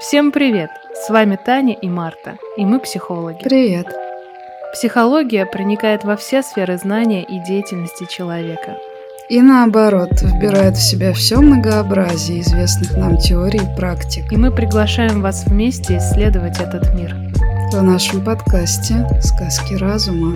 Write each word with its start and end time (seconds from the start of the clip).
Всем 0.00 0.32
привет! 0.32 0.70
С 0.94 1.10
вами 1.10 1.36
Таня 1.36 1.74
и 1.74 1.86
Марта, 1.86 2.38
и 2.56 2.64
мы 2.64 2.80
психологи. 2.80 3.42
Привет! 3.44 3.86
Психология 4.72 5.44
проникает 5.44 6.04
во 6.04 6.16
все 6.16 6.42
сферы 6.42 6.78
знания 6.78 7.22
и 7.22 7.38
деятельности 7.44 8.06
человека. 8.08 8.78
И 9.28 9.42
наоборот, 9.42 10.22
вбирает 10.22 10.78
в 10.78 10.82
себя 10.82 11.12
все 11.12 11.36
многообразие 11.36 12.40
известных 12.40 12.96
нам 12.96 13.18
теорий 13.18 13.60
и 13.60 13.76
практик. 13.76 14.32
И 14.32 14.38
мы 14.38 14.50
приглашаем 14.50 15.20
вас 15.20 15.44
вместе 15.44 15.98
исследовать 15.98 16.58
этот 16.60 16.94
мир. 16.94 17.14
В 17.70 17.82
нашем 17.82 18.24
подкасте 18.24 19.06
«Сказки 19.20 19.74
разума». 19.74 20.34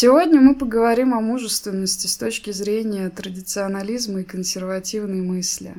Сегодня 0.00 0.40
мы 0.40 0.54
поговорим 0.54 1.12
о 1.12 1.20
мужественности 1.20 2.06
с 2.06 2.16
точки 2.16 2.52
зрения 2.52 3.10
традиционализма 3.10 4.20
и 4.20 4.22
консервативной 4.22 5.22
мысли. 5.22 5.74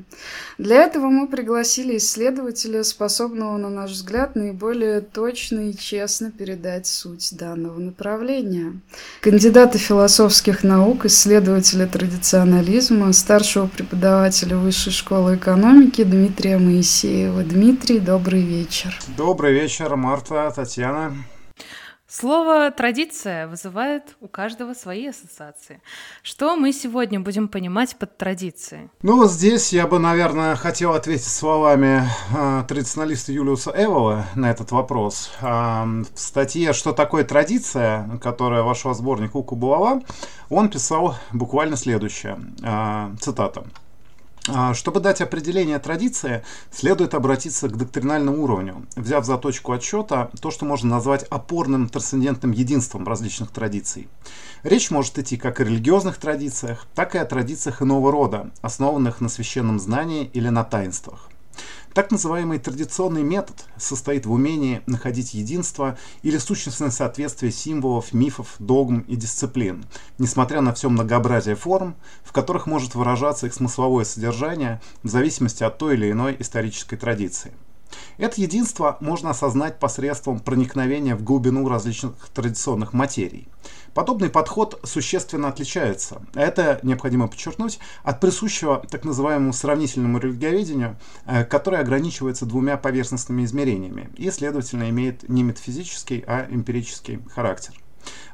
Для 0.58 0.84
этого 0.84 1.06
мы 1.06 1.26
пригласили 1.26 1.96
исследователя, 1.96 2.84
способного, 2.84 3.55
на 3.55 3.70
наш 3.70 3.91
взгляд, 3.91 4.36
наиболее 4.36 5.00
точно 5.00 5.70
и 5.70 5.74
честно 5.74 6.32
передать 6.32 6.86
суть 6.86 7.30
данного 7.32 7.80
направления. 7.80 8.74
Кандидата 9.22 9.77
философских 9.77 10.66
наук, 10.66 11.05
исследователя 11.05 11.88
традиционализма, 11.88 13.13
старшего 13.13 13.68
преподавателя 13.68 14.58
Высшей 14.58 14.91
школы 14.91 15.38
экономики 15.38 16.04
Дмитрия 16.04 16.58
Моисеева. 16.58 17.41
Дмитрий, 17.44 17.99
добрый 17.99 18.41
вечер. 18.41 18.99
Добрый 19.16 19.54
вечер, 19.54 19.96
Марта, 19.96 20.52
Татьяна. 20.54 21.16
Слово 22.12 22.72
«традиция» 22.72 23.48
вызывает 23.48 24.18
у 24.20 24.27
каждого 24.27 24.73
свои 24.73 25.09
ассоциации. 25.09 25.80
Что 26.23 26.55
мы 26.55 26.73
сегодня 26.73 27.20
будем 27.20 27.48
понимать 27.48 27.95
под 27.98 28.18
традицией? 28.18 28.90
Ну, 29.04 29.27
здесь 29.27 29.72
я 29.73 29.85
бы, 29.85 29.99
наверное, 29.99 30.55
хотел 30.55 30.95
ответить 30.95 31.27
словами 31.27 32.09
э, 32.35 32.63
традиционалиста 32.68 33.32
Юлиуса 33.32 33.72
Эвола 33.76 34.26
на 34.34 34.49
этот 34.49 34.71
вопрос. 34.71 35.30
Э, 35.40 35.84
в 35.85 36.20
статье 36.20 36.74
«Что 36.74 36.93
такое 36.93 37.24
традиция?», 37.24 38.10
которая 38.24 38.63
вошла 38.63 38.93
в 38.93 38.98
сборник 38.98 39.35
«Уку 39.35 39.55
Булава», 39.55 40.02
он 40.49 40.70
писал 40.70 41.15
буквально 41.32 41.77
следующее, 41.77 42.40
э, 42.63 43.15
цитата. 43.21 43.65
А, 44.52 44.74
чтобы 44.74 45.00
дать 45.00 45.22
определение 45.22 45.80
традиции, 45.80 46.44
следует 46.72 47.14
обратиться 47.14 47.70
к 47.70 47.78
доктринальному 47.78 48.44
уровню, 48.44 48.86
взяв 48.96 49.26
за 49.26 49.38
точку 49.38 49.74
отсчета 49.74 50.32
то, 50.42 50.52
что 50.52 50.66
можно 50.66 50.90
назвать 50.90 51.24
опорным 51.30 51.90
трансцендентным 51.90 52.52
единством 52.52 53.08
различных 53.08 53.52
традиций. 53.52 54.08
Речь 54.64 54.92
может 54.92 55.18
идти 55.20 55.38
как 55.38 55.60
о 55.60 55.64
религиозных 55.64 56.18
традициях, 56.18 56.88
так 56.96 57.16
и 57.16 57.20
о 57.20 57.26
традициях 57.26 57.82
иного 57.82 58.12
рода, 58.12 58.52
основанных 58.62 59.22
на 59.22 59.30
священном 59.30 59.80
знании 59.80 60.30
или 60.34 60.50
на 60.50 60.64
таинствах. 60.64 61.30
Так 61.93 62.12
называемый 62.12 62.59
традиционный 62.59 63.23
метод 63.23 63.65
состоит 63.77 64.28
в 64.28 64.31
умении 64.31 64.81
находить 64.85 65.34
единство 65.34 65.97
или 66.22 66.38
сущностное 66.38 66.91
соответствие 66.91 67.51
символов, 67.51 68.13
мифов, 68.13 68.56
догм 68.59 69.00
и 69.07 69.16
дисциплин, 69.16 69.84
несмотря 70.19 70.62
на 70.62 70.73
все 70.73 70.90
многообразие 70.90 71.56
форм, 71.56 71.96
в 72.23 72.31
которых 72.31 72.68
может 72.68 72.94
выражаться 72.94 73.47
их 73.47 73.56
смысловое 73.56 74.06
содержание 74.06 74.81
в 75.01 75.09
зависимости 75.09 75.63
от 75.63 75.79
той 75.79 75.96
или 75.96 76.12
иной 76.12 76.35
исторической 76.40 76.96
традиции. 76.96 77.53
Это 78.18 78.41
единство 78.41 78.97
можно 79.00 79.31
осознать 79.31 79.79
посредством 79.79 80.40
проникновения 80.40 81.16
в 81.16 81.23
глубину 81.23 81.68
различных 81.68 82.13
традиционных 82.34 82.94
материй. 82.94 83.47
Подобный 83.94 84.29
подход 84.29 84.79
существенно 84.84 85.47
отличается, 85.47 86.22
это 86.34 86.79
необходимо 86.84 87.28
подчеркнуть, 87.28 87.79
от 88.03 88.19
присущего 88.19 88.85
так 88.90 89.03
называемому 89.03 89.51
сравнительному 89.51 90.19
религиоведению, 90.19 90.97
э, 91.25 91.44
которое 91.44 91.81
ограничивается 91.81 92.46
двумя 92.46 92.78
поверхностными 92.78 93.44
измерениями 93.44 94.09
и, 94.16 94.29
следовательно, 94.31 94.90
имеет 94.90 95.28
не 95.28 95.44
метафизический, 95.44 96.24
а 96.28 96.47
эмпирический 96.50 97.19
характер. 97.34 97.74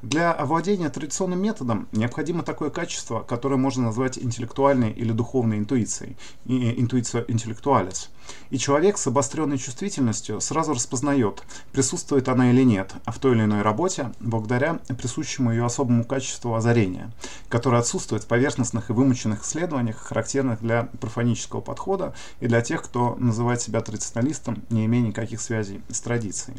Для 0.02 0.32
овладения 0.32 0.90
традиционным 0.90 1.42
методом 1.42 1.88
необходимо 1.92 2.44
такое 2.44 2.70
качество, 2.70 3.22
которое 3.22 3.58
можно 3.58 3.86
назвать 3.86 4.18
интеллектуальной 4.18 4.92
или 4.92 5.12
духовной 5.12 5.58
интуицией, 5.58 6.18
интуиция 6.46 7.26
интеллектуалис. 7.28 8.10
И 8.50 8.58
человек 8.58 8.98
с 8.98 9.08
обостренной 9.08 9.58
чувствительностью 9.58 10.42
сразу 10.42 10.74
распознает, 10.74 11.44
присутствует 11.72 12.30
она 12.30 12.52
или 12.52 12.64
нет 12.64 12.94
а 13.06 13.12
в 13.12 13.20
той 13.20 13.34
или 13.34 13.44
иной 13.44 13.62
работе, 13.62 14.12
благодаря 14.20 14.80
присущему 14.98 15.52
ее 15.52 15.66
особому 15.66 16.04
качеству 16.04 16.56
озарения, 16.56 17.12
которое 17.50 17.78
отсутствует 17.78 18.24
в 18.24 18.28
поверхностных 18.28 18.90
и 18.90 18.94
вымученных 18.94 19.44
исследованиях, 19.44 19.98
характерных 19.98 20.62
для 20.62 20.90
профанического 21.00 21.62
подхода 21.62 22.14
и 22.40 22.48
для 22.48 22.62
тех, 22.62 22.84
кто 22.84 23.16
называет 23.20 23.62
себя 23.62 23.82
традиционалистом, 23.82 24.64
не 24.70 24.86
имея 24.86 25.08
никаких 25.08 25.42
связей 25.42 25.82
с 25.90 26.02
традицией. 26.02 26.58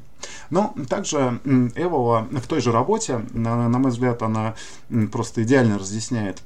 Но 0.50 0.74
также 0.88 1.40
Эвола 1.74 2.28
в 2.30 2.46
той 2.46 2.60
же 2.60 2.72
работе, 2.72 3.24
на, 3.32 3.68
на 3.68 3.78
мой 3.78 3.90
взгляд, 3.90 4.22
она 4.22 4.54
просто 5.10 5.42
идеально 5.42 5.78
разъясняет 5.78 6.42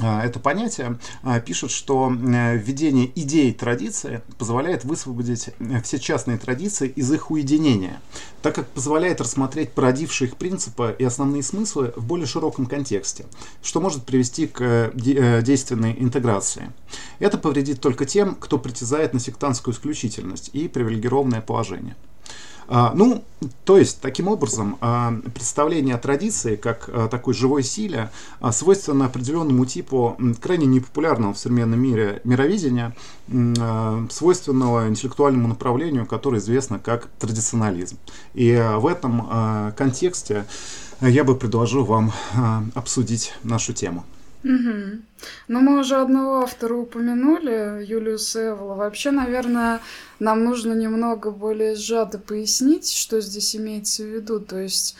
это 0.00 0.38
понятие 0.38 0.98
а, 1.22 1.40
пишет, 1.40 1.70
что 1.70 2.10
введение 2.10 3.10
идей 3.14 3.52
традиции 3.52 4.22
позволяет 4.38 4.84
высвободить 4.84 5.50
э, 5.58 5.80
все 5.82 5.98
частные 5.98 6.38
традиции 6.38 6.88
из 6.88 7.10
их 7.12 7.30
уединения, 7.30 8.00
так 8.42 8.54
как 8.54 8.68
позволяет 8.68 9.20
рассмотреть 9.20 9.72
породившие 9.72 10.28
их 10.28 10.36
принципы 10.36 10.94
и 10.98 11.04
основные 11.04 11.42
смыслы 11.42 11.92
в 11.96 12.04
более 12.04 12.26
широком 12.26 12.66
контексте, 12.66 13.26
что 13.62 13.80
может 13.80 14.04
привести 14.04 14.46
к 14.46 14.60
э, 14.60 14.92
э, 14.94 15.42
действенной 15.42 15.96
интеграции. 15.98 16.70
Это 17.18 17.38
повредит 17.38 17.80
только 17.80 18.04
тем, 18.04 18.34
кто 18.36 18.58
притязает 18.58 19.14
на 19.14 19.20
сектантскую 19.20 19.74
исключительность 19.74 20.50
и 20.52 20.68
привилегированное 20.68 21.40
положение. 21.40 21.96
А, 22.68 22.92
ну, 22.94 23.24
то 23.64 23.78
есть, 23.78 24.00
таким 24.00 24.28
образом, 24.28 24.76
а, 24.80 25.14
представление 25.34 25.94
о 25.94 25.98
традиции 25.98 26.56
как 26.56 26.90
о 26.92 27.08
такой 27.08 27.32
живой 27.32 27.62
силе 27.62 28.10
а, 28.40 28.52
свойственно 28.52 29.06
определенному 29.06 29.64
типу 29.64 30.18
крайне 30.40 30.66
непопулярного 30.66 31.32
в 31.32 31.38
современном 31.38 31.80
мире 31.80 32.20
мировидения, 32.24 32.94
свойственного 34.10 34.88
интеллектуальному 34.88 35.48
направлению, 35.48 36.06
которое 36.06 36.38
известно 36.38 36.78
как 36.78 37.08
традиционализм. 37.18 37.98
И 38.34 38.54
в 38.76 38.86
этом 38.86 39.72
контексте 39.76 40.46
я 41.00 41.24
бы 41.24 41.34
предложил 41.34 41.84
вам 41.84 42.12
обсудить 42.74 43.34
нашу 43.42 43.72
тему. 43.72 44.04
Угу. 44.44 45.02
Ну, 45.48 45.60
мы 45.60 45.80
уже 45.80 45.96
одного 45.96 46.42
автора 46.42 46.74
упомянули, 46.74 47.84
Юлию 47.84 48.18
Эвола. 48.18 48.74
Вообще, 48.74 49.10
наверное, 49.10 49.80
нам 50.20 50.44
нужно 50.44 50.74
немного 50.74 51.30
более 51.30 51.74
сжато 51.74 52.18
пояснить, 52.18 52.92
что 52.92 53.20
здесь 53.20 53.56
имеется 53.56 54.04
в 54.04 54.06
виду. 54.06 54.38
То 54.38 54.58
есть 54.58 54.96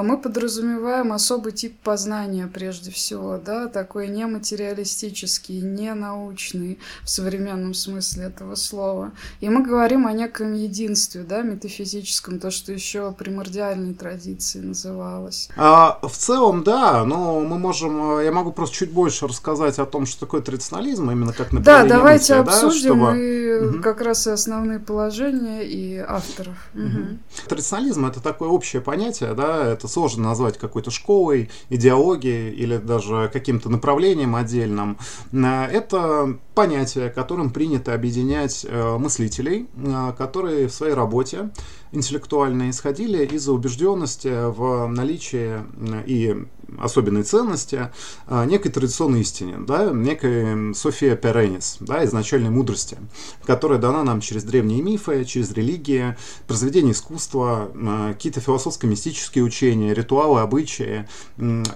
мы 0.00 0.16
подразумеваем 0.16 1.12
особый 1.12 1.52
тип 1.52 1.78
познания 1.84 2.46
прежде 2.46 2.90
всего, 2.90 3.38
да, 3.38 3.68
такой 3.68 4.08
нематериалистический, 4.08 5.60
не 5.60 5.92
научный 5.92 6.78
в 7.02 7.10
современном 7.10 7.74
смысле 7.74 8.24
этого 8.24 8.54
слова. 8.54 9.12
И 9.40 9.50
мы 9.50 9.62
говорим 9.62 10.06
о 10.06 10.12
неком 10.12 10.54
единстве, 10.54 11.24
да, 11.24 11.42
метафизическом, 11.42 12.40
то, 12.40 12.50
что 12.50 12.72
еще 12.72 13.12
примордиальной 13.12 13.92
традиции 13.92 14.60
называлось. 14.60 15.50
А, 15.56 15.98
в 16.02 16.16
целом, 16.16 16.64
да, 16.64 17.04
но 17.04 17.40
мы 17.40 17.58
можем, 17.58 18.20
я 18.20 18.32
могу 18.32 18.52
просто 18.52 18.76
чуть 18.76 18.92
больше 18.92 19.26
рассказать 19.26 19.78
о 19.78 19.84
том, 19.84 20.06
что 20.06 20.20
такое 20.20 20.40
традиционализм, 20.40 21.10
именно 21.10 21.34
как 21.34 21.52
направление 21.52 21.88
Да, 21.90 21.96
давайте 21.96 22.36
мысли, 22.36 22.48
обсудим 22.48 22.98
да, 23.00 23.10
чтобы... 23.10 23.18
и 23.18 23.52
угу. 23.58 23.82
как 23.82 24.00
раз 24.00 24.26
и 24.26 24.30
основные 24.30 24.78
положения 24.78 25.62
и 25.62 25.98
авторов. 25.98 26.56
Угу. 26.74 27.18
Традиционализм 27.48 28.06
это 28.06 28.22
такое 28.22 28.48
общее 28.48 28.80
понятие, 28.80 29.34
да, 29.34 29.66
это 29.82 29.88
сложно 29.88 30.28
назвать 30.28 30.58
какой-то 30.58 30.92
школой, 30.92 31.50
идеологией 31.68 32.54
или 32.54 32.76
даже 32.76 33.28
каким-то 33.32 33.68
направлением 33.68 34.36
отдельным. 34.36 34.96
Э, 35.32 35.64
это 35.64 36.38
понятие, 36.54 37.10
которым 37.10 37.50
принято 37.50 37.92
объединять 37.92 38.64
э, 38.68 38.96
мыслителей, 38.98 39.66
э, 39.74 40.12
которые 40.16 40.68
в 40.68 40.72
своей 40.72 40.94
работе 40.94 41.50
интеллектуально 41.90 42.70
исходили 42.70 43.24
из-за 43.24 43.52
убежденности 43.52 44.50
в 44.50 44.86
наличии 44.86 45.60
и 46.06 46.46
особенной 46.80 47.22
ценности 47.22 47.90
а, 48.26 48.44
некой 48.44 48.70
традиционной 48.70 49.20
истине, 49.20 49.56
да, 49.58 49.90
некой 49.90 50.74
София 50.74 51.16
Перенис, 51.16 51.76
да, 51.80 52.04
изначальной 52.04 52.50
мудрости, 52.50 52.98
которая 53.44 53.78
дана 53.78 54.02
нам 54.04 54.20
через 54.20 54.44
древние 54.44 54.82
мифы, 54.82 55.24
через 55.24 55.52
религии, 55.52 56.16
произведения 56.46 56.92
искусства, 56.92 57.70
а, 57.74 58.12
какие-то 58.12 58.40
философско-мистические 58.40 59.44
учения, 59.44 59.94
ритуалы, 59.94 60.40
обычаи. 60.40 61.08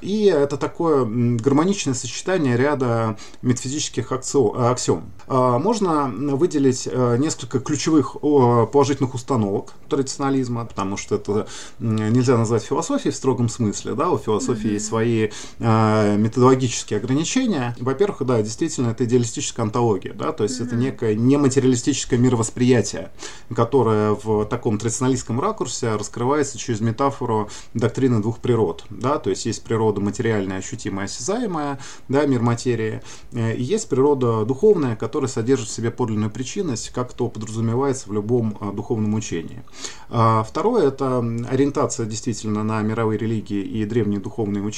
И 0.01 0.25
это 0.27 0.57
такое 0.57 1.05
гармоничное 1.05 1.95
сочетание 1.95 2.57
ряда 2.57 3.19
метафизических 3.43 4.13
аксиом. 4.13 5.13
А, 5.27 5.59
можно 5.59 6.07
выделить 6.37 6.87
несколько 6.87 7.61
ключевых 7.61 8.17
положительных 8.21 9.15
установок 9.15 9.73
традиционализма, 9.89 10.65
потому 10.65 10.97
что 10.97 11.17
это 11.17 11.47
нельзя 11.79 12.37
назвать 12.37 12.65
философией 12.65 13.13
в 13.13 13.17
строгом 13.17 13.49
смысле, 13.49 13.95
да, 13.95 14.11
у 14.11 14.19
философии 14.19 14.71
есть 14.71 14.86
свои 14.87 15.31
э, 15.59 16.17
методологические 16.17 16.99
ограничения. 16.99 17.77
Во-первых, 17.79 18.25
да, 18.27 18.43
действительно, 18.43 18.91
это 18.91 19.05
идеалистическая 19.05 19.65
антология, 19.65 20.13
да, 20.13 20.33
то 20.33 20.45
есть 20.45 20.61
mm-hmm. 20.61 20.67
это 20.67 20.77
некое 20.77 21.15
нематериалистическое 21.15 22.19
мировосприятие, 22.19 23.11
которое 23.55 24.13
в 24.13 24.45
таком 24.47 24.79
традиционалистском 24.79 25.41
ракурсе 25.41 25.95
раскрывается 25.95 26.59
через 26.59 26.81
метафору 26.81 27.49
доктрины 27.75 28.21
двух 28.21 28.39
природ, 28.39 28.85
да, 28.91 29.19
то 29.19 29.31
есть 29.31 29.47
есть 29.47 29.63
природа 29.63 30.01
материальная, 30.01 30.59
ощутимая, 30.59 31.07
осязаемая, 31.07 31.79
да, 32.09 32.27
мир 32.27 32.43
материи, 32.43 33.03
э, 33.33 33.55
и 33.55 33.63
есть 33.63 33.89
природа 33.89 34.45
духовная, 34.45 34.97
которая 34.97 35.29
содержит 35.29 35.69
в 35.69 35.73
себе 35.73 35.91
подлинную 35.91 36.31
причинность, 36.31 36.91
как 36.91 37.13
то 37.13 37.29
подразумевается 37.29 38.09
в 38.09 38.13
любом 38.13 38.57
э, 38.61 38.73
духовном 38.73 39.15
учении. 39.15 39.63
А 40.09 40.43
второе– 40.43 40.89
это 40.89 41.19
ориентация 41.51 42.07
действительно 42.07 42.63
на 42.63 42.81
мировые 42.83 43.19
религии 43.19 43.63
и 43.63 43.85
древние 43.85 44.21
духовные 44.21 44.63
учения. 44.63 44.76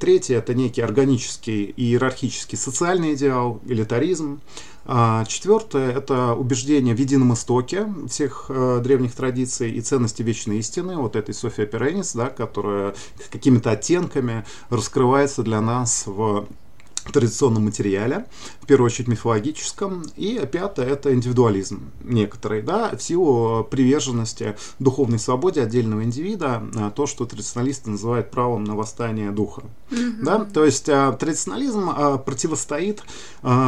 Третье– 0.00 0.36
это 0.38 0.54
некий 0.54 0.82
органический 0.82 1.64
и 1.64 1.84
иерархический 1.84 2.58
социальный 2.58 3.14
идеал, 3.14 3.60
элитаризм. 3.66 4.40
А 4.84 5.24
четвертое– 5.24 5.92
это 5.96 6.34
убеждение 6.34 6.94
в 6.94 6.98
едином 6.98 7.32
истоке 7.32 7.92
всех 8.08 8.46
э, 8.48 8.80
древних 8.84 9.14
традиций 9.14 9.72
и 9.72 9.80
ценности 9.80 10.22
вечной 10.22 10.58
истины, 10.58 10.96
вот 10.96 11.16
этой 11.16 11.34
София 11.34 11.66
Перенис, 11.66 12.12
да, 12.12 12.28
которая 12.28 12.94
какими-то 13.32 13.72
оттенками 13.72 14.44
раскрывается 14.70 15.42
для 15.42 15.60
нас 15.60 16.04
в 16.06 16.46
традиционном 17.12 17.64
материале, 17.64 18.26
в 18.66 18.68
первую 18.68 18.86
очередь 18.86 19.06
мифологическом. 19.06 20.02
И 20.16 20.44
пятое– 20.50 20.86
это 20.88 21.14
индивидуализм 21.14 21.92
некоторый, 22.02 22.62
да, 22.62 22.96
в 22.96 23.00
силу 23.00 23.62
приверженности 23.62 24.56
духовной 24.80 25.20
свободе 25.20 25.62
отдельного 25.62 26.02
индивида, 26.02 26.64
а, 26.74 26.90
то, 26.90 27.06
что 27.06 27.26
традиционалисты 27.26 27.90
называют 27.90 28.32
правом 28.32 28.64
на 28.64 28.74
восстание 28.74 29.30
духа. 29.30 29.62
Mm-hmm. 29.90 30.22
Да? 30.22 30.44
То 30.44 30.64
есть 30.64 30.88
а, 30.88 31.12
традиционализм 31.12 31.90
а, 31.90 32.18
противостоит 32.18 33.04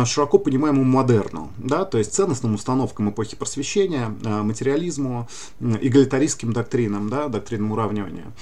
широко 0.05 0.39
понимаемому 0.39 0.83
модерну, 0.83 1.53
да? 1.59 1.85
то 1.85 1.99
есть 1.99 2.13
ценностным 2.13 2.55
установкам 2.55 3.11
эпохи 3.11 3.37
просвещения, 3.37 4.09
материализму, 4.25 5.29
эгалитаристским 5.61 6.53
доктринам, 6.53 7.09
да? 7.09 7.29
доктринам 7.29 7.71
уравнивания. 7.71 8.33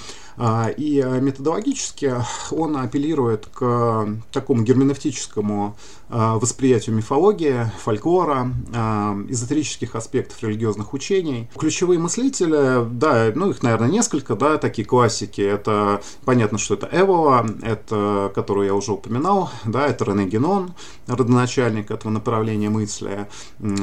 И 0.77 1.05
методологически 1.21 2.15
он 2.51 2.77
апеллирует 2.77 3.47
к 3.47 4.09
такому 4.33 4.63
герменевтическому 4.63 5.77
восприятию 6.47 6.95
мифологии, 6.95 7.71
фольклора, 7.83 8.53
эзотерических 9.29 9.97
аспектов 9.97 10.43
религиозных 10.43 10.95
учений. 10.95 11.49
Ключевые 11.59 11.99
мыслители, 11.99 12.87
да, 12.89 13.33
ну 13.35 13.51
их, 13.51 13.63
наверное, 13.63 13.89
несколько, 13.89 14.37
да, 14.37 14.59
такие 14.59 14.87
классики. 14.87 15.41
Это 15.41 16.01
понятно, 16.25 16.59
что 16.59 16.75
это 16.75 16.89
Эвола, 16.93 17.45
это, 17.63 18.31
которую 18.35 18.67
я 18.67 18.75
уже 18.75 18.93
упоминал, 18.93 19.51
да, 19.65 19.87
это 19.87 20.05
Рене 20.05 20.27
Генон, 20.27 20.75
родоначальник 21.09 21.91
этого 21.91 22.13
направления 22.13 22.71
мысли, 22.71 23.27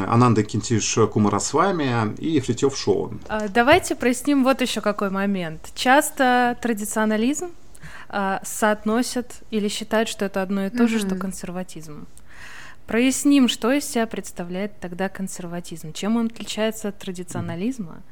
Ананда 0.07 0.44
Кинтиш 0.44 0.98
Кумарасвами 1.12 2.16
и 2.18 2.39
Фритьев 2.39 2.77
Шоун. 2.77 3.19
А, 3.27 3.50
давайте 3.50 3.95
проясним 3.95 4.44
вот 4.44 4.62
еще 4.62 4.80
какой 4.80 5.09
момент. 5.09 5.71
Часто 5.75 6.57
традиционализм 6.62 7.51
а, 8.09 8.42
соотносят 8.44 9.42
или 9.51 9.68
считают, 9.68 10.07
что 10.07 10.25
это 10.25 10.42
одно 10.42 10.68
и 10.68 10.69
то 10.69 10.88
же, 10.88 10.98
mm-hmm. 10.98 11.07
что 11.07 11.16
консерватизм. 11.16 12.06
Проясним, 12.88 13.47
что 13.47 13.71
из 13.71 13.85
себя 13.85 14.06
представляет 14.07 14.80
тогда 14.80 15.09
консерватизм, 15.09 15.94
чем 15.94 16.18
он 16.18 16.27
отличается 16.27 16.89
от 16.89 16.97
традиционализма, 17.00 18.03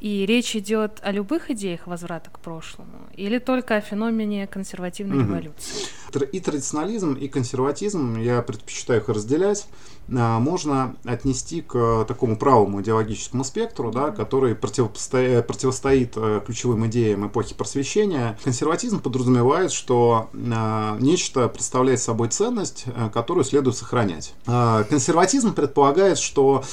и 0.00 0.26
речь 0.26 0.54
идет 0.56 1.00
о 1.02 1.12
любых 1.12 1.50
идеях 1.50 1.86
возврата 1.86 2.30
к 2.30 2.38
прошлому 2.40 3.08
или 3.14 3.38
только 3.38 3.76
о 3.76 3.80
феномене 3.80 4.46
консервативной 4.46 5.18
угу. 5.18 5.26
революции? 5.26 5.86
И 6.32 6.40
традиционализм, 6.40 7.14
и 7.14 7.28
консерватизм, 7.28 8.18
я 8.18 8.42
предпочитаю 8.42 9.00
их 9.00 9.08
разделять, 9.08 9.68
а, 10.16 10.38
можно 10.38 10.96
отнести 11.04 11.60
к 11.60 12.04
такому 12.06 12.36
правому 12.36 12.80
идеологическому 12.80 13.44
спектру, 13.44 13.90
да, 13.90 14.10
который 14.10 14.54
противостоит, 14.54 15.46
противостоит 15.46 16.12
э, 16.16 16.40
ключевым 16.44 16.86
идеям 16.86 17.26
эпохи 17.26 17.54
просвещения. 17.54 18.38
Консерватизм 18.42 19.00
подразумевает, 19.00 19.70
что 19.70 20.30
а, 20.34 20.96
нечто 20.98 21.48
представляет 21.48 22.00
собой 22.00 22.28
ценность, 22.28 22.84
э, 22.86 23.10
которую 23.12 23.44
следует 23.44 23.76
сохранять. 23.76 24.34
А, 24.46 24.84
консерватизм 24.84 25.52
предполагает, 25.52 26.18
что 26.18 26.64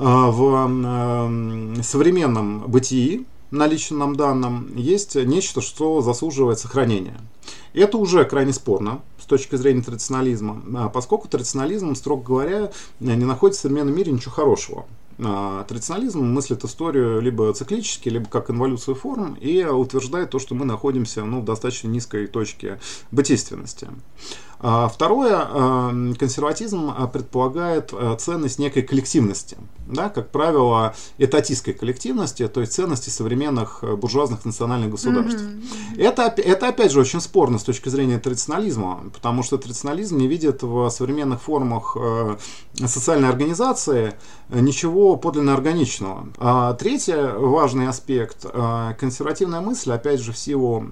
в 0.00 1.82
современном 1.82 2.60
бытии, 2.70 3.26
наличным 3.50 4.16
данным, 4.16 4.74
есть 4.76 5.14
нечто, 5.14 5.60
что 5.60 6.00
заслуживает 6.00 6.58
сохранения. 6.58 7.20
Это 7.74 7.98
уже 7.98 8.24
крайне 8.24 8.52
спорно 8.52 9.02
с 9.18 9.26
точки 9.26 9.56
зрения 9.56 9.82
традиционализма, 9.82 10.90
поскольку 10.92 11.28
традиционализм, 11.28 11.94
строго 11.94 12.22
говоря, 12.24 12.72
не 12.98 13.14
находит 13.16 13.56
в 13.56 13.60
современном 13.60 13.94
мире 13.94 14.10
ничего 14.12 14.32
хорошего. 14.32 14.86
Традиционализм 15.18 16.24
мыслит 16.24 16.64
историю 16.64 17.20
либо 17.20 17.52
циклически, 17.52 18.08
либо 18.08 18.26
как 18.26 18.48
инволюцию 18.48 18.94
форм 18.94 19.34
и 19.34 19.62
утверждает 19.64 20.30
то, 20.30 20.38
что 20.38 20.54
мы 20.54 20.64
находимся 20.64 21.24
ну, 21.24 21.42
в 21.42 21.44
достаточно 21.44 21.88
низкой 21.88 22.26
точке 22.26 22.80
бытийственности. 23.10 23.88
А 24.62 24.88
второе, 24.88 25.48
э, 25.48 26.14
консерватизм 26.18 26.90
э, 26.90 27.06
предполагает 27.06 27.94
э, 27.94 28.16
ценность 28.18 28.58
некой 28.58 28.82
коллективности, 28.82 29.56
да, 29.86 30.10
как 30.10 30.30
правило, 30.30 30.94
этатистской 31.16 31.72
коллективности, 31.72 32.46
то 32.46 32.60
есть 32.60 32.74
ценности 32.74 33.08
современных 33.08 33.82
буржуазных 33.82 34.44
национальных 34.44 34.90
государств. 34.90 35.40
Mm-hmm. 35.40 36.02
Это, 36.02 36.22
это, 36.24 36.68
опять 36.68 36.92
же, 36.92 37.00
очень 37.00 37.22
спорно 37.22 37.58
с 37.58 37.62
точки 37.62 37.88
зрения 37.88 38.18
традиционализма, 38.18 39.04
потому 39.14 39.42
что 39.42 39.56
традиционализм 39.56 40.18
не 40.18 40.26
видит 40.26 40.62
в 40.62 40.90
современных 40.90 41.40
формах 41.40 41.96
социальной 42.74 43.28
организации 43.28 44.14
ничего 44.50 45.16
подлинно 45.16 45.54
органичного. 45.54 46.28
А 46.38 46.74
третий 46.74 47.14
важный 47.16 47.88
аспект– 47.88 48.44
консервативная 48.98 49.60
мысль, 49.60 49.92
опять 49.92 50.20
же, 50.20 50.32
в 50.32 50.38
силу 50.38 50.84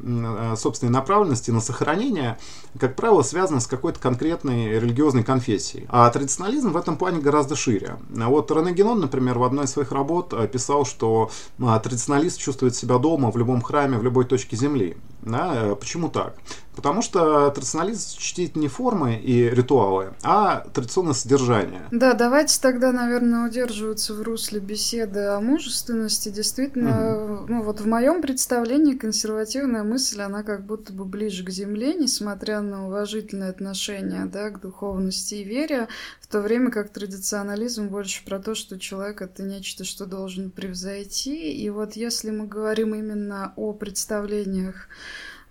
собственной 0.56 0.92
направленности 0.92 1.50
на 1.50 1.60
сохранение, 1.60 2.38
как 2.78 2.96
правило, 2.96 3.22
связана 3.22 3.57
связано 3.58 3.60
с 3.60 3.66
какой-то 3.66 4.00
конкретной 4.00 4.78
религиозной 4.78 5.24
конфессией. 5.24 5.86
А 5.88 6.08
традиционализм 6.10 6.72
в 6.72 6.76
этом 6.76 6.96
плане 6.96 7.20
гораздо 7.20 7.56
шире. 7.56 7.96
Вот 8.08 8.50
Рене 8.50 8.72
Генон, 8.72 9.00
например, 9.00 9.38
в 9.38 9.44
одной 9.44 9.64
из 9.64 9.70
своих 9.70 9.92
работ 9.92 10.32
э, 10.32 10.48
писал, 10.48 10.84
что 10.84 11.30
а, 11.60 11.78
традиционалист 11.78 12.38
чувствует 12.38 12.74
себя 12.74 12.98
дома 12.98 13.30
в 13.30 13.36
любом 13.36 13.62
храме, 13.62 13.98
в 13.98 14.02
любой 14.02 14.24
точке 14.24 14.56
земли. 14.56 14.96
Да? 15.22 15.52
Э, 15.54 15.76
почему 15.76 16.08
так? 16.08 16.34
Потому 16.78 17.02
что 17.02 17.50
традиционализм 17.50 18.16
чтит 18.18 18.54
не 18.54 18.68
формы 18.68 19.16
и 19.16 19.50
ритуалы, 19.50 20.14
а 20.22 20.60
традиционное 20.72 21.12
содержание. 21.12 21.82
Да, 21.90 22.14
давайте 22.14 22.60
тогда, 22.60 22.92
наверное, 22.92 23.48
удерживаться 23.48 24.14
в 24.14 24.22
русле 24.22 24.60
беседы 24.60 25.24
о 25.24 25.40
мужественности. 25.40 26.28
Действительно, 26.28 27.16
угу. 27.16 27.46
ну 27.48 27.62
вот 27.64 27.80
в 27.80 27.86
моем 27.88 28.22
представлении 28.22 28.94
консервативная 28.94 29.82
мысль, 29.82 30.20
она 30.20 30.44
как 30.44 30.64
будто 30.64 30.92
бы 30.92 31.04
ближе 31.04 31.44
к 31.44 31.50
земле, 31.50 31.94
несмотря 31.94 32.60
на 32.60 32.86
уважительное 32.86 33.50
отношение 33.50 34.26
да, 34.26 34.50
к 34.50 34.60
духовности 34.60 35.34
и 35.34 35.42
вере, 35.42 35.88
в 36.20 36.28
то 36.28 36.40
время 36.40 36.70
как 36.70 36.90
традиционализм 36.90 37.88
больше 37.88 38.24
про 38.24 38.38
то, 38.38 38.54
что 38.54 38.78
человек 38.78 39.20
это 39.20 39.42
нечто, 39.42 39.82
что 39.82 40.06
должен 40.06 40.52
превзойти. 40.52 41.52
И 41.54 41.68
вот 41.70 41.94
если 41.94 42.30
мы 42.30 42.46
говорим 42.46 42.94
именно 42.94 43.52
о 43.56 43.72
представлениях 43.72 44.86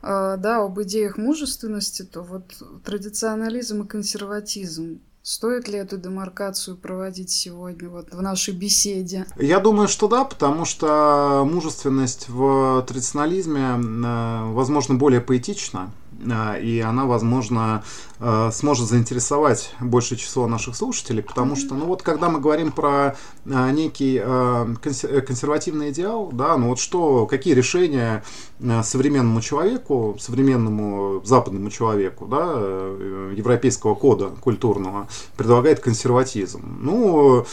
да, 0.01 0.63
об 0.63 0.81
идеях 0.81 1.17
мужественности, 1.17 2.03
то 2.03 2.21
вот 2.21 2.43
традиционализм 2.83 3.83
и 3.83 3.87
консерватизм 3.87 4.99
Стоит 5.27 5.67
ли 5.67 5.77
эту 5.77 5.97
демаркацию 5.97 6.77
проводить 6.77 7.29
сегодня 7.31 7.89
вот 7.89 8.13
в 8.13 8.21
нашей 8.21 8.53
беседе? 8.53 9.25
Я 9.35 9.59
думаю, 9.59 9.89
что 9.89 10.07
да, 10.07 10.23
потому 10.23 10.63
что 10.63 11.45
мужественность 11.45 12.29
в 12.29 12.81
традиционализме, 12.87 13.75
э, 13.77 14.53
возможно, 14.53 14.95
более 14.95 15.19
поэтична, 15.19 15.91
и 16.19 16.79
она, 16.79 17.05
возможно, 17.05 17.83
э, 18.19 18.49
сможет 18.51 18.87
заинтересовать 18.87 19.73
большее 19.79 20.17
число 20.17 20.47
наших 20.47 20.75
слушателей, 20.75 21.23
потому 21.23 21.55
что, 21.55 21.75
ну 21.75 21.85
вот, 21.85 22.01
когда 22.01 22.29
мы 22.29 22.39
говорим 22.39 22.71
про 22.71 23.15
некий 23.45 24.19
консервативный 24.81 25.91
идеал, 25.91 26.29
да, 26.33 26.57
ну 26.57 26.69
вот 26.69 26.79
что, 26.79 27.25
какие 27.27 27.53
решения 27.53 28.23
современному 28.83 29.41
человеку, 29.41 30.17
современному 30.19 31.21
западному 31.23 31.69
человеку, 31.69 32.25
да, 32.25 32.43
европейского 33.35 33.95
кода 33.95 34.31
культурного, 34.41 35.07
предлагает 35.37 35.79
консерватизм. 35.79 36.61
Ну, 36.81 37.45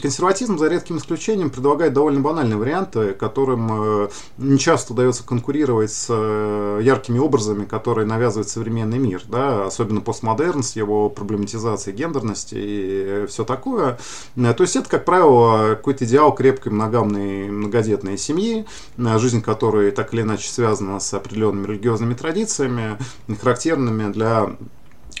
консерватизм, 0.00 0.58
за 0.58 0.68
редким 0.68 0.98
исключением, 0.98 1.50
предлагает 1.50 1.92
довольно 1.92 2.20
банальные 2.20 2.56
варианты, 2.56 3.12
которым 3.12 3.68
э, 4.04 4.08
не 4.38 4.58
часто 4.58 4.92
удается 4.92 5.24
конкурировать 5.24 5.92
с 5.92 6.06
э, 6.08 6.80
яркими 6.82 7.18
образами, 7.18 7.64
которые 7.64 8.06
навязывает 8.12 8.48
современный 8.48 8.98
мир, 8.98 9.22
да, 9.26 9.66
особенно 9.66 10.00
постмодерн 10.00 10.62
с 10.62 10.76
его 10.76 11.08
проблематизацией 11.08 11.96
гендерности 11.96 12.54
и 12.56 13.26
все 13.28 13.44
такое. 13.44 13.98
То 14.36 14.56
есть 14.60 14.76
это, 14.76 14.88
как 14.88 15.04
правило, 15.04 15.74
какой-то 15.74 16.04
идеал 16.04 16.34
крепкой 16.34 16.72
моногамной 16.72 17.50
многодетной 17.50 18.18
семьи, 18.18 18.66
жизнь 18.96 19.42
которой 19.42 19.90
так 19.90 20.14
или 20.14 20.22
иначе 20.22 20.48
связана 20.48 21.00
с 21.00 21.12
определенными 21.14 21.66
религиозными 21.66 22.14
традициями, 22.14 22.98
характерными 23.40 24.12
для 24.12 24.56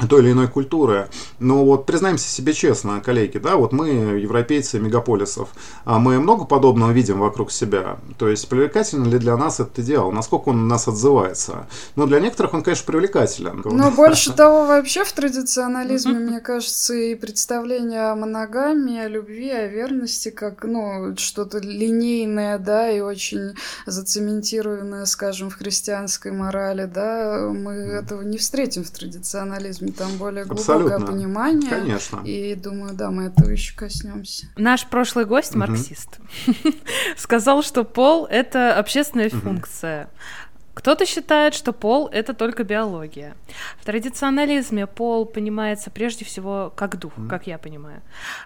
той 0.08 0.22
или 0.22 0.32
иной 0.32 0.48
культуры. 0.48 1.08
Но 1.38 1.64
вот 1.64 1.86
признаемся 1.86 2.28
себе 2.28 2.52
честно, 2.52 3.00
коллеги, 3.00 3.38
да, 3.38 3.56
вот 3.56 3.72
мы, 3.72 3.88
европейцы 3.88 4.78
мегаполисов, 4.78 5.50
а 5.84 5.98
мы 5.98 6.18
много 6.18 6.44
подобного 6.44 6.90
видим 6.92 7.20
вокруг 7.20 7.52
себя. 7.52 7.98
То 8.18 8.28
есть 8.28 8.48
привлекательно 8.48 9.06
ли 9.06 9.18
для 9.18 9.36
нас 9.36 9.60
этот 9.60 9.78
идеал? 9.80 10.10
Насколько 10.12 10.50
он 10.50 10.62
у 10.62 10.66
нас 10.66 10.88
отзывается? 10.88 11.66
Ну, 11.96 12.06
для 12.06 12.20
некоторых 12.20 12.54
он, 12.54 12.62
конечно, 12.62 12.86
привлекателен. 12.86 13.62
Но 13.64 13.90
больше 13.96 14.32
того, 14.32 14.66
вообще 14.66 15.04
в 15.04 15.12
традиционализме, 15.12 16.14
мне 16.14 16.40
кажется, 16.40 16.94
и 16.94 17.14
представление 17.14 18.10
о 18.10 18.16
моногамии, 18.16 19.00
о 19.00 19.08
любви, 19.08 19.50
о 19.50 19.66
верности, 19.66 20.30
как, 20.30 20.64
ну, 20.64 21.14
что-то 21.16 21.58
линейное, 21.58 22.58
да, 22.58 22.90
и 22.90 23.00
очень 23.00 23.54
зацементированное, 23.86 25.04
скажем, 25.04 25.50
в 25.50 25.56
христианской 25.56 26.32
морали, 26.32 26.86
да, 26.92 27.50
мы 27.52 27.72
этого 27.72 28.22
не 28.22 28.38
встретим 28.38 28.84
в 28.84 28.90
традиционализме 28.90 29.81
там 29.90 30.16
более 30.16 30.44
глубокое 30.44 30.76
Абсолютно. 30.76 31.06
понимание. 31.06 31.70
Конечно. 31.70 32.20
И 32.24 32.54
думаю, 32.54 32.94
да, 32.94 33.10
мы 33.10 33.24
этого 33.24 33.50
еще 33.50 33.74
коснемся. 33.76 34.46
Наш 34.56 34.86
прошлый 34.86 35.24
гость, 35.24 35.54
марксист, 35.54 36.20
сказал, 37.16 37.62
что 37.62 37.84
пол— 37.84 38.26
это 38.30 38.78
общественная 38.78 39.30
функция. 39.30 40.08
Кто-то 40.74 41.04
считает, 41.04 41.54
что 41.54 41.72
пол— 41.72 42.08
это 42.12 42.32
только 42.32 42.64
биология. 42.64 43.34
В 43.78 43.84
традиционализме 43.84 44.86
пол 44.86 45.26
понимается 45.26 45.90
прежде 45.90 46.24
всего 46.24 46.72
как 46.74 46.98
дух, 46.98 47.12
mm 47.16 47.28
как 47.28 47.46
я 47.46 47.58
понимаю. 47.58 48.00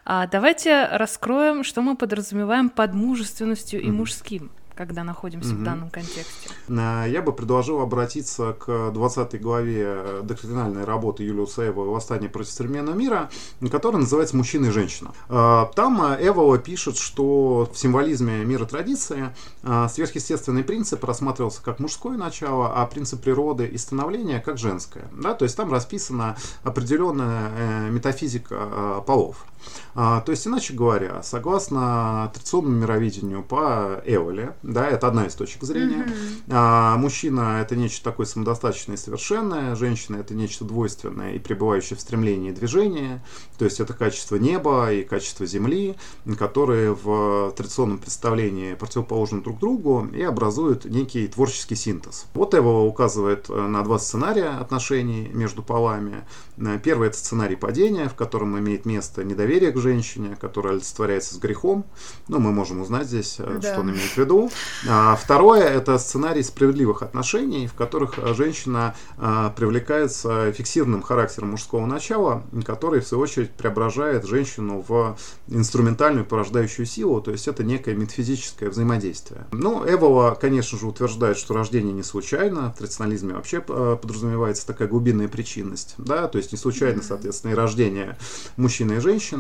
А 0.05 0.27
давайте 0.27 0.87
раскроем, 0.87 1.63
что 1.63 1.83
мы 1.83 1.97
подразумеваем 1.97 2.69
под 2.69 2.95
мужественностью 2.95 3.81
mm 3.81 3.85
и 3.85 3.91
мужским 3.91 4.51
когда 4.77 5.05
находимся 5.05 5.51
угу. 5.51 5.61
в 5.61 5.65
данном 5.65 5.91
контексте? 5.91 6.51
Э, 6.69 7.05
я 7.09 7.23
бы 7.23 7.33
предложил 7.33 7.81
обратиться 7.81 8.53
к 8.53 8.91
20 8.93 9.41
главе 9.41 9.85
э, 9.87 10.21
доктринальной 10.23 10.85
работы 10.85 11.25
Юлиуса 11.25 11.67
Эвола 11.67 11.91
«Восстание 11.91 12.29
против 12.29 12.51
современного 12.51 12.95
мира», 12.95 13.31
которая 13.71 14.03
называется 14.03 14.37
«Мужчина 14.37 14.67
и 14.67 14.71
женщина». 14.71 15.13
Э, 15.29 15.67
там 15.75 16.01
Эвола 16.21 16.59
пишет, 16.59 16.99
что 16.99 17.69
в 17.73 17.79
символизме 17.79 18.45
мира 18.45 18.67
традиции 18.67 19.35
сверхъестественный 19.63 20.63
принцип 20.63 21.03
рассматривался 21.05 21.63
как 21.63 21.81
мужское 21.81 22.17
начало, 22.17 22.73
а 22.75 22.87
принцип 22.87 23.23
природы 23.23 23.67
и 23.67 23.79
становления 23.79 24.41
как 24.41 24.59
женское. 24.59 25.09
Да? 25.13 25.35
То 25.35 25.45
есть 25.45 25.57
там 25.57 25.73
расписана 25.73 26.37
определенная 26.63 27.91
метафизика 27.91 29.03
полов. 29.07 29.47
То 29.95 30.25
есть, 30.29 30.47
иначе 30.47 30.75
говоря, 30.75 31.23
согласно 31.23 32.31
традиционному 32.35 32.77
мировидению 32.77 33.43
по 33.43 34.03
Эволе, 34.05 34.55
да, 34.63 34.87
это 34.89 35.09
одна 35.09 35.27
из 35.27 35.35
точек 35.35 35.63
зрения. 35.63 36.05
Mm-hmm. 36.05 36.43
А, 36.51 36.97
мужчина 36.97 37.61
это 37.61 37.77
нечто 37.77 38.05
такое 38.05 38.27
самодостаточное 38.27 38.97
и 38.97 38.99
совершенное, 38.99 39.75
женщина 39.75 40.17
это 40.17 40.35
нечто 40.35 40.65
двойственное 40.65 41.33
и 41.35 41.39
пребывающее 41.39 41.97
в 41.97 42.01
стремлении 42.01 42.51
и 42.51 42.55
движении, 42.55 43.21
то 43.59 43.65
есть 43.65 43.81
это 43.81 43.95
качество 43.95 44.37
неба 44.37 44.93
и 44.93 45.03
качество 45.03 45.47
земли, 45.47 45.97
которые 46.39 46.95
в 46.95 47.53
традиционном 47.57 47.99
представлении 47.99 48.75
противоположны 48.75 49.43
друг 49.43 49.59
другу 49.59 50.07
и 50.13 50.23
образуют 50.23 50.85
некий 50.85 51.27
творческий 51.27 51.75
синтез. 51.75 52.27
Вот 52.35 52.55
его 52.55 52.87
указывает 52.87 53.47
э, 53.49 53.55
на 53.55 53.83
два 53.83 53.99
сценария 53.99 54.51
отношений 54.61 55.29
между 55.33 55.63
полами. 55.63 56.27
Э, 56.59 56.79
первый 56.83 57.09
это 57.09 57.19
сценарий 57.19 57.57
падения, 57.57 58.09
в 58.09 58.15
котором 58.15 58.59
имеет 58.59 58.85
место 58.87 59.25
недоверие 59.25 59.56
к 59.61 59.79
женщине, 59.79 60.37
которое 60.41 60.75
олицетворяется 60.75 61.35
с 61.35 61.39
грехом. 61.39 61.85
Ну, 62.29 62.39
мы 62.39 62.53
можем 62.53 62.81
узнать 62.81 63.07
здесь, 63.07 63.37
э, 63.39 63.59
да. 63.61 63.73
что 63.73 63.81
он 63.81 63.91
имеет 63.91 64.11
в 64.11 64.17
виду. 64.17 64.51
А 64.89 65.17
второе– 65.17 65.63
это 65.65 65.99
сценарий 65.99 66.43
справедливых 66.43 67.03
отношений, 67.03 67.67
в 67.67 67.75
которых 67.75 68.19
женщина 68.35 68.95
а, 69.19 69.51
привлекается 69.51 70.53
фиксированным 70.53 71.03
характером 71.03 71.51
мужского 71.51 71.87
начала, 71.87 72.43
который, 72.65 73.01
в 73.01 73.07
свою 73.07 73.23
очередь, 73.23 73.51
преображает 73.51 74.27
женщину 74.27 74.85
в 74.87 75.17
инструментальную 75.49 76.25
порождающую 76.25 76.87
силу, 76.87 77.21
то 77.21 77.31
есть 77.31 77.49
это 77.49 77.65
некое 77.65 77.95
метафизическое 77.95 78.71
взаимодействие. 78.71 79.47
Ну, 79.53 79.85
Эвола, 79.89 80.37
конечно 80.41 80.79
же, 80.79 80.87
утверждает, 80.87 81.37
что 81.37 81.55
рождение 81.55 81.93
не 81.93 82.03
случайно, 82.03 82.73
в 82.73 82.79
традиционализме 82.79 83.35
вообще 83.35 83.61
подразумевается 83.61 84.67
такая 84.67 84.89
глубинная 84.89 85.29
причинность, 85.29 85.95
да, 85.99 86.29
то 86.29 86.39
есть 86.39 86.53
не 86.53 86.59
случайно, 86.59 87.03
соответственно, 87.03 87.53
и 87.53 87.55
рождение 87.55 88.17
мужчины 88.57 88.95
и 88.95 89.01
женщины, 89.01 89.36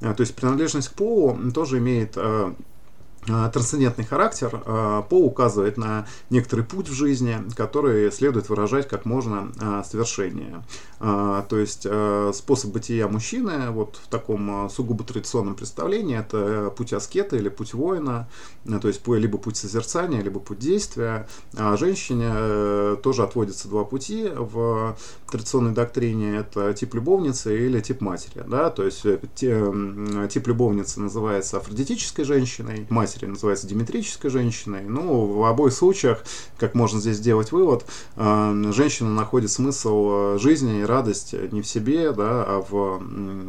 то 0.00 0.20
есть 0.20 0.34
принадлежность 0.34 0.88
к 0.88 0.92
полу 0.92 1.38
тоже 1.52 1.78
имеет 1.78 2.16
Э, 2.16 2.52
трансцендентный 3.26 4.04
характер, 4.04 4.62
э, 4.64 5.02
По 5.08 5.18
указывает 5.18 5.76
на 5.76 6.06
некоторый 6.30 6.64
путь 6.64 6.88
в 6.88 6.92
жизни, 6.92 7.36
который 7.56 8.10
следует 8.12 8.48
выражать 8.48 8.88
как 8.88 9.04
можно 9.04 9.52
э, 9.60 9.82
совершеннее. 9.88 10.64
То 10.98 11.58
есть 11.58 11.86
способ 12.32 12.72
бытия 12.72 13.06
мужчины 13.06 13.70
вот 13.70 14.00
в 14.02 14.08
таком 14.08 14.70
сугубо 14.70 15.04
традиционном 15.04 15.54
представлении 15.54 16.18
это 16.18 16.72
путь 16.74 16.94
аскета 16.94 17.36
или 17.36 17.50
путь 17.50 17.74
воина, 17.74 18.28
то 18.64 18.88
есть 18.88 19.06
либо 19.06 19.36
путь 19.36 19.58
созерцания, 19.58 20.22
либо 20.22 20.40
путь 20.40 20.58
действия. 20.58 21.28
А 21.54 21.76
женщине 21.76 22.96
тоже 23.02 23.24
отводятся 23.24 23.68
два 23.68 23.84
пути 23.84 24.30
в 24.34 24.96
традиционной 25.30 25.72
доктрине. 25.72 26.36
Это 26.36 26.72
тип 26.72 26.94
любовницы 26.94 27.66
или 27.66 27.80
тип 27.80 28.00
матери. 28.00 28.44
Да? 28.46 28.70
То 28.70 28.84
есть 28.84 29.02
тип 29.02 30.46
любовницы 30.46 31.00
называется 31.00 31.58
афродитической 31.58 32.24
женщиной, 32.24 32.86
мать 32.88 33.15
матери 33.16 33.26
называется 33.26 33.66
диметрической 33.66 34.30
женщиной. 34.30 34.82
Ну, 34.86 35.26
в 35.26 35.44
обоих 35.44 35.72
случаях, 35.72 36.22
как 36.58 36.74
можно 36.74 37.00
здесь 37.00 37.16
сделать 37.16 37.52
вывод, 37.52 37.84
э, 38.16 38.72
женщина 38.72 39.10
находит 39.10 39.50
смысл 39.50 40.34
э, 40.34 40.38
жизни 40.38 40.80
и 40.80 40.84
радость 40.84 41.34
не 41.52 41.62
в 41.62 41.66
себе, 41.66 42.12
да, 42.12 42.44
а 42.46 42.64
в, 42.68 43.02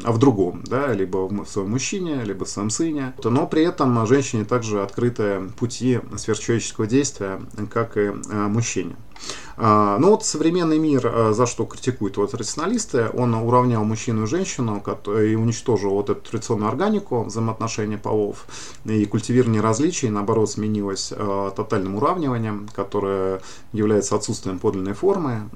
а 0.03 0.11
в 0.11 0.17
другом, 0.17 0.63
да, 0.65 0.93
либо 0.93 1.27
в 1.27 1.45
своем 1.47 1.71
мужчине, 1.71 2.23
либо 2.23 2.45
в 2.45 2.49
своем 2.49 2.69
сыне. 2.69 3.13
Но 3.23 3.47
при 3.47 3.63
этом 3.63 4.05
женщине 4.07 4.45
также 4.45 4.81
открыты 4.81 5.41
пути 5.57 5.99
сверхчеловеческого 6.15 6.87
действия, 6.87 7.41
как 7.71 7.97
и 7.97 8.01
э, 8.01 8.11
мужчине. 8.47 8.95
А, 9.59 9.97
ну 9.97 10.11
вот 10.11 10.23
современный 10.23 10.77
мир 10.77 11.01
а, 11.05 11.33
за 11.33 11.47
что 11.47 11.65
критикуют 11.65 12.17
вот 12.17 12.33
рационалисты, 12.35 13.09
он 13.13 13.33
уравнял 13.33 13.83
мужчину 13.83 14.23
и 14.23 14.27
женщину 14.27 14.83
и 15.07 15.35
уничтожил 15.35 15.91
вот 15.91 16.11
эту 16.11 16.29
традиционную 16.29 16.69
органику 16.69 17.23
взаимоотношения 17.23 17.97
полов 17.97 18.45
и 18.85 19.05
культивирование 19.05 19.61
различий, 19.61 20.09
наоборот, 20.09 20.51
сменилось 20.51 21.11
а, 21.15 21.49
тотальным 21.51 21.95
уравниванием, 21.95 22.69
которое 22.75 23.41
является 23.73 24.15
отсутствием 24.15 24.59
подлинной 24.59 24.93
формы 24.93 25.49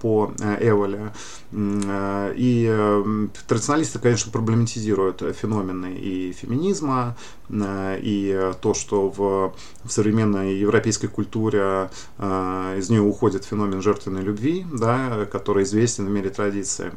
по 0.00 0.32
э, 0.40 0.68
Эволе. 0.68 1.12
И 1.52 2.68
э, 2.68 3.26
традиционалисты, 3.46 3.98
конечно, 3.98 4.32
проблематизируют 4.32 5.22
феномены 5.36 5.94
и 5.94 6.32
феминизма, 6.32 7.16
э, 7.43 7.43
и 7.50 8.52
то, 8.60 8.74
что 8.74 9.08
в, 9.08 9.54
в 9.84 9.90
современной 9.90 10.56
европейской 10.56 11.08
культуре 11.08 11.90
из 12.18 12.90
нее 12.90 13.02
уходит 13.02 13.44
феномен 13.44 13.82
жертвенной 13.82 14.22
любви, 14.22 14.66
да, 14.72 15.26
который 15.30 15.64
известен 15.64 16.06
в 16.06 16.10
мире 16.10 16.30
традиции. 16.30 16.92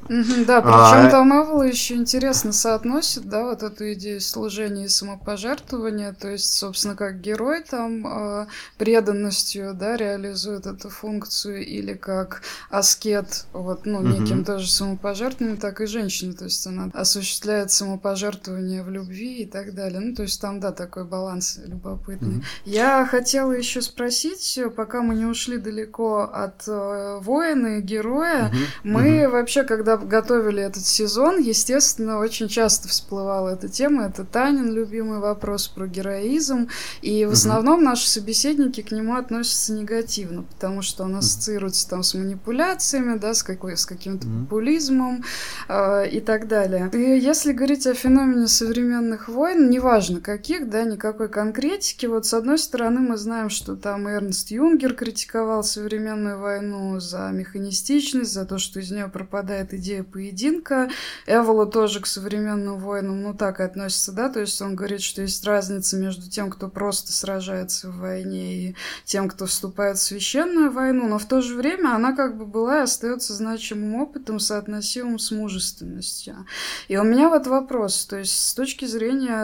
да, 0.46 0.62
причем 0.62 1.08
а, 1.08 1.10
там 1.10 1.32
Эвола 1.32 1.64
еще 1.64 1.96
интересно 1.96 2.54
соотносит, 2.54 3.28
да, 3.28 3.44
вот 3.44 3.64
эту 3.64 3.94
идею 3.94 4.22
служения 4.22 4.86
и 4.86 4.90
самопожертвования, 4.90 6.14
то 6.14 6.30
есть, 6.30 6.54
собственно, 6.54 6.96
как 6.96 7.22
герой 7.22 7.64
там 7.64 8.06
э, 8.08 8.48
преданностью, 8.78 9.74
да, 9.74 9.98
реализует 9.98 10.66
эту 10.66 10.90
функцию, 10.90 11.66
или 11.66 11.94
как 11.94 12.42
аскет, 12.70 13.46
вот, 13.54 13.86
ну, 13.86 14.02
неким 14.02 14.44
тоже 14.44 14.70
самопожертвованием, 14.70 15.58
так 15.60 15.82
и 15.82 15.86
женщина, 15.86 16.34
то 16.34 16.46
есть 16.46 16.66
она 16.68 16.90
осуществляет 16.94 17.72
самопожертвование 17.72 18.84
в 18.84 18.90
любви 18.90 19.44
и 19.44 19.46
так 19.46 19.74
далее. 19.74 20.00
Ну, 20.00 20.16
то 20.16 20.24
есть 20.24 20.37
там, 20.38 20.60
да, 20.60 20.72
такой 20.72 21.06
баланс 21.06 21.60
любопытный. 21.66 22.44
Я 22.66 23.06
хотела 23.06 23.52
еще 23.52 23.82
спросить, 23.82 24.60
пока 24.76 25.02
мы 25.02 25.16
не 25.16 25.26
ушли 25.26 25.58
далеко 25.58 26.22
от 26.22 26.68
э, 26.68 27.20
воина 27.22 27.78
и 27.78 27.82
героя. 27.82 28.48
Угу, 28.48 28.58
Мы 28.84 29.26
угу. 29.26 29.34
вообще, 29.34 29.64
когда 29.64 29.98
готовили 29.98 30.62
этот 30.62 30.86
сезон, 30.86 31.40
естественно, 31.40 32.20
очень 32.20 32.48
часто 32.48 32.88
всплывала 32.88 33.50
эта 33.50 33.68
тема. 33.70 34.06
Это 34.06 34.24
Танин 34.24 34.74
любимый 34.74 35.20
вопрос 35.20 35.68
про 35.68 35.88
героизм. 35.88 36.70
И 37.02 37.26
в 37.26 37.30
угу. 37.30 37.34
основном 37.34 37.84
наши 37.84 38.08
собеседники 38.08 38.82
к 38.82 38.92
нему 38.92 39.16
относятся 39.16 39.74
негативно, 39.74 40.44
потому 40.44 40.82
что 40.82 41.04
он 41.04 41.16
ассоциируется 41.16 41.90
там 41.90 42.04
с 42.04 42.14
манипуляциями, 42.14 43.18
да, 43.18 43.34
с, 43.34 43.44
какой, 43.44 43.78
с 43.78 43.86
каким-то 43.86 44.28
угу. 44.28 44.44
популизмом 44.44 45.24
э, 45.68 46.10
и 46.10 46.20
так 46.20 46.48
далее. 46.48 46.90
И 46.94 47.20
если 47.20 47.54
говорить 47.54 47.88
о 47.88 47.94
феномене 47.94 48.48
современных 48.48 49.28
войн, 49.28 49.70
неважно 49.70 50.22
каких, 50.28 50.70
да, 50.70 50.84
никакой 50.84 51.30
конкретики. 51.30 52.06
Вот 52.06 52.26
с 52.26 52.34
одной 52.34 52.58
стороны 52.58 53.00
мы 53.00 53.16
знаем, 53.16 53.50
что 53.50 53.78
там 53.78 54.10
Эрнст 54.10 54.52
Юнгер 54.52 54.94
критиковал 54.94 55.64
современную 55.64 56.38
войну 56.38 57.00
за 57.00 57.30
механистичность, 57.32 58.34
за 58.34 58.44
то, 58.46 58.58
что 58.58 58.82
из 58.82 58.92
нее 58.92 59.08
пропадает 59.08 59.74
идея 59.74 60.04
поединка. 60.04 60.90
Эвола 61.28 61.66
тоже 61.66 62.02
к 62.02 62.08
современным 62.08 62.78
войнам, 62.78 63.24
ну, 63.24 63.34
так 63.34 63.62
и 63.62 63.64
относится, 63.64 64.12
да, 64.12 64.28
то 64.28 64.42
есть 64.42 64.62
он 64.62 64.76
говорит, 64.76 65.00
что 65.00 65.22
есть 65.22 65.46
разница 65.46 65.96
между 65.96 66.30
тем, 66.30 66.50
кто 66.50 66.68
просто 66.68 67.14
сражается 67.14 67.90
в 67.90 68.00
войне, 68.00 68.54
и 68.54 68.76
тем, 69.06 69.30
кто 69.30 69.46
вступает 69.46 69.98
в 69.98 70.04
священную 70.04 70.72
войну, 70.72 71.08
но 71.08 71.20
в 71.20 71.26
то 71.26 71.40
же 71.40 71.56
время 71.56 71.96
она 71.96 72.12
как 72.12 72.38
бы 72.38 72.46
была 72.46 72.80
и 72.80 72.84
остается 72.84 73.34
значимым 73.34 73.96
опытом, 73.96 74.42
соотносимым 74.42 75.20
с 75.20 75.32
мужественностью. 75.32 76.46
И 76.90 76.98
у 76.98 77.04
меня 77.04 77.30
вот 77.30 77.48
вопрос, 77.48 78.06
то 78.06 78.18
есть 78.18 78.38
с 78.38 78.54
точки 78.54 78.84
зрения 78.84 79.42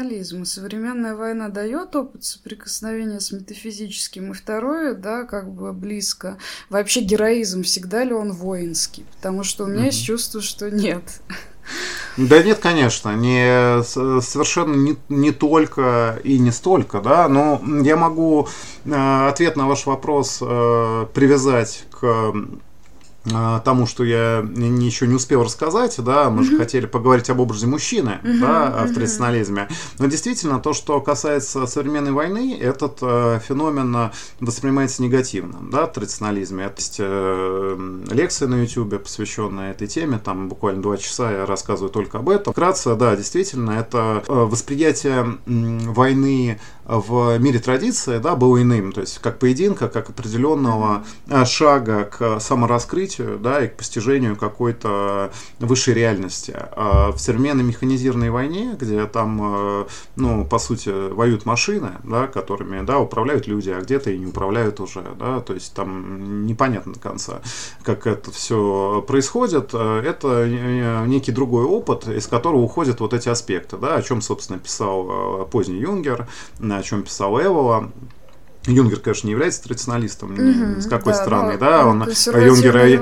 традиционализма, 0.00 0.44
современная 0.44 1.14
война 1.14 1.48
дает 1.48 1.94
опыт 1.94 2.24
соприкосновения 2.24 3.20
с 3.20 3.32
метафизическим, 3.32 4.32
и 4.32 4.34
второе, 4.34 4.94
да, 4.94 5.24
как 5.24 5.52
бы 5.52 5.72
близко. 5.72 6.38
Вообще 6.68 7.00
героизм, 7.00 7.62
всегда 7.62 8.04
ли 8.04 8.12
он 8.12 8.32
воинский? 8.32 9.04
Потому 9.16 9.44
что 9.44 9.64
у 9.64 9.66
меня 9.66 9.82
mm-hmm. 9.82 9.86
есть 9.86 10.04
чувство, 10.04 10.40
что 10.40 10.70
нет. 10.70 11.02
Да 12.16 12.42
нет, 12.42 12.58
конечно, 12.58 13.14
не, 13.14 13.82
совершенно 13.84 14.74
не, 14.74 14.96
не 15.08 15.30
только 15.30 16.20
и 16.24 16.38
не 16.38 16.50
столько, 16.50 17.00
да, 17.00 17.28
но 17.28 17.62
я 17.84 17.96
могу 17.96 18.48
э, 18.84 19.28
ответ 19.28 19.54
на 19.56 19.68
ваш 19.68 19.86
вопрос 19.86 20.38
э, 20.42 21.06
привязать 21.14 21.84
к 21.92 22.34
тому, 23.24 23.86
что 23.86 24.04
я 24.04 24.38
еще 24.38 25.06
не 25.06 25.14
успел 25.14 25.42
рассказать, 25.44 25.96
да, 25.98 26.30
мы 26.30 26.42
mm-hmm. 26.42 26.44
же 26.44 26.58
хотели 26.58 26.86
поговорить 26.86 27.30
об 27.30 27.40
образе 27.40 27.66
мужчины, 27.66 28.18
mm-hmm. 28.22 28.38
да, 28.40 28.84
в 28.86 28.94
традиционализме. 28.94 29.68
Но 29.98 30.06
действительно, 30.06 30.58
то, 30.58 30.72
что 30.72 31.00
касается 31.00 31.66
современной 31.66 32.12
войны, 32.12 32.56
этот 32.58 32.98
э, 33.02 33.40
феномен 33.46 34.10
воспринимается 34.40 35.02
негативно, 35.02 35.58
да, 35.70 35.86
в 35.86 35.92
традиционализме. 35.92 36.64
Это 36.64 36.80
есть 36.80 36.96
э, 36.98 38.00
лекция 38.10 38.48
на 38.48 38.62
YouTube, 38.62 39.02
посвященная 39.02 39.72
этой 39.72 39.86
теме, 39.86 40.18
там 40.18 40.48
буквально 40.48 40.82
два 40.82 40.96
часа 40.96 41.30
я 41.30 41.46
рассказываю 41.46 41.90
только 41.90 42.18
об 42.18 42.28
этом. 42.28 42.52
Вкратце, 42.52 42.94
да, 42.96 43.16
действительно, 43.16 43.72
это 43.72 44.24
э, 44.26 44.32
восприятие 44.32 45.38
э, 45.46 45.78
войны 45.90 46.60
в 46.90 47.38
мире 47.38 47.60
традиции, 47.60 48.18
да, 48.18 48.34
было 48.34 48.60
иным, 48.60 48.92
то 48.92 49.00
есть 49.00 49.18
как 49.18 49.38
поединка, 49.38 49.88
как 49.88 50.10
определенного 50.10 51.04
э, 51.28 51.44
шага 51.44 52.04
к 52.04 52.40
самораскрытию 52.40 53.09
развитию, 53.10 53.38
да, 53.38 53.64
и 53.64 53.68
к 53.68 53.76
постижению 53.76 54.36
какой-то 54.36 55.32
высшей 55.58 55.94
реальности. 55.94 56.54
А 56.56 57.12
в 57.12 57.18
современной 57.18 57.64
механизированной 57.64 58.30
войне, 58.30 58.76
где 58.78 59.06
там, 59.06 59.40
э, 59.42 59.84
ну, 60.16 60.44
по 60.44 60.58
сути, 60.58 60.88
воюют 60.88 61.44
машины, 61.46 61.92
да, 62.04 62.26
которыми, 62.26 62.84
да, 62.84 62.98
управляют 62.98 63.46
люди, 63.46 63.70
а 63.70 63.80
где-то 63.80 64.10
и 64.10 64.18
не 64.18 64.26
управляют 64.26 64.80
уже, 64.80 65.02
да, 65.18 65.40
то 65.40 65.54
есть 65.54 65.74
там 65.74 66.46
непонятно 66.46 66.92
до 66.92 67.00
конца, 67.00 67.40
как 67.82 68.06
это 68.06 68.30
все 68.30 69.04
происходит. 69.06 69.70
Э, 69.72 70.02
это 70.04 70.46
некий 71.06 71.32
другой 71.32 71.64
опыт, 71.64 72.08
из 72.08 72.26
которого 72.26 72.60
уходят 72.60 73.00
вот 73.00 73.14
эти 73.14 73.28
аспекты, 73.28 73.76
да, 73.76 73.96
о 73.96 74.02
чем, 74.02 74.22
собственно, 74.22 74.58
писал 74.58 75.06
э, 75.08 75.46
поздний 75.50 75.80
Юнгер, 75.80 76.28
о 76.60 76.82
чем 76.82 77.02
писал 77.02 77.40
Эвола. 77.40 77.90
Юнгер, 78.66 79.00
конечно, 79.00 79.26
не 79.26 79.32
является 79.32 79.62
традиционалистом 79.62 80.32
mm-hmm, 80.32 80.80
с 80.82 80.86
какой 80.86 81.14
да, 81.14 81.18
стороны, 81.18 81.56
да, 81.56 81.86
он 81.86 82.02
Юнгер, 82.02 83.00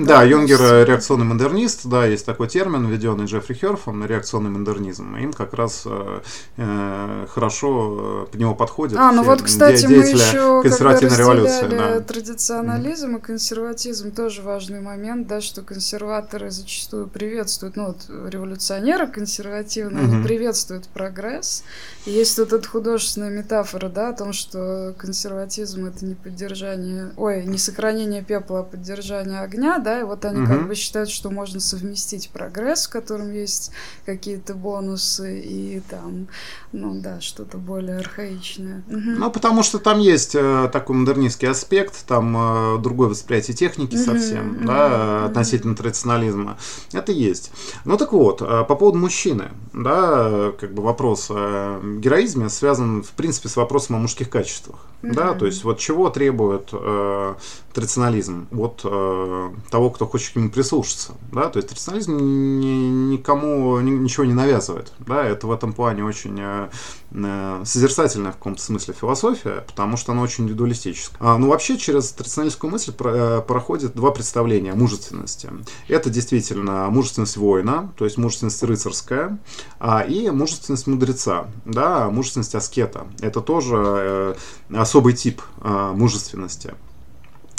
да, 0.00 0.04
да, 0.04 0.22
Юнгер 0.24 0.86
реакционный 0.86 1.24
модернист, 1.24 1.86
да, 1.86 2.04
есть 2.04 2.26
такой 2.26 2.48
термин, 2.48 2.86
введенный 2.86 3.24
Джеффри 3.24 3.54
Херфом, 3.54 4.04
реакционный 4.04 4.50
модернизм, 4.50 5.16
им 5.16 5.32
как 5.32 5.54
раз 5.54 5.84
э, 5.86 6.20
э 6.58 7.26
хорошо 7.30 8.26
э, 8.28 8.32
к 8.32 8.34
него 8.36 8.54
подходит. 8.54 8.98
А, 8.98 9.10
ну 9.12 9.22
вот, 9.22 9.40
кстати, 9.40 9.86
мы 9.86 9.94
еще 9.94 10.60
консервативной 10.62 11.16
революции, 11.16 11.66
да. 11.70 12.00
традиционализм 12.00 13.16
и 13.16 13.20
консерватизм 13.20 14.12
тоже 14.12 14.42
важный 14.42 14.82
момент, 14.82 15.26
да, 15.26 15.40
что 15.40 15.62
консерваторы 15.62 16.50
зачастую 16.50 17.06
приветствуют, 17.06 17.76
ну 17.76 17.86
вот 17.86 18.06
революционеры 18.28 19.06
консервативные, 19.06 20.04
mm-hmm. 20.04 20.24
приветствуют 20.24 20.88
прогресс. 20.88 21.64
И 22.04 22.10
есть 22.10 22.38
вот 22.38 22.52
эта 22.52 22.68
художественная 22.68 23.30
метафора, 23.30 23.88
да, 23.88 24.10
о 24.10 24.12
том, 24.12 24.32
что 24.32 24.89
консерватизм 24.92 25.86
это 25.86 26.04
не 26.04 26.14
поддержание, 26.14 27.12
ой, 27.16 27.44
не 27.44 27.58
сохранение 27.58 28.22
пепла, 28.22 28.60
а 28.60 28.62
поддержание 28.62 29.40
огня, 29.40 29.78
да, 29.78 30.00
и 30.00 30.02
вот 30.04 30.24
они 30.24 30.42
угу. 30.42 30.48
как 30.48 30.68
бы 30.68 30.74
считают, 30.74 31.10
что 31.10 31.30
можно 31.30 31.60
совместить 31.60 32.30
прогресс, 32.30 32.86
в 32.86 32.90
котором 32.90 33.32
есть 33.32 33.72
какие-то 34.06 34.54
бонусы 34.54 35.40
и 35.40 35.80
там, 35.88 36.28
ну 36.72 37.00
да, 37.00 37.20
что-то 37.20 37.58
более 37.58 37.98
архаичное. 37.98 38.82
Угу. 38.88 39.18
Ну, 39.18 39.30
потому 39.30 39.62
что 39.62 39.78
там 39.78 39.98
есть 39.98 40.34
э, 40.34 40.68
такой 40.72 40.96
модернистский 40.96 41.48
аспект, 41.48 42.06
там 42.06 42.76
э, 42.76 42.78
другое 42.80 43.08
восприятие 43.08 43.56
техники 43.56 43.96
угу, 43.96 44.04
совсем, 44.04 44.56
угу, 44.56 44.66
да, 44.66 44.86
угу. 44.86 45.26
относительно 45.26 45.74
традиционализма. 45.74 46.58
Это 46.92 47.12
есть. 47.12 47.50
Ну 47.84 47.96
так 47.96 48.12
вот, 48.12 48.42
э, 48.42 48.64
по 48.68 48.74
поводу 48.74 48.98
мужчины, 48.98 49.50
да, 49.72 50.52
как 50.58 50.72
бы 50.72 50.82
вопрос 50.82 51.30
о 51.30 51.80
героизме 51.98 52.48
связан, 52.48 53.02
в 53.02 53.10
принципе, 53.10 53.48
с 53.48 53.56
вопросом 53.56 53.96
о 53.96 53.98
мужских 53.98 54.30
качествах. 54.30 54.79
Да, 55.02 55.34
то 55.34 55.46
есть 55.46 55.64
вот 55.64 55.78
чего 55.78 56.10
требует 56.10 56.68
э, 56.72 57.34
традиционализм? 57.72 58.48
Вот 58.50 58.80
э, 58.84 59.50
того, 59.70 59.90
кто 59.90 60.06
хочет 60.06 60.32
к 60.32 60.36
нему 60.36 60.50
прислушаться. 60.50 61.12
Да, 61.32 61.48
то 61.48 61.58
есть 61.58 61.68
традиционализм 61.68 62.16
ни, 62.16 63.12
никому 63.12 63.80
ни, 63.80 63.90
ничего 63.90 64.24
не 64.24 64.34
навязывает. 64.34 64.92
Да, 64.98 65.24
это 65.24 65.46
в 65.46 65.52
этом 65.52 65.72
плане 65.72 66.04
очень 66.04 66.36
э, 66.38 66.68
э 67.12 67.62
созерцательная 67.64 68.32
в 68.32 68.36
каком-то 68.36 68.62
смысле 68.62 68.94
философия, 68.94 69.64
потому 69.66 69.96
что 69.96 70.12
она 70.12 70.22
очень 70.22 70.44
индивидуалистическая. 70.44 71.18
А, 71.20 71.38
ну, 71.38 71.48
вообще, 71.48 71.78
через 71.78 72.12
традиционалистскую 72.12 72.70
мысль 72.70 72.92
про, 72.92 73.10
э, 73.14 73.40
проходит 73.42 73.94
два 73.94 74.10
представления 74.10 74.74
мужественности. 74.74 75.50
Это 75.88 76.10
действительно 76.10 76.88
мужественность 76.90 77.36
воина, 77.36 77.92
то 77.96 78.04
есть 78.04 78.18
мужественность 78.18 78.62
рыцарская, 78.62 79.38
а, 79.78 80.00
и 80.00 80.30
мужественность 80.30 80.86
мудреца, 80.86 81.48
да, 81.64 82.10
мужественность 82.10 82.54
аскета. 82.54 83.06
Это 83.20 83.40
тоже 83.40 83.76
э, 83.76 84.34
особый 84.74 85.14
тип 85.14 85.42
э, 85.62 85.92
мужественности. 85.94 86.74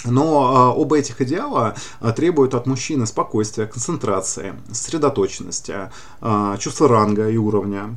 Но 0.06 0.74
э, 0.76 0.80
оба 0.80 0.98
этих 0.98 1.22
идеала 1.22 1.76
э, 2.00 2.12
требуют 2.14 2.54
от 2.54 2.66
мужчины 2.66 3.06
спокойствия, 3.06 3.68
концентрации, 3.68 4.56
сосредоточенности, 4.72 5.92
э, 6.22 6.58
чувства 6.60 6.88
ранга 6.88 7.30
и 7.30 7.38
уровня, 7.38 7.82
а, 7.92 7.96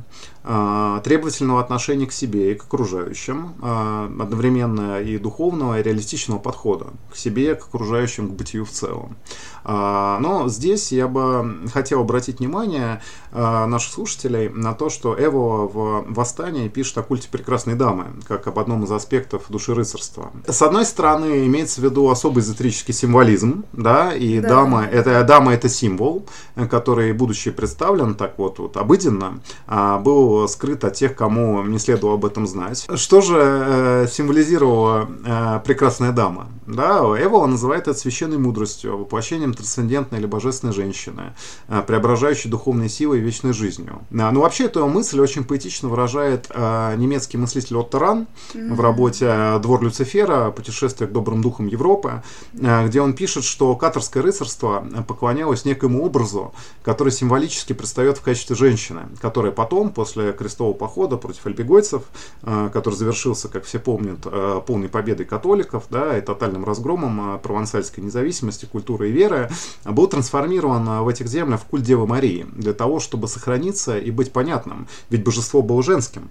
требовательного 1.03 1.59
отношения 1.59 2.05
к 2.05 2.11
себе 2.11 2.51
и 2.51 2.55
к 2.55 2.65
окружающим, 2.65 3.55
а, 3.63 4.05
одновременно 4.19 5.01
и 5.01 5.17
духовного, 5.17 5.79
и 5.79 5.83
реалистичного 5.83 6.37
подхода 6.37 6.87
к 7.11 7.15
себе, 7.15 7.55
к 7.55 7.63
окружающим, 7.65 8.29
к 8.29 8.31
бытию 8.31 8.65
в 8.65 8.69
целом. 8.69 9.17
А, 9.63 10.19
но 10.19 10.47
здесь 10.47 10.91
я 10.91 11.07
бы 11.07 11.67
хотел 11.73 12.01
обратить 12.01 12.39
внимание 12.39 13.01
наших 13.31 13.93
слушателей 13.93 14.47
на 14.49 14.73
то, 14.73 14.89
что 14.89 15.13
Эво 15.13 15.67
в 15.67 16.05
«Восстании» 16.13 16.69
пишет 16.69 16.99
о 16.99 17.03
культе 17.03 17.27
прекрасной 17.29 17.75
дамы, 17.75 18.05
как 18.27 18.47
об 18.47 18.59
одном 18.59 18.85
из 18.85 18.91
аспектов 18.91 19.45
души 19.49 19.73
рыцарства. 19.73 20.31
С 20.47 20.61
одной 20.61 20.85
стороны, 20.85 21.45
имеется 21.45 21.81
в 21.81 21.83
виду 21.83 22.09
особый 22.09 22.41
эзотерический 22.43 22.93
символизм, 22.93 23.65
да, 23.73 24.13
и 24.13 24.39
да. 24.39 24.49
дама, 24.49 24.85
это, 24.85 25.23
дама 25.23 25.53
это 25.53 25.67
символ, 25.67 26.25
который, 26.69 27.11
будучи 27.11 27.51
представлен 27.51 28.15
так 28.15 28.37
вот, 28.37 28.59
вот 28.59 28.77
обыденно, 28.77 29.41
был 29.67 30.34
скрыт 30.47 30.83
от 30.83 30.93
тех, 30.93 31.15
кому 31.15 31.63
не 31.63 31.79
следовало 31.79 32.15
об 32.15 32.25
этом 32.25 32.47
знать. 32.47 32.87
Что 32.95 33.21
же 33.21 33.37
э, 33.39 34.07
символизировала 34.11 35.09
э, 35.25 35.59
прекрасная 35.63 36.11
дама? 36.11 36.49
Да, 36.67 36.99
Эвола 36.99 37.45
называет 37.45 37.87
это 37.87 37.97
священной 37.97 38.37
мудростью, 38.37 38.97
воплощением 38.97 39.53
трансцендентной 39.53 40.19
или 40.19 40.25
божественной 40.25 40.73
женщины, 40.73 41.35
э, 41.67 41.81
преображающей 41.85 42.49
духовной 42.49 42.89
силой 42.89 43.19
и 43.19 43.21
вечной 43.21 43.53
жизнью. 43.53 44.01
Ну, 44.09 44.41
вообще, 44.41 44.65
эту 44.65 44.87
мысль 44.87 45.19
очень 45.19 45.43
поэтично 45.43 45.89
выражает 45.89 46.49
немецкий 46.55 47.37
мыслитель 47.37 47.77
Отто 47.77 47.99
Ран 47.99 48.27
в 48.53 48.81
работе 48.81 49.59
«Двор 49.61 49.83
Люцифера. 49.83 50.51
Путешествие 50.51 51.07
к 51.07 51.11
добрым 51.11 51.41
духам 51.41 51.67
Европы», 51.67 52.23
где 52.53 53.01
он 53.01 53.13
пишет, 53.13 53.43
что 53.43 53.75
каторское 53.75 54.23
рыцарство 54.23 54.85
поклонялось 55.07 55.65
некому 55.65 56.03
образу, 56.03 56.53
который 56.83 57.11
символически 57.11 57.73
предстает 57.73 58.17
в 58.17 58.21
качестве 58.21 58.55
женщины, 58.55 59.01
которая 59.21 59.51
потом, 59.51 59.91
после 59.91 60.24
крестового 60.33 60.73
похода 60.73 61.17
против 61.17 61.45
альбегойцев, 61.45 62.03
э, 62.43 62.69
который 62.71 62.95
завершился, 62.95 63.47
как 63.49 63.65
все 63.65 63.79
помнят, 63.79 64.19
э, 64.25 64.61
полной 64.65 64.89
победой 64.89 65.25
католиков 65.25 65.85
да, 65.89 66.17
и 66.17 66.21
тотальным 66.21 66.65
разгромом 66.65 67.35
э, 67.35 67.39
провансальской 67.39 68.03
независимости, 68.03 68.65
культуры 68.65 69.09
и 69.09 69.11
веры, 69.11 69.49
был 69.83 70.07
трансформирован 70.07 71.03
в 71.03 71.07
этих 71.07 71.27
землях 71.27 71.61
в 71.61 71.65
культ 71.65 71.83
Девы 71.83 72.07
Марии 72.07 72.45
для 72.55 72.73
того, 72.73 72.99
чтобы 72.99 73.27
сохраниться 73.27 73.97
и 73.97 74.11
быть 74.11 74.31
понятным, 74.31 74.87
ведь 75.09 75.23
божество 75.23 75.61
было 75.61 75.83
женским. 75.83 76.29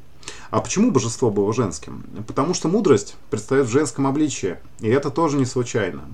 А 0.54 0.60
почему 0.60 0.92
божество 0.92 1.30
было 1.30 1.52
женским? 1.52 2.04
Потому 2.28 2.54
что 2.54 2.68
мудрость 2.68 3.16
предстает 3.28 3.66
в 3.66 3.72
женском 3.72 4.06
обличии, 4.06 4.58
и 4.78 4.88
это 4.88 5.10
тоже 5.10 5.36
не 5.36 5.46
случайно. 5.46 6.04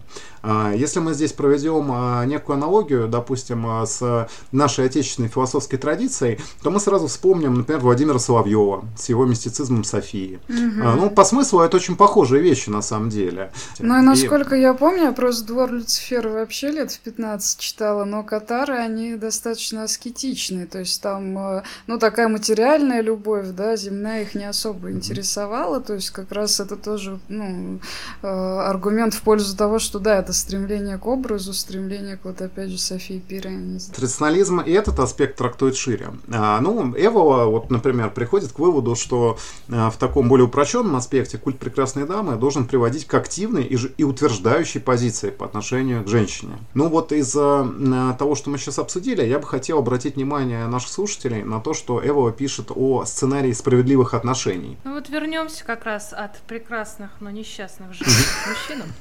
А, 0.42 0.72
если 0.72 0.98
мы 0.98 1.12
здесь 1.12 1.34
проведем 1.34 1.90
а, 1.92 2.24
некую 2.24 2.56
аналогию, 2.56 3.06
допустим, 3.06 3.66
а, 3.66 3.84
с 3.84 4.30
нашей 4.50 4.86
отечественной 4.86 5.28
философской 5.28 5.76
традицией, 5.76 6.40
то 6.62 6.70
мы 6.70 6.80
сразу 6.80 7.06
вспомним, 7.06 7.52
например, 7.52 7.82
Владимира 7.82 8.18
Соловьева 8.18 8.86
с 8.96 9.10
его 9.10 9.26
мистицизмом 9.26 9.84
Софии. 9.84 10.40
Угу. 10.48 11.00
Ну, 11.00 11.10
по 11.10 11.24
смыслу 11.24 11.60
это 11.60 11.76
очень 11.76 11.96
похожие 11.96 12.42
вещи 12.42 12.70
на 12.70 12.80
самом 12.80 13.10
деле. 13.10 13.52
Ну 13.78 13.98
и 13.98 14.00
насколько 14.00 14.56
и... 14.56 14.62
я 14.62 14.72
помню, 14.72 15.02
я 15.02 15.12
просто 15.12 15.46
«Двор 15.46 15.70
Люцифера» 15.70 16.30
вообще 16.30 16.70
лет 16.70 16.92
в 16.92 17.00
15 17.00 17.60
читала, 17.60 18.06
но 18.06 18.22
«Катары», 18.22 18.76
они 18.76 19.16
достаточно 19.16 19.82
аскетичные, 19.82 20.64
то 20.64 20.78
есть 20.78 21.02
там, 21.02 21.62
ну, 21.86 21.98
такая 21.98 22.28
материальная 22.28 23.02
любовь, 23.02 23.48
да, 23.48 23.76
земная 23.76 24.29
их 24.30 24.34
не 24.34 24.44
особо 24.44 24.90
интересовала, 24.90 25.80
то 25.80 25.94
есть 25.94 26.10
как 26.10 26.32
раз 26.32 26.60
это 26.60 26.76
тоже, 26.76 27.18
ну, 27.28 27.80
аргумент 28.22 29.14
в 29.14 29.22
пользу 29.22 29.56
того, 29.56 29.78
что 29.78 29.98
да, 29.98 30.18
это 30.18 30.32
стремление 30.32 30.98
к 30.98 31.06
образу, 31.06 31.52
стремление 31.52 32.16
к, 32.16 32.24
вот 32.24 32.40
опять 32.40 32.70
же, 32.70 32.78
Софии 32.78 33.22
Пиренис. 33.26 33.86
Традиционализм 33.86 34.60
и 34.60 34.72
этот 34.72 34.98
аспект 35.00 35.36
трактует 35.36 35.76
шире. 35.76 36.10
А, 36.32 36.60
ну, 36.60 36.94
Эвола, 36.96 37.46
вот, 37.46 37.70
например, 37.70 38.10
приходит 38.10 38.52
к 38.52 38.58
выводу, 38.58 38.94
что 38.94 39.38
а, 39.68 39.90
в 39.90 39.96
таком 39.96 40.28
более 40.28 40.46
упрощенном 40.46 40.96
аспекте 40.96 41.38
культ 41.38 41.58
прекрасной 41.58 42.06
дамы 42.06 42.36
должен 42.36 42.66
приводить 42.66 43.06
к 43.06 43.14
активной 43.14 43.64
и, 43.64 43.78
и 43.96 44.04
утверждающей 44.04 44.80
позиции 44.80 45.30
по 45.30 45.44
отношению 45.44 46.04
к 46.04 46.08
женщине. 46.08 46.58
Ну, 46.74 46.88
вот 46.88 47.12
из 47.12 47.34
а, 47.36 48.16
того, 48.18 48.34
что 48.34 48.50
мы 48.50 48.58
сейчас 48.58 48.78
обсудили, 48.78 49.24
я 49.24 49.38
бы 49.38 49.46
хотел 49.46 49.78
обратить 49.78 50.16
внимание 50.16 50.66
наших 50.66 50.90
слушателей 50.90 51.42
на 51.42 51.60
то, 51.60 51.74
что 51.74 52.00
Эвола 52.04 52.32
пишет 52.32 52.70
о 52.74 53.04
сценарии 53.04 53.52
справедливых 53.52 54.14
отношений. 54.20 54.76
Ну 54.84 54.94
вот 54.94 55.08
вернемся 55.08 55.64
как 55.64 55.84
раз 55.84 56.12
от 56.12 56.38
прекрасных, 56.42 57.10
но 57.20 57.30
несчастных 57.30 57.92
женщин 57.92 58.24
к 58.44 58.48
мужчинам. 58.48 58.92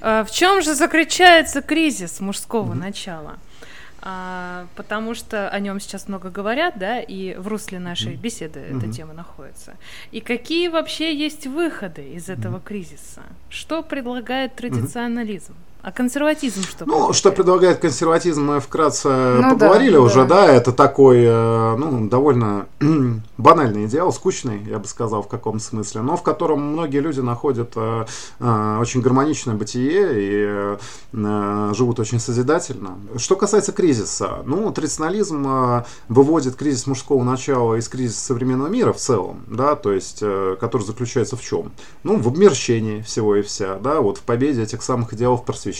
А, 0.00 0.24
в 0.24 0.30
чем 0.30 0.62
же 0.62 0.74
заключается 0.74 1.62
кризис 1.62 2.20
мужского 2.20 2.74
начала? 2.74 3.38
А, 4.00 4.66
потому 4.76 5.14
что 5.14 5.48
о 5.48 5.58
нем 5.58 5.80
сейчас 5.80 6.08
много 6.08 6.30
говорят, 6.30 6.78
да, 6.78 7.00
и 7.00 7.34
в 7.34 7.48
русле 7.48 7.80
нашей 7.80 8.12
mm-hmm. 8.12 8.20
беседы 8.20 8.60
mm-hmm. 8.60 8.78
эта 8.78 8.92
тема 8.92 9.12
находится. 9.12 9.76
И 10.12 10.20
какие 10.20 10.68
вообще 10.68 11.14
есть 11.14 11.46
выходы 11.46 12.02
из 12.02 12.28
этого 12.28 12.58
mm-hmm. 12.58 12.64
кризиса? 12.64 13.22
Что 13.50 13.82
предлагает 13.82 14.54
традиционализм? 14.54 15.52
Mm-hmm. 15.52 15.67
А 15.88 15.90
консерватизм 15.90 16.64
что? 16.64 16.84
Ну, 16.84 16.92
предлагает? 16.92 17.16
что 17.16 17.32
предлагает 17.32 17.78
консерватизм, 17.78 18.44
мы 18.44 18.60
вкратце 18.60 19.08
ну, 19.08 19.52
поговорили 19.52 19.94
да, 19.94 20.00
уже, 20.02 20.26
да. 20.26 20.46
да, 20.46 20.52
это 20.52 20.70
такой, 20.70 21.22
э, 21.24 21.76
ну, 21.78 22.06
довольно 22.08 22.66
банальный 23.38 23.86
идеал, 23.86 24.12
скучный, 24.12 24.62
я 24.64 24.78
бы 24.78 24.86
сказал, 24.86 25.22
в 25.22 25.28
каком 25.28 25.58
смысле, 25.58 26.02
но 26.02 26.18
в 26.18 26.22
котором 26.22 26.60
многие 26.60 26.98
люди 26.98 27.20
находят 27.20 27.72
э, 27.76 28.04
э, 28.38 28.78
очень 28.78 29.00
гармоничное 29.00 29.54
бытие 29.54 30.10
и 30.12 30.76
живут 31.74 32.00
очень 32.00 32.20
созидательно. 32.20 32.98
Что 33.16 33.34
касается 33.36 33.72
кризиса, 33.72 34.42
ну, 34.44 34.70
традиционализм 34.70 35.84
выводит 36.08 36.56
кризис 36.56 36.86
мужского 36.86 37.22
начала 37.24 37.76
из 37.76 37.88
кризиса 37.88 38.20
современного 38.20 38.68
мира 38.68 38.92
в 38.92 38.98
целом, 38.98 39.40
да, 39.46 39.74
то 39.74 39.92
есть, 39.92 40.22
который 40.60 40.82
заключается 40.82 41.36
в 41.36 41.40
чем? 41.40 41.72
Ну, 42.02 42.18
в 42.18 42.28
обмерщении 42.28 43.00
всего 43.00 43.36
и 43.36 43.42
вся, 43.42 43.76
да, 43.76 44.02
вот 44.02 44.18
в 44.18 44.22
победе 44.22 44.62
этих 44.62 44.82
самых 44.82 45.14
идеалов 45.14 45.44
просвещения 45.46 45.77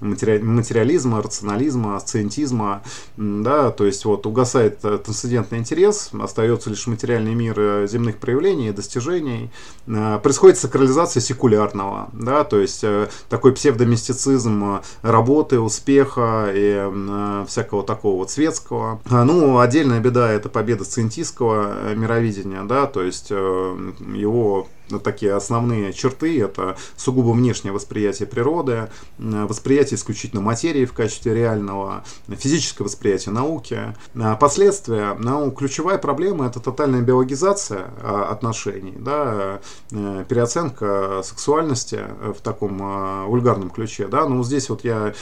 матери... 0.00 0.38
материализма, 0.38 1.22
рационализма, 1.22 1.98
сциентизма, 2.00 2.82
да, 3.16 3.70
то 3.70 3.84
есть 3.84 4.04
вот 4.04 4.26
угасает 4.26 4.80
трансцендентный 4.80 5.58
интерес, 5.58 6.10
остается 6.20 6.70
лишь 6.70 6.86
материальный 6.86 7.34
мир 7.34 7.54
э, 7.58 7.86
земных 7.88 8.18
проявлений, 8.18 8.72
достижений, 8.72 9.50
э, 9.86 10.18
происходит 10.22 10.58
сакрализация 10.58 11.20
секулярного, 11.20 12.10
да, 12.12 12.44
то 12.44 12.60
есть 12.60 12.84
э, 12.84 13.08
такой 13.28 13.52
псевдомистицизм 13.52 14.80
работы, 15.02 15.60
успеха 15.60 16.50
и 16.52 17.46
всякого 17.46 17.82
такого 17.82 18.18
вот 18.18 18.30
светского. 18.30 19.00
А, 19.06 19.24
ну, 19.24 19.58
отдельная 19.58 20.00
беда 20.00 20.30
это 20.30 20.48
победа 20.48 20.84
сциентистского 20.84 21.94
мировидения, 21.94 22.62
да, 22.64 22.86
то 22.86 23.02
есть 23.02 23.30
его 23.30 24.68
такие 25.02 25.34
основные 25.34 25.92
черты. 25.92 26.40
Это 26.42 26.76
сугубо 26.96 27.30
внешнее 27.30 27.72
восприятие 27.72 28.26
природы, 28.26 28.88
восприятие 29.18 29.96
исключительно 29.96 30.40
материи 30.40 30.84
в 30.84 30.92
качестве 30.92 31.34
реального, 31.34 32.04
физическое 32.28 32.84
восприятие 32.84 33.32
науки. 33.32 33.94
А 34.14 34.36
последствия, 34.36 35.16
ну, 35.18 35.50
ключевая 35.50 35.98
проблема 35.98 36.46
это 36.46 36.60
тотальная 36.60 37.02
биологизация 37.02 37.90
а, 38.02 38.28
отношений, 38.30 38.94
да, 38.98 39.60
э, 39.90 40.24
переоценка 40.28 41.22
сексуальности 41.24 42.00
в 42.20 42.40
таком 42.40 42.78
а, 42.82 43.26
вульгарном 43.26 43.70
ключе. 43.70 44.08
Да. 44.08 44.28
Ну, 44.28 44.42
здесь 44.44 44.68
вот 44.68 44.84
я 44.84 45.14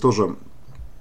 тоже 0.00 0.36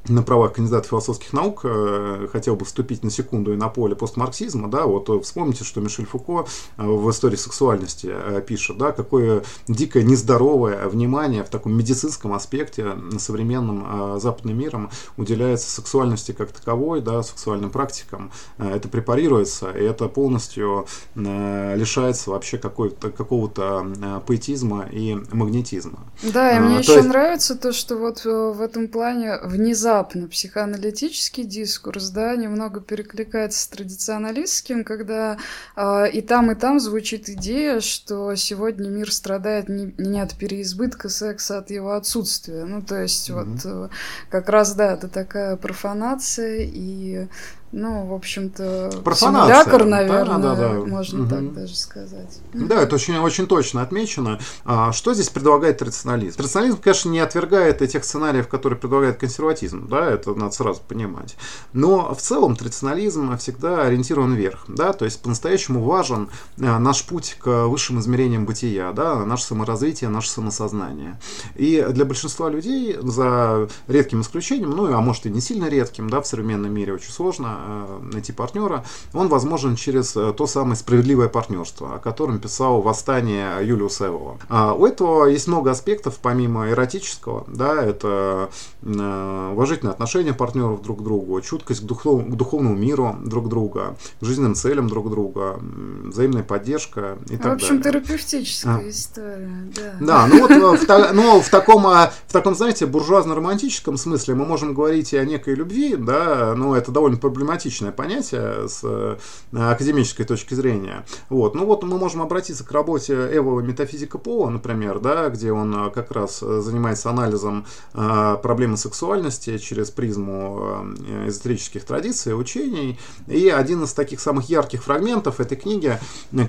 на 0.07 0.23
правах 0.23 0.53
кандидата 0.53 0.87
философских 0.87 1.31
наук 1.33 1.61
э, 1.63 2.27
хотел 2.31 2.55
бы 2.55 2.65
вступить 2.65 3.03
на 3.03 3.11
секунду 3.11 3.53
и 3.53 3.55
на 3.55 3.69
поле 3.69 3.95
постмарксизма, 3.95 4.69
да, 4.69 4.85
вот 4.85 5.09
э, 5.09 5.19
вспомните, 5.21 5.63
что 5.63 5.79
Мишель 5.79 6.05
Фуко 6.05 6.45
э, 6.77 6.83
в 6.83 7.09
истории 7.11 7.35
сексуальности 7.35 8.11
пишет, 8.47 8.77
да, 8.77 8.91
какое 8.91 9.43
дикое 9.67 10.03
нездоровое 10.03 10.87
внимание 10.87 11.43
в 11.43 11.49
таком 11.49 11.77
медицинском 11.77 12.33
аспекте 12.33 12.95
современным 13.19 14.19
западным 14.19 14.57
миром 14.57 14.89
уделяется 15.17 15.69
сексуальности 15.69 16.31
как 16.31 16.51
таковой, 16.51 17.01
да, 17.01 17.23
сексуальным 17.23 17.69
практикам. 17.69 18.31
Это 18.57 18.87
препарируется, 18.87 19.71
и 19.71 19.83
это 19.83 20.07
полностью 20.07 20.87
лишается 21.15 22.31
вообще 22.31 22.57
какого-то 22.57 24.21
поэтизма 24.25 24.87
и 24.91 25.17
магнетизма. 25.31 25.99
Да, 26.23 26.57
и 26.57 26.59
мне 26.59 26.79
еще 26.79 26.95
есть... 26.95 27.07
нравится 27.07 27.55
то, 27.55 27.71
что 27.71 27.97
вот 27.97 28.23
в 28.25 28.61
этом 28.61 28.87
плане 28.87 29.39
внезапно 29.43 29.90
внезапно 29.91 30.27
психоаналитический 30.27 31.43
дискурс, 31.43 32.09
да, 32.09 32.35
немного 32.35 32.79
перекликается 32.79 33.59
с 33.59 33.67
традиционалистским, 33.67 34.83
когда 34.83 35.37
э, 35.75 36.09
и 36.11 36.21
там, 36.21 36.51
и 36.51 36.55
там 36.55 36.79
звучит 36.79 37.27
идея, 37.29 37.81
что 37.81 38.33
сегодня 38.35 38.89
мир 38.89 39.11
страдает 39.11 39.67
не, 39.67 39.93
не 39.97 40.21
от 40.21 40.35
переизбытка 40.35 41.09
секса, 41.09 41.57
а 41.57 41.59
от 41.59 41.71
его 41.71 41.91
отсутствия. 41.91 42.63
Ну, 42.63 42.81
то 42.81 43.01
есть, 43.01 43.29
mm-hmm. 43.29 43.43
вот 43.43 43.65
э, 43.65 43.89
как 44.29 44.49
раз, 44.49 44.75
да, 44.75 44.93
это 44.93 45.09
такая 45.09 45.57
профанация 45.57 46.59
и 46.61 47.27
ну, 47.71 48.05
в 48.05 48.13
общем-то, 48.13 48.91
симулятор, 49.15 49.85
наверное, 49.85 50.37
да, 50.39 50.55
да, 50.55 50.73
да. 50.73 50.85
можно 50.85 51.21
угу. 51.21 51.29
так 51.29 51.53
даже 51.53 51.75
сказать. 51.75 52.39
Да, 52.53 52.81
это 52.81 52.95
очень, 52.95 53.17
очень 53.17 53.47
точно 53.47 53.81
отмечено. 53.81 54.39
А, 54.65 54.91
что 54.91 55.13
здесь 55.13 55.29
предлагает 55.29 55.77
традиционализм? 55.77 56.35
Традиционализм, 56.35 56.79
конечно, 56.81 57.09
не 57.09 57.19
отвергает 57.19 57.81
этих 57.81 58.03
сценариев, 58.03 58.49
которые 58.49 58.77
предлагает 58.77 59.17
консерватизм, 59.17 59.87
да, 59.87 60.09
это 60.09 60.33
надо 60.33 60.51
сразу 60.51 60.81
понимать. 60.85 61.37
Но 61.71 62.13
в 62.13 62.19
целом 62.19 62.57
традиционализм 62.57 63.37
всегда 63.37 63.83
ориентирован 63.83 64.33
вверх, 64.33 64.65
да, 64.67 64.91
то 64.91 65.05
есть 65.05 65.21
по-настоящему 65.21 65.81
важен 65.81 66.29
а, 66.59 66.77
наш 66.77 67.05
путь 67.05 67.37
к 67.39 67.67
высшим 67.67 67.99
измерениям 68.01 68.45
бытия, 68.45 68.91
да, 68.91 69.25
наше 69.25 69.45
саморазвитие, 69.45 70.09
наше 70.09 70.29
самосознание. 70.29 71.21
И 71.55 71.87
для 71.89 72.03
большинства 72.03 72.49
людей, 72.49 72.97
за 73.01 73.69
редким 73.87 74.21
исключением, 74.21 74.71
ну, 74.71 74.93
а 74.93 74.99
может 74.99 75.25
и 75.25 75.29
не 75.29 75.39
сильно 75.39 75.69
редким, 75.69 76.09
да, 76.09 76.19
в 76.19 76.27
современном 76.27 76.73
мире 76.73 76.93
очень 76.93 77.11
сложно 77.11 77.59
Э, 77.60 77.60
найти 78.01 78.31
партнера, 78.31 78.83
он 79.13 79.27
возможен 79.27 79.75
через 79.75 80.15
э, 80.15 80.33
то 80.33 80.47
самое 80.47 80.75
справедливое 80.75 81.29
партнерство, 81.29 81.95
о 81.95 81.99
котором 81.99 82.39
писал 82.39 82.81
«Восстание» 82.81 83.57
Юлиус 83.63 84.01
Эвола. 84.01 84.37
А 84.49 84.73
у 84.73 84.85
этого 84.85 85.25
есть 85.25 85.47
много 85.47 85.71
аспектов, 85.71 86.19
помимо 86.21 86.69
эротического, 86.69 87.45
да, 87.47 87.83
это 87.83 88.49
э, 88.81 89.49
уважительное 89.53 89.93
отношение 89.93 90.33
партнеров 90.33 90.81
друг 90.81 90.99
к 90.99 91.03
другу, 91.03 91.39
чуткость 91.41 91.81
к, 91.81 91.83
духов, 91.85 92.25
к 92.25 92.35
духовному 92.35 92.75
миру 92.75 93.15
друг 93.23 93.49
друга, 93.49 93.95
к 94.19 94.25
жизненным 94.25 94.55
целям 94.55 94.87
друг 94.87 95.09
друга, 95.09 95.59
взаимная 96.05 96.43
поддержка 96.43 97.17
и 97.25 97.37
так 97.37 97.41
далее. 97.41 97.51
В 97.51 97.55
общем, 97.55 97.81
далее. 97.81 98.01
терапевтическая 98.01 98.77
а. 98.77 98.89
история, 98.89 99.71
да. 99.75 99.95
Да, 99.99 100.27
ну 100.27 100.41
вот 100.41 100.51
в, 100.51 101.13
ну, 101.13 101.41
в, 101.41 101.49
таком, 101.49 101.83
в 101.83 102.31
таком, 102.31 102.55
знаете, 102.55 102.85
буржуазно-романтическом 102.85 103.97
смысле 103.97 104.35
мы 104.35 104.45
можем 104.45 104.73
говорить 104.73 105.13
и 105.13 105.17
о 105.17 105.25
некой 105.25 105.55
любви, 105.55 105.95
да, 105.95 106.53
но 106.55 106.75
это 106.75 106.91
довольно 106.91 107.17
проблематично 107.17 107.50
проблематичное 107.51 107.91
понятие 107.91 108.69
с 108.69 108.81
э, 108.83 109.17
академической 109.53 110.23
точки 110.23 110.53
зрения. 110.53 111.05
Вот. 111.29 111.53
Ну 111.53 111.65
вот 111.65 111.83
мы 111.83 111.97
можем 111.97 112.21
обратиться 112.21 112.63
к 112.63 112.71
работе 112.71 113.13
Эвова 113.13 113.59
«Метафизика 113.59 114.17
пола», 114.17 114.49
например, 114.49 114.99
да, 114.99 115.29
где 115.29 115.51
он 115.51 115.87
э, 115.87 115.91
как 115.91 116.11
раз 116.11 116.41
э, 116.41 116.61
занимается 116.61 117.09
анализом 117.09 117.65
проблемы 117.93 118.77
сексуальности 118.77 119.57
через 119.57 119.91
призму 119.91 120.85
эзотерических 121.27 121.83
традиций 121.83 122.39
учений. 122.39 122.99
И 123.27 123.49
один 123.49 123.83
из 123.83 123.93
таких 123.93 124.19
самых 124.19 124.49
ярких 124.49 124.83
фрагментов 124.83 125.39
этой 125.39 125.57
книги 125.57 125.99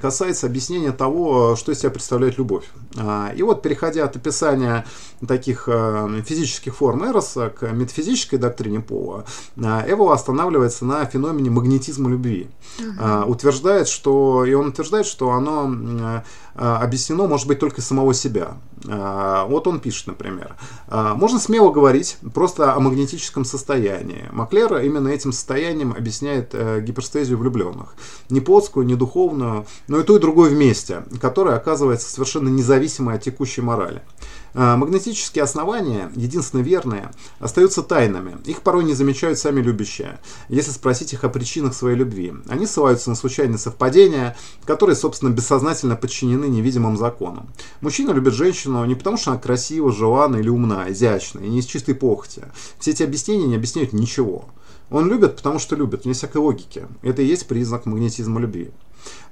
касается 0.01 0.47
объяснения 0.47 0.93
того, 0.93 1.57
что 1.57 1.73
из 1.73 1.81
себя 1.81 1.91
представляет 1.91 2.39
любовь. 2.39 2.65
И 3.35 3.43
вот, 3.43 3.63
переходя 3.63 4.05
от 4.05 4.17
описания 4.17 4.85
таких 5.27 5.69
физических 6.25 6.77
форм 6.77 7.05
Эроса 7.05 7.51
к 7.51 7.71
метафизической 7.73 8.39
доктрине 8.39 8.81
пола, 8.81 9.25
Эво 9.57 10.13
останавливается 10.13 10.85
на 10.85 10.92
на 10.93 11.07
феномене 11.07 11.51
магнетизма 11.51 12.11
любви. 12.11 12.49
Uh-huh. 12.79 13.25
Утверждает, 13.27 13.89
что, 13.89 14.45
и 14.45 14.55
он 14.55 14.69
утверждает, 14.69 15.07
что 15.07 15.31
оно 15.31 16.23
объяснено, 16.55 17.27
может 17.27 17.47
быть, 17.47 17.59
только 17.59 17.81
самого 17.81 18.13
себя. 18.13 18.59
Вот 18.85 19.67
он 19.67 19.81
пишет, 19.81 20.09
например. 20.09 20.55
Можно 20.91 21.39
смело 21.39 21.71
говорить 21.71 22.19
просто 22.35 22.75
о 22.75 22.81
магнетическом 22.81 23.45
состоянии. 23.45 24.29
Маклер 24.33 24.79
именно 24.79 25.09
этим 25.09 25.33
состоянием 25.33 25.95
объясняет 25.97 26.55
гиперстезию 26.85 27.39
влюбленных. 27.39 27.95
Не 28.29 28.41
плотскую, 28.41 28.85
не 28.85 28.97
духовную, 28.97 29.67
но 29.89 30.01
и 30.01 30.03
то, 30.03 30.17
и 30.17 30.21
другое 30.21 30.51
вместе, 30.51 31.05
которое 31.21 31.57
оказывается 31.57 32.11
совершенно 32.11 32.49
независимой 32.49 33.15
от 33.15 33.23
текущей 33.23 33.63
морали. 33.63 34.03
А, 34.55 34.77
магнетические 34.77 35.45
основания, 35.45 36.13
единственно 36.15 36.61
верные, 36.61 37.11
остаются 37.39 37.83
тайнами. 37.83 38.37
Их 38.45 38.63
порой 38.63 38.85
не 38.85 38.95
замечают 38.95 39.39
сами 39.39 39.61
любящие, 39.61 40.21
если 40.49 40.71
спросить 40.71 41.13
их 41.13 41.25
о 41.25 41.29
причинах 41.29 41.75
своей 41.75 41.97
любви. 41.97 42.35
Они 42.49 42.67
ссылаются 42.67 43.11
на 43.11 43.17
случайные 43.17 43.59
совпадения, 43.59 44.37
которые, 44.65 44.97
собственно, 44.97 45.31
бессознательно 45.31 45.97
подчинены 45.97 46.47
невидимым 46.47 46.97
законам. 46.97 47.49
Мужчина 47.81 48.11
любит 48.13 48.35
женщину 48.35 48.85
не 48.85 48.95
потому, 48.95 49.17
что 49.17 49.31
она 49.31 49.41
красива, 49.41 49.91
желанна 49.93 50.37
или 50.37 50.49
умна, 50.49 50.91
изящна, 50.93 51.41
и 51.41 51.49
не 51.49 51.61
из 51.61 51.67
чистой 51.67 51.95
похоти. 51.95 52.45
Все 52.79 52.91
эти 52.91 53.03
объяснения 53.03 53.47
не 53.47 53.57
объясняют 53.57 53.93
ничего. 53.93 54.45
Он 54.91 55.09
любит, 55.09 55.37
потому 55.37 55.59
что 55.59 55.75
любит, 55.75 56.05
вне 56.05 56.13
всякой 56.13 56.39
логики. 56.39 56.87
Это 57.01 57.23
и 57.23 57.27
есть 57.27 57.47
признак 57.47 57.87
магнетизма 57.87 58.39
любви. 58.41 58.73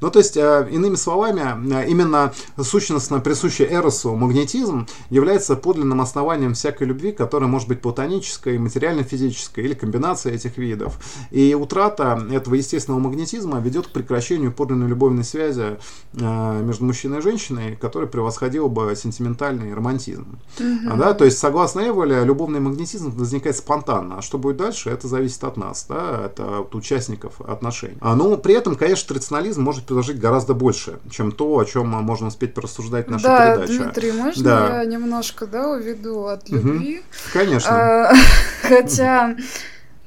Ну, 0.00 0.11
то 0.11 0.18
есть, 0.18 0.37
э, 0.37 0.68
иными 0.70 0.94
словами, 0.94 1.42
э, 1.74 1.88
именно 1.88 2.33
сущностно 2.61 3.20
присущий 3.20 3.66
Эросу 3.66 4.14
магнетизм 4.14 4.87
является 5.11 5.56
подлинным 5.56 6.00
основанием 6.00 6.54
всякой 6.54 6.88
любви, 6.88 7.12
которая 7.12 7.48
может 7.48 7.68
быть 7.68 7.80
платонической, 7.80 8.59
материально-физической 8.59 9.64
или 9.64 9.74
комбинация 9.74 10.33
этих 10.33 10.56
видов. 10.56 10.98
И 11.30 11.54
утрата 11.54 12.26
этого 12.30 12.54
естественного 12.54 13.00
магнетизма 13.00 13.61
ведет 13.61 13.88
к 13.88 13.90
прекращению 13.90 14.52
подлинной 14.52 14.88
любовной 14.88 15.24
связи 15.24 15.78
э, 16.14 16.62
между 16.62 16.85
мужчиной 16.85 17.18
и 17.18 17.22
женщиной, 17.22 17.76
которая 17.76 18.09
превосходила 18.09 18.68
бы 18.68 18.94
сентиментальный 18.96 19.74
романтизм. 19.74 20.38
Mm-hmm. 20.59 20.96
Да? 20.96 21.14
То 21.14 21.24
есть, 21.26 21.38
согласно 21.38 21.87
Эволе, 21.87 22.24
любовный 22.24 22.61
магнетизм 22.61 23.11
возникает 23.11 23.56
спонтанно. 23.56 24.18
А 24.18 24.22
что 24.22 24.38
будет 24.38 24.56
дальше, 24.56 24.90
это 24.90 25.09
зависит 25.09 25.44
от 25.44 25.56
нас, 25.56 25.87
да? 25.88 26.22
это 26.26 26.61
от 26.61 26.74
участников 26.74 27.40
отношений. 27.40 27.98
А, 28.00 28.16
но 28.16 28.37
при 28.37 28.54
этом, 28.54 28.76
конечно, 28.76 29.09
традиционализм 29.09 29.60
может 29.61 29.85
предложить 29.85 30.18
гораздо 30.18 30.55
больше, 30.55 30.99
чем 31.11 31.33
то, 31.33 31.59
о 31.59 31.64
чем 31.64 31.88
можно 31.88 32.29
успеть 32.29 32.55
порассуждать 32.55 33.09
в 33.09 33.11
нашей 33.11 33.25
да, 33.25 33.57
передаче. 33.57 33.79
Дмитрий, 33.79 34.12
можно 34.12 34.42
да. 34.42 34.79
я 34.81 34.85
немножко 34.85 35.46
да, 35.46 35.70
уведу 35.70 36.27
от 36.27 36.49
любви? 36.49 36.99
Угу. 36.99 37.05
Конечно. 37.33 37.70
А, 37.70 38.12
хотя... 38.62 39.37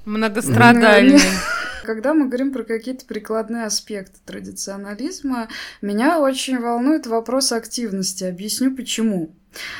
Многострадальный. 0.05 1.21
Когда 1.83 2.13
мы 2.13 2.27
говорим 2.27 2.51
про 2.51 2.63
какие-то 2.63 3.05
прикладные 3.05 3.65
аспекты 3.65 4.19
традиционализма, 4.25 5.49
меня 5.81 6.19
очень 6.19 6.59
волнует 6.59 7.07
вопрос 7.07 7.51
активности. 7.51 8.23
Объясню 8.23 8.75
почему. 8.75 9.33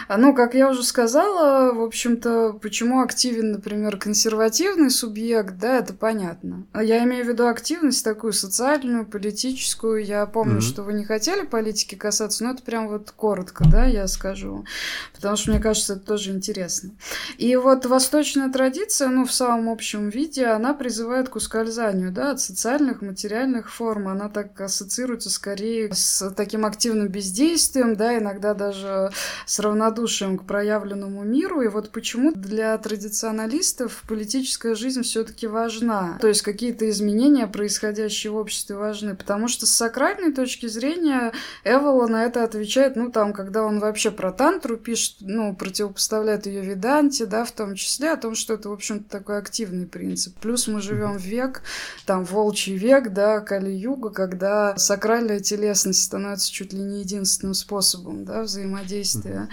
А, 0.08 0.18
ну, 0.18 0.34
как 0.34 0.54
я 0.54 0.70
уже 0.70 0.84
сказала, 0.84 1.74
в 1.74 1.82
общем-то, 1.82 2.60
почему 2.62 3.02
активен, 3.02 3.52
например, 3.52 3.98
консервативный 3.98 4.90
субъект, 4.90 5.58
да, 5.58 5.80
это 5.80 5.94
понятно. 5.94 6.66
Я 6.74 7.04
имею 7.04 7.26
в 7.26 7.28
виду 7.28 7.48
активность 7.48 8.04
такую 8.04 8.34
социальную, 8.34 9.06
политическую. 9.06 10.04
Я 10.04 10.26
помню, 10.26 10.58
mm-hmm. 10.58 10.62
что 10.62 10.84
вы 10.84 10.94
не 10.94 11.06
хотели 11.06 11.46
политики 11.46 11.96
касаться, 11.96 12.44
но 12.44 12.52
это 12.52 12.64
прям 12.64 12.88
вот 12.88 13.12
коротко, 13.12 13.64
да, 13.70 13.86
я 13.86 14.08
скажу. 14.08 14.66
Потому 15.14 15.36
что 15.36 15.52
мне 15.52 15.60
кажется, 15.60 15.94
это 15.94 16.06
тоже 16.06 16.32
интересно. 16.32 16.92
И 17.38 17.56
вот 17.56 17.86
восточная 17.86 18.52
традиция, 18.52 19.10
ну, 19.10 19.26
в 19.26 19.34
самом 19.34 19.70
общем 19.70 20.10
виде, 20.10 20.46
она 20.46 20.74
призывает 20.74 21.30
к 21.30 21.36
ускользанию, 21.36 21.93
да, 21.94 22.32
от 22.32 22.42
социальных, 22.42 23.02
материальных 23.02 23.72
форм. 23.72 24.08
Она 24.08 24.30
так 24.30 24.60
ассоциируется 24.60 25.30
скорее 25.30 25.94
с 25.94 26.30
таким 26.32 26.66
активным 26.66 27.08
бездействием, 27.08 27.96
да, 27.96 28.18
иногда 28.18 28.54
даже 28.54 29.12
с 29.46 29.60
равнодушием 29.60 30.38
к 30.38 30.46
проявленному 30.46 31.24
миру. 31.24 31.62
И 31.62 31.68
вот 31.68 31.92
почему 31.92 32.34
для 32.34 32.78
традиционалистов 32.78 34.04
политическая 34.08 34.76
жизнь 34.76 35.04
все-таки 35.04 35.48
важна. 35.48 36.18
То 36.20 36.28
есть 36.28 36.42
какие-то 36.42 36.90
изменения, 36.90 37.48
происходящие 37.48 38.32
в 38.32 38.38
обществе, 38.38 38.76
важны. 38.76 39.16
Потому 39.16 39.48
что 39.48 39.66
с 39.66 39.72
сакральной 39.72 40.34
точки 40.34 40.68
зрения 40.68 41.34
Эвола 41.64 42.08
на 42.08 42.26
это 42.26 42.44
отвечает, 42.44 42.96
ну, 42.96 43.12
там, 43.12 43.34
когда 43.34 43.64
он 43.64 43.80
вообще 43.80 44.12
про 44.12 44.32
тантру 44.32 44.78
пишет, 44.78 45.18
ну, 45.22 45.56
противопоставляет 45.56 46.46
ее 46.46 46.62
Веданте, 46.62 47.26
да, 47.26 47.46
в 47.46 47.52
том 47.52 47.76
числе, 47.76 48.12
о 48.12 48.18
том, 48.18 48.36
что 48.36 48.54
это, 48.54 48.70
в 48.70 48.74
общем-то, 48.74 49.10
такой 49.10 49.38
активный 49.38 49.86
принцип. 49.86 50.36
Плюс 50.40 50.68
мы 50.68 50.82
живем 50.82 51.18
в 51.18 51.22
век, 51.22 51.62
там, 52.06 52.24
волчий 52.24 52.76
век, 52.76 53.14
да, 53.14 53.40
Кали-юга, 53.40 54.10
когда 54.10 54.78
сакральная 54.78 55.40
телесность 55.40 56.04
становится 56.04 56.52
чуть 56.52 56.74
ли 56.74 56.80
не 56.80 57.00
единственным 57.00 57.54
способом, 57.54 58.26
да, 58.26 58.44
взаимодействия 58.44 59.50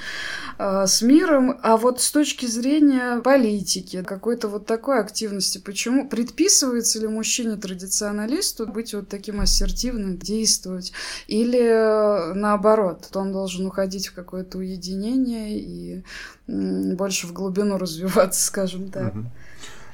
Э, 0.59 0.87
с 0.87 1.01
миром, 1.01 1.59
а 1.63 1.79
вот 1.79 2.03
с 2.03 2.11
точки 2.11 2.45
зрения 2.45 3.21
политики, 3.21 4.03
какой-то 4.03 4.49
вот 4.49 4.67
такой 4.67 5.01
активности, 5.01 5.57
почему 5.57 6.07
предписывается 6.07 7.01
ли 7.01 7.09
мужчине-традиционалисту 7.09 8.67
быть 8.67 8.93
вот 8.93 9.09
таким 9.09 9.41
ассертивным, 9.41 10.19
действовать, 10.19 10.93
или 11.29 11.61
э, 11.61 12.35
наоборот, 12.35 13.09
он 13.15 13.33
должен 13.33 13.67
уходить 13.67 14.09
в 14.09 14.15
какое-то 14.15 14.59
уединение 14.59 15.59
и 15.59 16.05
больше 16.47 17.27
в 17.27 17.33
глубину 17.33 17.79
развиваться, 17.79 18.45
скажем 18.45 18.91
так. 18.91 19.15
Uh-huh. 19.15 19.25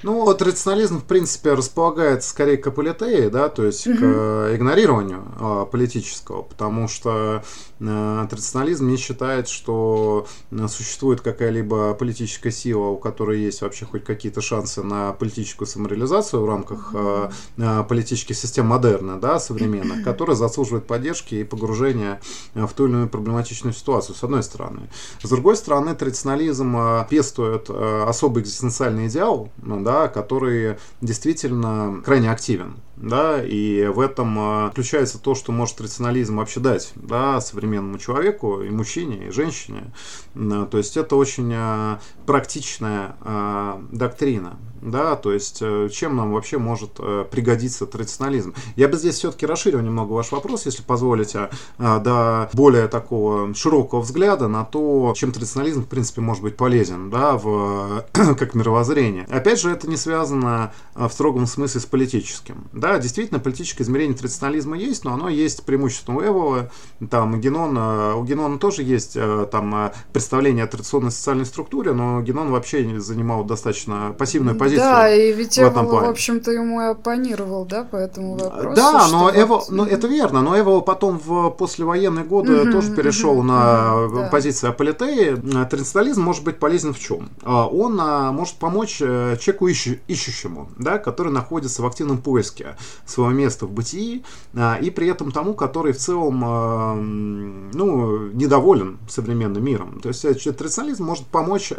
Ну, 0.03 0.33
традиционализм, 0.35 1.01
в 1.01 1.05
принципе, 1.05 1.55
располагается 1.55 2.31
скорее 2.31 2.57
к 2.57 2.67
аполитее, 2.67 3.31
да, 3.31 3.49
то 3.49 3.65
есть 3.65 3.87
угу. 3.87 3.97
к 3.97 4.55
игнорированию 4.55 5.25
э, 5.39 5.67
политического, 5.71 6.43
потому 6.43 6.89
что 6.89 7.43
э, 7.81 8.27
традиционализм 8.29 8.89
не 8.89 8.97
считает, 8.97 9.49
что 9.49 10.27
э, 10.51 10.69
существует 10.69 11.21
какая-либо 11.21 11.95
политическая 11.95 12.51
сила, 12.51 12.89
у 12.89 12.97
которой 12.97 13.41
есть 13.41 13.63
вообще 13.63 13.87
хоть 13.87 14.05
какие-то 14.05 14.41
шансы 14.41 14.83
на 14.83 15.13
политическую 15.13 15.67
самореализацию 15.67 16.43
в 16.43 16.47
рамках 16.47 16.91
э, 16.95 17.31
э, 17.59 17.85
политических 17.89 18.37
систем 18.37 18.67
модерна, 18.67 19.19
да, 19.19 19.41
современных, 19.41 20.03
которая 20.05 20.37
заслуживает 20.37 20.87
поддержки 20.87 21.37
и 21.37 21.45
погружения 21.45 22.21
в 22.55 22.73
ту 22.75 22.87
или 22.87 22.93
иную 22.93 23.09
проблематичную 23.09 23.73
ситуацию, 23.73 24.15
с 24.15 24.23
одной 24.23 24.43
стороны. 24.43 24.89
С 25.23 25.29
другой 25.29 25.57
стороны, 25.57 25.95
традиционализм 25.95 26.77
э, 26.77 27.07
пестует 27.09 27.67
э, 27.69 28.05
особый 28.07 28.43
экзистенциальный 28.43 29.07
идеал, 29.07 29.51
ну, 29.63 29.83
да, 29.87 30.09
который 30.09 30.77
действительно 31.01 32.03
крайне 32.05 32.31
активен. 32.31 32.75
Да, 32.97 33.43
и 33.45 33.87
в 33.87 34.01
этом 34.01 34.37
а, 34.39 34.71
включается 34.71 35.19
то, 35.19 35.35
что 35.35 35.53
может 35.53 35.81
рационализм 35.81 36.39
вообще 36.39 36.61
дать 36.61 36.93
да, 36.95 37.41
современному 37.41 37.99
человеку, 37.99 38.63
и 38.63 38.71
мужчине, 38.71 39.29
и 39.29 39.31
женщине. 39.31 39.93
То 40.35 40.79
есть 40.79 40.97
это 40.97 41.17
очень 41.17 41.53
а, 41.55 42.01
практичная 42.25 43.17
а, 43.21 43.83
доктрина 43.93 44.59
да, 44.87 45.17
то 45.17 45.33
есть 45.33 45.59
э, 45.61 45.89
чем 45.93 46.17
нам 46.17 46.33
вообще 46.33 46.59
может 46.59 46.93
э, 46.99 47.25
пригодиться 47.31 47.87
традиционализм. 47.87 48.55
Я 48.77 48.89
бы 48.89 48.97
здесь 48.97 49.17
все-таки 49.17 49.47
расширил 49.47 49.81
немного 49.81 50.13
ваш 50.13 50.33
вопрос, 50.33 50.67
если 50.67 50.83
позволите, 50.83 51.51
до 51.79 52.49
более 52.53 52.89
такого 52.89 53.53
широкого 53.55 54.01
взгляда 54.01 54.49
на 54.49 54.65
то, 54.65 55.13
чем 55.17 55.33
традиционализм, 55.33 55.83
в 55.83 55.89
принципе, 55.89 56.21
может 56.21 56.43
быть 56.43 56.57
полезен, 56.57 57.11
да, 57.11 57.37
в, 57.37 58.05
как 58.13 58.55
мировоззрение. 58.55 59.25
Опять 59.25 59.61
же, 59.61 59.71
это 59.71 59.89
не 59.89 59.97
связано 59.97 60.73
в 60.95 61.11
строгом 61.11 61.47
смысле 61.47 61.81
с 61.81 61.87
политическим. 61.87 62.65
Да, 62.73 62.86
действительно, 62.99 63.40
политическое 63.40 63.85
измерение 63.85 64.16
традиционализма 64.16 64.77
есть, 64.77 65.05
но 65.05 65.14
оно 65.14 65.29
есть 65.29 65.64
преимущественно 65.64 66.18
у 66.18 66.22
Эвола, 66.22 66.70
там, 67.11 67.40
Генона, 67.40 68.16
у 68.16 68.25
Генона 68.25 68.59
тоже 68.59 68.83
есть 68.83 69.16
там 69.51 69.92
представление 70.12 70.64
о 70.64 70.66
традиционной 70.66 71.11
социальной 71.11 71.46
структуре, 71.46 71.92
но 71.92 72.20
Генон 72.22 72.51
вообще 72.51 72.99
занимал 73.01 73.44
достаточно 73.44 74.14
пассивную 74.18 74.57
позицию. 74.57 74.87
Да, 74.87 75.14
и 75.14 75.33
ведь 75.33 75.59
Эвол, 75.59 75.85
в, 75.85 75.90
в 75.90 76.09
общем-то, 76.09 76.51
ему 76.51 76.81
и 76.81 76.85
оппонировал, 76.85 77.64
да, 77.64 77.85
по 77.85 77.96
этому 77.96 78.37
вопросу. 78.37 78.77
Да, 78.77 79.09
но 79.09 79.31
Эвол, 79.31 79.59
вот... 79.59 79.70
ну, 79.70 79.85
это 79.85 80.07
верно, 80.07 80.42
но 80.42 80.59
Эвол 80.59 80.83
потом 80.83 81.18
в 81.18 81.51
послевоенные 81.51 82.25
годы 82.25 82.62
угу, 82.62 82.72
тоже 82.72 82.94
перешел 82.94 83.38
угу, 83.38 83.42
на 83.42 84.05
угу, 84.05 84.20
позицию 84.31 84.70
Аполитеи. 84.70 85.37
Традиционализм 85.66 86.22
может 86.22 86.44
быть 86.44 86.59
полезен 86.59 86.94
в 86.94 86.99
чем? 86.99 87.31
Он 87.44 87.96
может 88.35 88.57
помочь 88.57 88.99
э, 89.01 89.37
человеку 89.40 89.68
ищущему, 89.68 90.68
да, 90.79 90.99
который 90.99 91.33
находится 91.33 91.83
в 91.83 91.87
активном 91.87 92.18
поиске 92.18 92.76
свое 93.05 93.35
место 93.35 93.67
в 93.67 93.71
бытии, 93.71 94.25
а, 94.55 94.77
и 94.77 94.91
при 94.91 95.09
этом 95.09 95.31
тому, 95.31 95.55
который 95.55 95.93
в 95.93 95.99
целом 95.99 96.43
а, 96.45 96.95
ну, 96.95 98.29
недоволен 98.29 98.99
современным 99.09 99.65
миром. 99.65 100.01
То 100.01 100.09
есть 100.09 100.23
традиционализм 100.23 101.05
может 101.05 101.27
помочь 101.27 101.73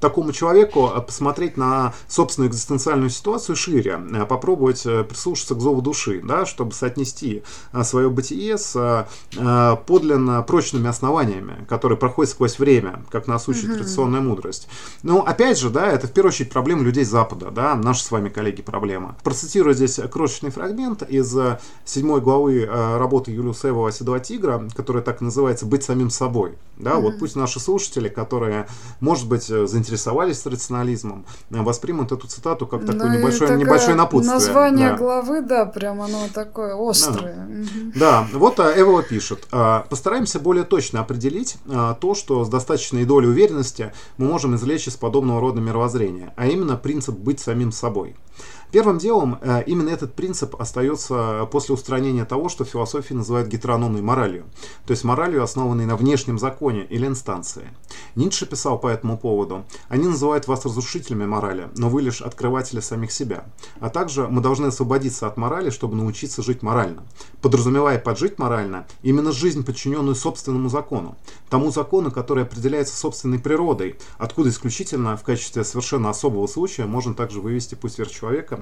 такому 0.00 0.32
человеку 0.32 0.90
посмотреть 1.06 1.56
на 1.56 1.92
собственную 2.08 2.50
экзистенциальную 2.50 3.10
ситуацию 3.10 3.56
шире, 3.56 3.98
попробовать 4.28 4.82
прислушаться 4.82 5.54
к 5.54 5.60
зову 5.60 5.80
души, 5.80 6.20
да, 6.24 6.46
чтобы 6.46 6.72
соотнести 6.72 7.42
свое 7.82 8.10
бытие 8.10 8.58
с 8.58 9.08
подлинно 9.86 10.42
прочными 10.42 10.88
основаниями, 10.88 11.64
которые 11.68 11.98
проходят 11.98 12.30
сквозь 12.30 12.58
время, 12.58 13.04
как 13.10 13.26
нас 13.26 13.48
учит 13.48 13.70
угу. 13.70 13.74
традиционная 13.74 14.20
мудрость. 14.20 14.68
Но 15.02 15.22
опять 15.22 15.58
же, 15.58 15.70
да, 15.70 15.86
это 15.86 16.06
в 16.06 16.12
первую 16.12 16.30
очередь 16.30 16.50
проблема 16.50 16.82
людей 16.82 17.04
Запада, 17.04 17.50
да, 17.50 17.74
наши 17.74 18.02
с 18.02 18.10
вами 18.10 18.28
коллеги 18.28 18.62
проблема. 18.62 19.16
Процитирую 19.22 19.74
здесь 19.74 20.00
крошечный 20.10 20.39
фрагмент 20.48 21.02
из 21.02 21.36
э, 21.36 21.58
седьмой 21.84 22.22
главы 22.22 22.62
э, 22.62 22.96
работы 22.96 23.30
Юлиуса 23.30 23.68
Севова 23.68 23.92
«Седого 23.92 24.20
тигра», 24.20 24.66
которая 24.74 25.02
так 25.02 25.20
называется 25.20 25.66
«Быть 25.66 25.84
самим 25.84 26.08
собой». 26.08 26.56
Да, 26.78 26.92
mm-hmm. 26.92 27.00
вот 27.02 27.18
пусть 27.18 27.36
наши 27.36 27.60
слушатели, 27.60 28.08
которые, 28.08 28.66
может 29.00 29.28
быть, 29.28 29.50
э, 29.50 29.66
заинтересовались 29.66 30.40
традиционализмом, 30.40 31.26
воспримут 31.50 32.12
эту 32.12 32.26
цитату 32.26 32.66
как 32.66 32.80
ну 32.80 32.86
такое 32.86 33.18
небольшое, 33.18 33.58
небольшое 33.58 33.94
напутствие. 33.94 34.34
Название 34.34 34.92
да. 34.92 34.96
главы, 34.96 35.42
да, 35.42 35.66
прям 35.66 36.00
оно 36.00 36.26
такое 36.32 36.74
острое. 36.74 37.34
Да, 37.34 37.42
mm-hmm. 37.42 37.92
да 37.96 38.28
вот 38.32 38.58
Эвола 38.58 39.02
пишет. 39.02 39.46
Постараемся 39.90 40.40
более 40.40 40.64
точно 40.64 41.00
определить 41.00 41.58
то, 42.00 42.14
что 42.14 42.44
с 42.44 42.48
достаточной 42.48 43.04
долей 43.04 43.28
уверенности 43.28 43.92
мы 44.16 44.26
можем 44.26 44.54
извлечь 44.54 44.88
из 44.88 44.96
подобного 44.96 45.40
рода 45.40 45.60
мировоззрения, 45.60 46.32
а 46.36 46.46
именно 46.46 46.76
принцип 46.76 47.16
быть 47.16 47.40
самим 47.40 47.72
собой. 47.72 48.16
Первым 48.72 48.98
делом 48.98 49.38
э, 49.40 49.64
именно 49.66 49.88
этот 49.88 50.14
принцип 50.14 50.54
остается 50.60 51.48
после 51.50 51.74
устранения 51.74 52.24
того, 52.24 52.48
что 52.48 52.64
философия 52.64 53.14
называет 53.14 53.48
гетерономной 53.48 54.00
моралью, 54.00 54.44
то 54.86 54.92
есть 54.92 55.02
моралью, 55.02 55.42
основанной 55.42 55.86
на 55.86 55.96
внешнем 55.96 56.38
законе 56.38 56.84
или 56.84 57.06
инстанции. 57.06 57.70
Ницше 58.14 58.46
писал 58.46 58.78
по 58.78 58.86
этому 58.86 59.18
поводу, 59.18 59.64
они 59.88 60.06
называют 60.06 60.46
вас 60.46 60.64
разрушителями 60.64 61.26
морали, 61.26 61.68
но 61.76 61.88
вы 61.88 62.02
лишь 62.02 62.22
открыватели 62.22 62.80
самих 62.80 63.10
себя. 63.10 63.44
А 63.80 63.90
также 63.90 64.28
мы 64.28 64.40
должны 64.40 64.66
освободиться 64.66 65.26
от 65.26 65.36
морали, 65.36 65.70
чтобы 65.70 65.96
научиться 65.96 66.42
жить 66.42 66.62
морально. 66.62 67.02
Подразумевая 67.42 67.98
поджить 67.98 68.38
морально, 68.38 68.86
именно 69.02 69.32
жизнь, 69.32 69.64
подчиненную 69.64 70.14
собственному 70.14 70.68
закону, 70.68 71.16
тому 71.48 71.72
закону, 71.72 72.12
который 72.12 72.44
определяется 72.44 72.96
собственной 72.96 73.40
природой, 73.40 73.98
откуда 74.18 74.50
исключительно 74.50 75.16
в 75.16 75.24
качестве 75.24 75.64
совершенно 75.64 76.10
особого 76.10 76.46
случая 76.46 76.84
можно 76.84 77.14
также 77.14 77.40
вывести 77.40 77.74
путь 77.74 77.98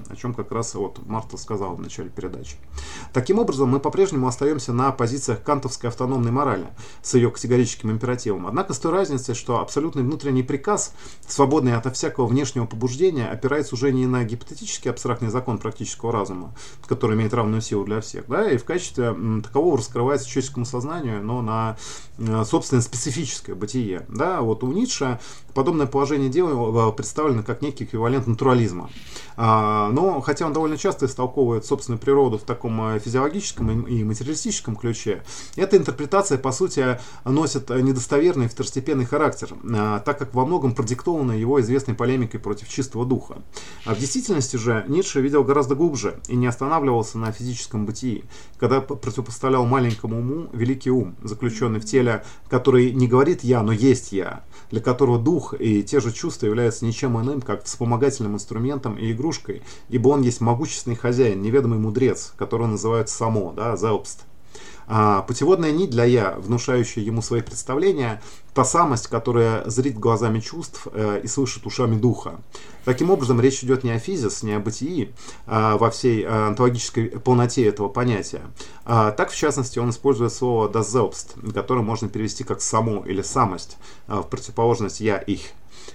о 0.09 0.17
чем 0.17 0.35
как 0.35 0.53
раз 0.53 0.75
вот 0.75 1.05
Марта 1.07 1.37
сказала 1.37 1.75
в 1.75 1.81
начале 1.81 2.11
передачи. 2.11 2.57
Таким 3.13 3.39
образом, 3.39 3.69
мы 3.69 3.81
по-прежнему 3.81 4.27
остаемся 4.27 4.73
на 4.73 4.93
позициях 4.93 5.43
кантовской 5.43 5.91
автономной 5.91 6.31
морали 6.31 6.67
с 7.03 7.15
ее 7.15 7.31
категорическим 7.31 7.91
императивом. 7.91 8.47
Однако 8.47 8.75
с 8.75 8.79
той 8.79 8.93
разницей, 8.93 9.35
что 9.35 9.61
абсолютный 9.61 10.03
внутренний 10.03 10.43
приказ, 10.43 10.95
свободный 11.27 11.77
от 11.77 11.97
всякого 11.97 12.27
внешнего 12.27 12.67
побуждения, 12.67 13.29
опирается 13.29 13.75
уже 13.75 13.93
не 13.93 14.07
на 14.07 14.25
гипотетический 14.25 14.91
абстрактный 14.91 15.29
закон 15.29 15.59
практического 15.59 16.13
разума, 16.13 16.55
который 16.87 17.17
имеет 17.17 17.35
равную 17.35 17.63
силу 17.63 17.85
для 17.85 18.01
всех, 18.01 18.27
да, 18.29 18.51
и 18.51 18.57
в 18.57 18.65
качестве 18.65 19.15
такового 19.43 19.79
раскрывается 19.79 20.29
человеческому 20.29 20.67
сознанию, 20.67 21.23
но 21.23 21.43
на 21.43 21.77
э, 22.19 22.45
собственное 22.45 22.83
специфическое 22.83 23.55
бытие. 23.55 24.07
Да, 24.09 24.41
вот 24.43 24.63
у 24.63 24.73
Ницше 24.73 25.19
подобное 25.59 25.89
положение 25.89 26.29
дела 26.31 26.91
э, 26.91 26.93
представлено 26.93 27.43
как 27.43 27.63
некий 27.63 27.83
эквивалент 27.83 28.29
натурализма. 28.29 28.91
А, 29.37 29.91
но 29.91 30.21
хотя 30.21 30.47
он 30.47 30.53
довольно 30.53 30.77
часто 30.77 31.07
истолковывает 31.07 31.65
собственную 31.65 31.99
природу 31.99 32.39
в 32.39 32.43
таком 32.43 32.81
э, 32.95 33.01
физиологическом 33.01 33.87
и 33.89 34.05
материалистическом 34.05 34.77
ключе, 34.77 35.25
эта 35.57 35.77
интерпретация, 35.77 36.39
по 36.39 36.53
сути, 36.53 37.01
носит 37.25 37.71
недостоверный 37.71 38.47
второстепенный 38.47 39.05
характер, 39.05 39.49
э, 39.65 40.01
так 40.05 40.19
как 40.21 40.33
во 40.33 40.47
многом 40.47 40.77
продиктована 40.77 41.33
его 41.33 41.61
известной 41.61 41.95
полемикой 41.95 42.39
против 42.39 42.69
чистого 42.69 43.05
духа. 43.05 43.43
А 43.85 43.97
в 43.97 43.99
действительности 43.99 44.57
же 44.57 44.85
Ницше 44.87 45.21
видел 45.21 45.43
гораздо 45.43 45.75
глубже 45.75 46.21
и 46.29 46.37
не 46.37 46.47
останавливался 46.47 47.19
на 47.19 47.33
физическом 47.33 47.85
бытии, 47.85 48.25
когда 48.59 48.81
противопоставлял 48.81 49.67
маленькому 49.67 50.21
уму 50.21 50.51
великий 50.53 50.93
ум, 50.93 51.17
заключенный 51.21 51.81
в 51.81 51.85
теле, 51.85 52.25
который 52.49 52.93
не 52.93 53.09
говорит 53.09 53.43
«я», 53.43 53.65
но 53.65 53.73
есть 53.73 54.13
«я», 54.13 54.45
для 54.71 54.81
которого 54.81 55.19
дух 55.19 55.48
и 55.55 55.83
те 55.83 56.01
же 56.01 56.13
чувства 56.13 56.47
являются 56.47 56.85
ничем 56.85 57.21
иным, 57.21 57.41
как 57.41 57.65
вспомогательным 57.65 58.35
инструментом 58.35 58.97
и 58.97 59.13
игрушкой, 59.13 59.63
ибо 59.89 60.09
он 60.09 60.23
есть 60.23 60.41
могущественный 60.41 60.97
хозяин, 60.97 61.43
неведомый 61.43 61.79
мудрец, 61.79 62.33
которого 62.37 62.67
называют 62.67 63.09
само, 63.09 63.53
да, 63.53 63.77
Зелпст. 63.77 64.28
А 64.91 65.21
путеводная 65.23 65.71
нить 65.71 65.91
для 65.91 66.05
«я», 66.05 66.37
внушающая 66.39 67.03
ему 67.03 67.21
свои 67.21 67.43
представления, 67.43 68.23
та 68.55 68.65
самость, 68.65 69.07
которая 69.07 69.69
зрит 69.69 69.99
глазами 69.99 70.41
чувств 70.41 70.89
э, 70.91 71.21
и 71.23 71.27
слышит 71.27 71.67
ушами 71.67 71.95
духа. 71.95 72.41
Таким 72.87 73.11
образом, 73.11 73.39
речь 73.39 73.63
идет 73.63 73.85
не 73.85 73.91
о 73.91 73.99
физис, 73.99 74.43
не 74.43 74.55
о 74.55 74.61
бытии 74.61 75.13
а 75.47 75.77
во 75.77 75.91
всей 75.91 76.23
э, 76.23 76.29
онтологической 76.29 77.09
полноте 77.21 77.67
этого 77.67 77.91
понятия. 77.91 78.41
А, 78.87 79.13
так, 79.13 79.31
в 79.31 79.37
частности, 79.37 79.79
он 79.79 79.91
использует 79.91 80.33
слово 80.33 80.69
«das 80.69 80.85
Selbst», 80.85 81.53
которое 81.53 81.83
можно 81.83 82.09
перевести 82.09 82.43
как 82.43 82.63
«само» 82.63 83.05
или 83.05 83.21
«самость», 83.21 83.77
э, 84.07 84.15
в 84.17 84.29
противоположность 84.29 85.01
«я», 85.01 85.19
«их». 85.19 85.43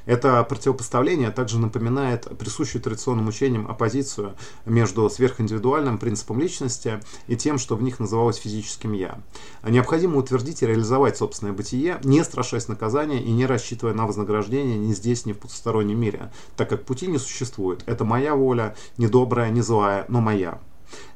Это 0.06 0.44
противопоставление 0.44 1.32
также 1.32 1.60
напоминает 1.60 2.28
присущую 2.38 2.82
традиционным 2.82 3.28
учениям 3.28 3.70
оппозицию 3.70 4.36
между 4.66 5.10
сверхиндивидуальным 5.10 5.98
принципом 5.98 6.40
личности 6.40 7.00
и 7.28 7.36
тем, 7.36 7.58
что 7.58 7.76
в 7.76 7.84
них 7.84 8.00
называлось 8.00 8.38
физическим 8.38 8.94
«я». 8.94 9.20
Необходимо 9.64 10.18
утвердить 10.18 10.62
и 10.62 10.68
реализовать 10.68 11.18
собственное 11.18 11.54
бытие, 11.54 12.00
не 12.04 12.24
страшась 12.24 12.68
наказания 12.68 13.22
и 13.22 13.32
не 13.32 13.46
рассчитывая 13.46 13.94
на 13.94 14.06
вознаграждение 14.06 14.78
ни 14.78 14.94
здесь, 14.94 15.26
ни 15.26 15.34
в 15.34 15.40
потустороннем 15.40 16.00
мире, 16.00 16.32
так 16.56 16.70
как 16.70 16.86
пути 16.86 17.08
не 17.08 17.18
существует. 17.18 17.84
Это 17.86 18.06
моя 18.06 18.36
воля, 18.36 18.76
не 18.98 19.08
добрая, 19.08 19.50
не 19.52 19.62
злая, 19.62 20.06
но 20.08 20.22
моя. 20.22 20.60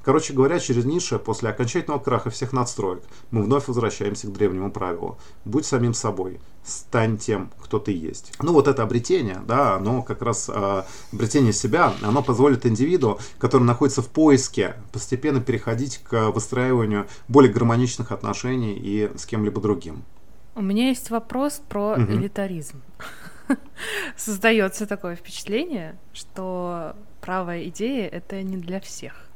Короче 0.04 0.34
говоря, 0.34 0.60
через 0.60 0.86
Ницше, 0.86 1.20
после 1.20 1.50
окончательного 1.50 2.00
краха 2.00 2.30
всех 2.30 2.54
надстроек, 2.54 3.04
мы 3.32 3.44
вновь 3.44 3.68
возвращаемся 3.68 4.28
к 4.28 4.34
древнему 4.34 4.72
правилу. 4.72 5.18
Будь 5.46 5.66
самим 5.66 5.94
собой, 5.94 6.40
стань 6.64 7.18
тем, 7.18 7.52
кто 7.62 7.80
ты 7.80 7.92
есть. 7.92 8.34
Ну 8.42 8.54
вот 8.54 8.68
это 8.68 8.84
обретение, 8.84 9.42
да, 9.48 9.76
оно 9.76 10.02
как 10.02 10.22
раз 10.22 10.50
э, 10.54 10.84
обретение 11.12 11.54
себя, 11.54 11.94
оно 12.02 12.24
позволит 12.24 12.66
индивиду, 12.66 13.20
который 13.38 13.64
находится 13.64 14.02
в 14.02 14.10
поиске, 14.10 14.76
постепенно 14.92 15.42
переходить 15.42 16.00
к 16.00 16.32
выстраиванию 16.32 17.08
более 17.28 17.52
гармоничных 17.52 18.12
отношений 18.12 18.74
и 18.74 19.12
с 19.16 19.26
кем-либо 19.26 19.62
другим. 19.62 20.04
У 20.56 20.62
меня 20.62 20.88
есть 20.88 21.10
вопрос 21.10 21.62
про 21.70 21.94
угу. 21.94 22.12
элитаризм. 22.14 22.82
Создается 24.18 24.88
такое 24.88 25.16
впечатление, 25.16 25.98
что 26.14 26.96
правая 27.22 27.68
идея 27.68 28.08
это 28.08 28.42
не 28.42 28.58
для 28.58 28.80
всех. 28.80 29.27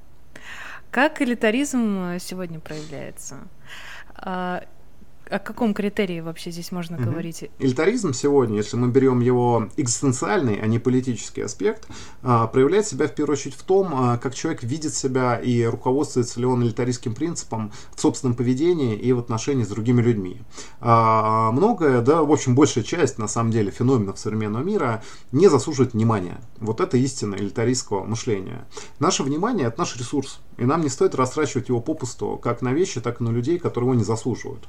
Как 0.91 1.21
элитаризм 1.21 2.15
э, 2.15 2.19
сегодня 2.19 2.59
проявляется? 2.59 3.47
О 5.31 5.39
каком 5.39 5.73
критерии 5.73 6.19
вообще 6.19 6.51
здесь 6.51 6.73
можно 6.73 6.97
угу. 6.97 7.05
говорить? 7.05 7.49
Элитаризм 7.57 8.11
сегодня, 8.11 8.57
если 8.57 8.75
мы 8.75 8.89
берем 8.89 9.21
его 9.21 9.69
экзистенциальный, 9.77 10.59
а 10.61 10.67
не 10.67 10.77
политический 10.77 11.41
аспект, 11.41 11.87
а, 12.21 12.47
проявляет 12.47 12.85
себя 12.85 13.07
в 13.07 13.15
первую 13.15 13.37
очередь 13.37 13.55
в 13.55 13.63
том, 13.63 13.93
а, 13.93 14.17
как 14.17 14.35
человек 14.35 14.61
видит 14.63 14.93
себя 14.93 15.37
и 15.37 15.63
руководствуется 15.63 16.37
ли 16.41 16.45
он 16.45 16.63
элитаристским 16.63 17.15
принципом 17.15 17.71
в 17.95 18.01
собственном 18.01 18.35
поведении 18.35 18.93
и 18.97 19.13
в 19.13 19.19
отношении 19.19 19.63
с 19.63 19.69
другими 19.69 20.01
людьми. 20.01 20.41
А, 20.81 21.51
многое, 21.53 22.01
да, 22.01 22.23
в 22.23 22.31
общем, 22.31 22.53
большая 22.53 22.83
часть, 22.83 23.17
на 23.17 23.29
самом 23.29 23.51
деле, 23.51 23.71
феноменов 23.71 24.19
современного 24.19 24.63
мира 24.63 25.01
не 25.31 25.47
заслуживает 25.47 25.93
внимания. 25.93 26.41
Вот 26.57 26.81
это 26.81 26.97
истина 26.97 27.35
элитаристского 27.35 28.03
мышления. 28.03 28.67
Наше 28.99 29.23
внимание– 29.23 29.67
это 29.67 29.79
наш 29.79 29.95
ресурс, 29.95 30.41
и 30.57 30.65
нам 30.65 30.81
не 30.81 30.89
стоит 30.89 31.15
растрачивать 31.15 31.69
его 31.69 31.79
попусту 31.79 32.37
как 32.37 32.61
на 32.61 32.73
вещи, 32.73 32.99
так 32.99 33.21
и 33.21 33.23
на 33.23 33.29
людей, 33.29 33.59
которые 33.59 33.87
его 33.87 33.95
не 33.97 34.03
заслуживают. 34.03 34.67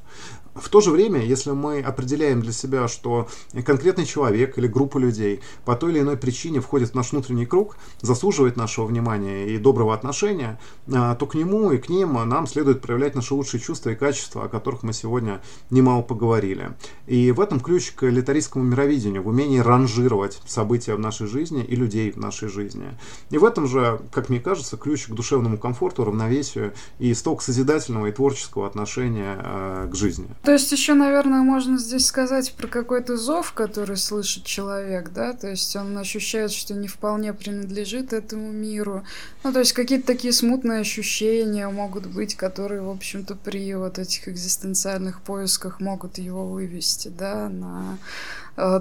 В 0.55 0.69
то 0.69 0.83
же 0.83 0.91
время, 0.91 1.25
если 1.25 1.51
мы 1.53 1.81
определяем 1.81 2.43
для 2.43 2.53
себя, 2.53 2.87
что 2.87 3.27
конкретный 3.65 4.05
человек 4.05 4.59
или 4.59 4.67
группа 4.67 4.99
людей 4.99 5.41
по 5.65 5.75
той 5.77 5.93
или 5.93 6.01
иной 6.01 6.19
причине 6.19 6.61
входит 6.61 6.91
в 6.91 6.95
наш 6.95 7.13
внутренний 7.13 7.47
круг, 7.47 7.77
заслуживает 8.03 8.57
нашего 8.57 8.85
внимания 8.85 9.47
и 9.49 9.57
доброго 9.57 9.95
отношения, 9.95 10.61
а, 10.93 11.15
то 11.15 11.27
к 11.27 11.35
нему 11.35 11.73
и 11.73 11.79
к 11.79 11.89
ним 11.89 12.13
нам 12.29 12.47
следует 12.47 12.83
проявлять 12.83 13.15
наши 13.15 13.33
лучшие 13.35 13.61
чувства 13.61 13.91
и 13.91 13.95
качества, 13.95 14.45
о 14.45 14.49
которых 14.49 14.83
мы 14.83 14.93
сегодня 14.93 15.41
немало 15.71 16.03
поговорили. 16.03 16.73
И 17.07 17.33
в 17.33 17.41
этом 17.41 17.59
ключ 17.59 17.93
к 17.93 18.05
элитаристскому 18.05 18.65
мировидению, 18.65 19.23
в 19.23 19.29
умении 19.29 19.59
ранжировать 19.59 20.43
события 20.45 20.95
в 20.95 20.99
нашей 20.99 21.29
жизни 21.29 21.65
и 21.65 21.75
людей 21.77 22.11
в 22.11 22.19
нашей 22.19 22.49
жизни. 22.49 22.91
И 23.31 23.39
в 23.39 23.45
этом 23.45 23.67
же, 23.67 24.03
как 24.13 24.29
мне 24.29 24.39
кажется, 24.39 24.77
ключ 24.77 25.07
к 25.07 25.13
душевному 25.13 25.57
комфорту, 25.57 26.05
равновесию 26.05 26.75
и 26.99 27.13
исток 27.13 27.41
созидательного 27.41 28.09
и 28.09 28.13
творческого 28.13 28.67
отношения 28.67 29.39
э, 29.43 29.89
к 29.91 29.95
жизни. 29.95 30.29
То 30.43 30.51
есть 30.51 30.73
еще, 30.73 30.95
наверное, 30.95 31.43
можно 31.43 31.79
здесь 31.79 32.07
сказать 32.07 32.53
про 32.55 32.67
какой-то 32.67 33.17
зов, 33.17 33.53
который 33.53 33.97
слышит 33.97 34.45
человек, 34.45 35.11
да, 35.11 35.35
то 35.35 35.49
есть 35.49 35.77
он 35.77 35.97
ощущает, 35.97 36.51
что 36.51 36.75
не 36.75 36.89
вполне 36.89 37.33
принадлежит 37.33 38.13
этому 38.13 38.51
миру. 38.51 39.05
Ну, 39.45 39.53
то 39.53 39.61
есть 39.61 39.73
какие-то 39.73 40.09
такие 40.09 40.33
смутные 40.33 40.81
ощущения 40.81 41.69
могут 41.69 42.07
быть, 42.07 42.35
которые, 42.35 42.83
в 42.83 42.91
общем-то, 42.91 43.37
при 43.37 43.73
вот 43.75 44.01
этих 44.01 44.27
экзистенциальных 44.27 45.23
поисках 45.23 45.79
могут 45.79 46.19
его 46.19 46.49
вывести, 46.49 47.07
да, 47.07 47.49
на 47.49 47.99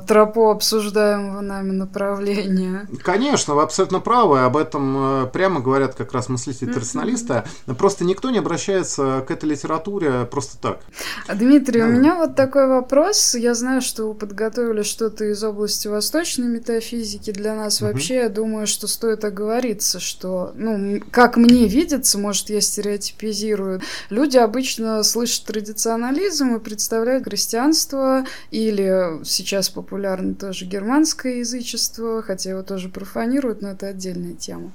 тропу 0.08 0.50
обсуждаемого 0.50 1.42
нами 1.42 1.72
направления. 1.72 2.88
Конечно, 3.04 3.56
вы 3.56 3.64
абсолютно 3.64 4.00
правы. 4.00 4.42
Об 4.42 4.58
этом 4.58 5.24
э, 5.24 5.28
прямо 5.28 5.62
говорят 5.62 5.96
как 5.96 6.12
раз 6.14 6.30
мыслители 6.30 6.72
традиционалиста. 6.72 7.46
Просто 7.78 8.04
никто 8.04 8.30
не 8.30 8.40
обращается 8.40 9.24
к 9.28 9.32
этой 9.32 9.50
литературе 9.50 10.26
просто 10.26 10.58
так. 10.58 10.80
А, 11.28 11.36
Дмитрий, 11.36 11.82
да. 11.82 11.88
у 11.88 11.90
меня 11.90 12.16
вот 12.16 12.36
такой 12.36 12.68
вопрос. 12.68 13.36
Я 13.36 13.54
знаю, 13.54 13.82
что 13.82 14.08
вы 14.08 14.14
подготовили 14.14 14.84
что-то 14.84 15.26
из 15.26 15.44
области 15.44 15.88
восточной 15.88 16.48
метафизики 16.48 17.32
для 17.32 17.56
нас. 17.56 17.82
Вообще, 17.82 18.16
я 18.16 18.30
думаю, 18.30 18.68
что 18.68 18.88
стоит 18.88 19.24
оговориться, 19.24 20.00
что, 20.00 20.52
ну, 20.56 21.02
как 21.12 21.38
мне 21.38 21.68
видится, 21.68 22.18
может, 22.18 22.50
я 22.50 22.62
стереотипизирую, 22.62 23.82
люди 24.10 24.38
обычно 24.38 25.02
слышат 25.04 25.46
традиционализм 25.46 26.56
и 26.56 26.60
представляют 26.60 27.24
христианство 27.24 28.26
или 28.50 29.24
сейчас 29.24 29.61
сейчас 29.62 29.70
популярно 29.70 30.34
тоже 30.34 30.66
германское 30.66 31.40
язычество, 31.40 32.22
хотя 32.22 32.50
его 32.52 32.64
тоже 32.64 32.90
профанируют, 32.90 33.62
но 33.62 33.70
это 33.70 33.88
отдельная 33.88 34.34
тема. 34.34 34.72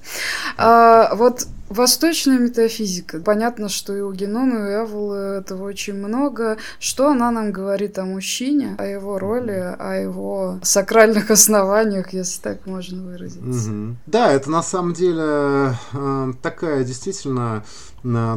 А, 0.56 1.14
вот 1.14 1.46
восточная 1.68 2.38
метафизика. 2.38 3.18
Понятно, 3.20 3.68
что 3.68 3.96
и 3.96 4.00
у 4.00 4.12
Генона, 4.12 4.54
и 4.54 4.76
у 4.76 4.84
Эволы 4.84 5.16
этого 5.38 5.64
очень 5.64 5.94
много. 5.94 6.56
Что 6.78 7.10
она 7.10 7.30
нам 7.30 7.50
говорит 7.50 7.98
о 7.98 8.04
мужчине, 8.04 8.76
о 8.78 8.86
его 8.86 9.18
роли, 9.18 9.74
о 9.78 9.94
его 9.94 10.60
сакральных 10.62 11.30
основаниях, 11.30 12.12
если 12.12 12.40
так 12.40 12.66
можно 12.66 13.02
выразиться. 13.02 13.70
Угу. 13.70 13.96
Да, 14.06 14.32
это 14.32 14.50
на 14.50 14.62
самом 14.62 14.92
деле 14.92 15.74
э, 15.92 16.32
такая 16.42 16.84
действительно 16.84 17.64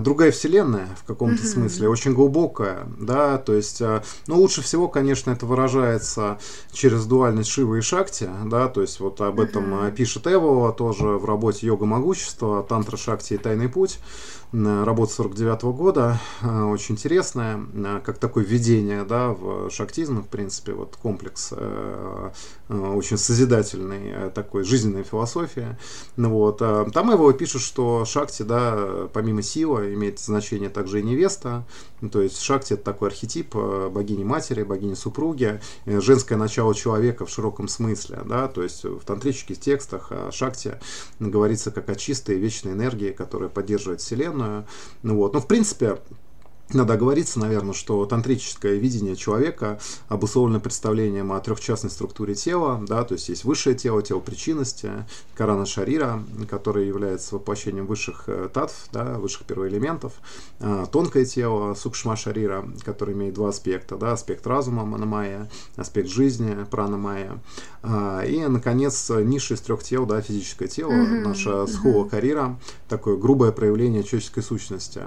другая 0.01 0.31
вселенная 0.31 0.89
в 0.99 1.03
каком-то 1.05 1.41
mm-hmm. 1.41 1.45
смысле, 1.45 1.89
очень 1.89 2.13
глубокая, 2.13 2.87
да, 2.97 3.37
то 3.37 3.53
есть, 3.53 3.81
э, 3.81 4.01
ну, 4.27 4.37
лучше 4.37 4.61
всего, 4.61 4.87
конечно, 4.87 5.31
это 5.31 5.45
выражается 5.45 6.39
через 6.71 7.05
дуальность 7.05 7.49
Шивы 7.49 7.79
и 7.79 7.81
Шакти, 7.81 8.29
да, 8.45 8.67
то 8.67 8.81
есть 8.81 8.99
вот 8.99 9.21
об 9.21 9.39
этом 9.39 9.73
mm-hmm. 9.73 9.95
пишет 9.95 10.27
Эво 10.27 10.71
тоже 10.73 11.05
в 11.05 11.25
работе 11.25 11.67
«Йога 11.67 11.85
могущества», 11.85 12.63
«Тантра 12.63 12.97
Шакти 12.97 13.33
и 13.33 13.37
Тайный 13.37 13.69
путь», 13.69 13.99
работа 14.51 15.13
49 15.13 15.63
-го 15.63 15.73
года, 15.73 16.19
э, 16.41 16.63
очень 16.63 16.95
интересная, 16.95 17.59
э, 17.73 18.01
как 18.03 18.17
такое 18.17 18.43
введение 18.43 19.03
да, 19.03 19.29
в 19.29 19.69
шахтизм, 19.69 20.23
в 20.23 20.27
принципе, 20.27 20.73
вот 20.73 20.95
комплекс 20.95 21.53
э, 21.55 22.31
очень 22.69 23.17
созидательный, 23.17 24.29
такой 24.31 24.63
жизненной 24.63 25.03
философии. 25.03 25.77
Ну, 26.17 26.29
вот. 26.29 26.59
Там 26.59 27.11
его 27.11 27.31
пишут, 27.31 27.63
что 27.63 28.05
шахти, 28.05 28.43
да, 28.43 29.07
помимо 29.11 29.41
сила, 29.41 29.91
имеет 29.93 30.19
значение 30.19 30.69
также 30.69 30.99
и 30.99 31.03
невеста, 31.03 31.65
ну, 32.01 32.09
то 32.09 32.21
есть 32.21 32.39
шахти 32.39 32.75
это 32.75 32.83
такой 32.83 33.09
архетип 33.09 33.55
богини-матери, 33.55 34.63
богини-супруги, 34.63 35.59
женское 35.87 36.35
начало 36.37 36.75
человека 36.75 37.25
в 37.25 37.31
широком 37.31 37.67
смысле, 37.67 38.19
да, 38.25 38.47
то 38.47 38.61
есть 38.61 38.83
в 38.83 38.99
тантрических 39.03 39.59
текстах 39.59 40.11
о 40.11 40.31
шахте 40.31 40.79
говорится 41.19 41.71
как 41.71 41.89
о 41.89 41.95
чистой 41.95 42.37
вечной 42.37 42.73
энергии, 42.73 43.11
которая 43.11 43.49
поддерживает 43.49 44.01
Вселенную, 44.01 44.38
Ну, 45.03 45.15
вот. 45.15 45.33
Но, 45.33 45.39
в 45.39 45.47
принципе, 45.47 45.97
надо 46.73 46.93
оговориться, 46.93 47.39
наверное, 47.39 47.73
что 47.73 48.05
тантрическое 48.05 48.75
видение 48.75 49.15
человека 49.15 49.79
обусловлено 50.07 50.59
представлением 50.59 51.31
о 51.31 51.39
трехчастной 51.39 51.89
структуре 51.89 52.35
тела, 52.35 52.83
да, 52.87 53.03
то 53.03 53.13
есть 53.13 53.29
есть 53.29 53.43
высшее 53.43 53.75
тело, 53.75 54.01
тело 54.01 54.19
причинности, 54.19 54.91
Карана 55.35 55.65
Шарира, 55.65 56.23
которое 56.49 56.85
является 56.85 57.35
воплощением 57.35 57.85
высших 57.87 58.25
э, 58.27 58.49
татв, 58.53 58.89
да, 58.91 59.17
высших 59.17 59.45
первоэлементов, 59.45 60.13
а, 60.59 60.85
тонкое 60.85 61.25
тело, 61.25 61.73
Сукшма 61.73 62.15
Шарира, 62.15 62.65
которое 62.83 63.13
имеет 63.13 63.33
два 63.33 63.49
аспекта, 63.49 63.95
да, 63.95 64.13
аспект 64.13 64.45
разума, 64.45 64.85
Манамая, 64.85 65.49
аспект 65.75 66.09
жизни, 66.09 66.65
Пранамая, 66.69 67.41
а, 67.81 68.21
и, 68.21 68.45
наконец, 68.45 69.09
низшее 69.09 69.57
из 69.57 69.61
трех 69.61 69.83
тел, 69.83 70.05
да, 70.05 70.21
физическое 70.21 70.67
тело, 70.67 70.91
mm-hmm. 70.91 71.21
наша 71.21 71.67
Схула 71.67 72.07
Карира, 72.07 72.59
такое 72.87 73.17
грубое 73.17 73.51
проявление 73.51 74.03
человеческой 74.03 74.43
сущности. 74.43 75.01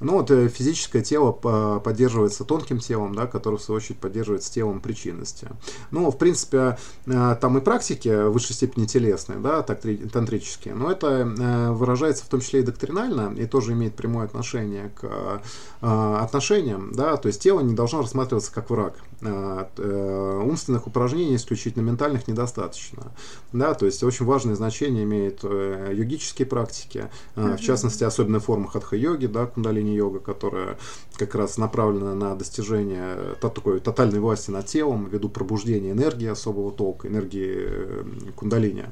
Ну 0.00 0.14
вот 0.14 0.30
э, 0.30 0.48
физическое 0.48 1.02
тело 1.04 1.32
поддерживается 1.32 2.44
тонким 2.44 2.78
телом, 2.78 3.14
да, 3.14 3.26
которое 3.26 3.58
в 3.58 3.62
свою 3.62 3.76
очередь 3.76 3.98
поддерживается 3.98 4.52
телом 4.52 4.80
причинности. 4.80 5.48
Ну, 5.90 6.10
в 6.10 6.18
принципе, 6.18 6.78
э, 7.06 7.36
там 7.40 7.58
и 7.58 7.60
практики 7.60 8.08
в 8.08 8.30
высшей 8.30 8.54
степени 8.54 8.86
телесные, 8.86 9.38
да, 9.38 9.62
тантрические, 9.62 10.74
но 10.74 10.90
это 10.90 11.06
э, 11.06 11.70
выражается 11.72 12.24
в 12.24 12.28
том 12.28 12.40
числе 12.40 12.60
и 12.60 12.62
доктринально, 12.62 13.34
и 13.36 13.46
тоже 13.46 13.72
имеет 13.72 13.94
прямое 13.94 14.24
отношение 14.24 14.90
к 14.90 15.04
э, 15.04 15.38
отношениям, 15.80 16.92
да, 16.92 17.16
то 17.16 17.28
есть 17.28 17.42
тело 17.42 17.60
не 17.60 17.74
должно 17.74 18.00
рассматриваться 18.00 18.52
как 18.52 18.70
враг. 18.70 18.94
Умственных 19.20 20.86
упражнений 20.86 21.36
исключительно 21.36 21.82
ментальных 21.82 22.28
недостаточно, 22.28 23.12
да, 23.52 23.74
то 23.74 23.86
есть 23.86 24.02
очень 24.02 24.26
важное 24.26 24.54
значение 24.54 25.04
имеют 25.04 25.42
йогические 25.44 26.46
практики, 26.46 27.08
в 27.34 27.58
частности, 27.58 28.04
особенно 28.04 28.40
форма 28.40 28.68
хатха-йоги, 28.68 29.26
да, 29.26 29.46
кундалини-йога, 29.46 30.20
которая 30.20 30.78
как 31.16 31.34
раз 31.34 31.58
направлена 31.58 32.14
на 32.14 32.34
достижение 32.34 33.16
такой 33.40 33.80
тотальной 33.80 34.20
власти 34.20 34.50
над 34.50 34.66
телом 34.66 35.08
ввиду 35.08 35.28
пробуждения 35.28 35.92
энергии 35.92 36.28
особого 36.28 36.72
толка, 36.72 37.08
энергии 37.08 37.54
э, 37.56 38.04
кундалини. 38.34 38.86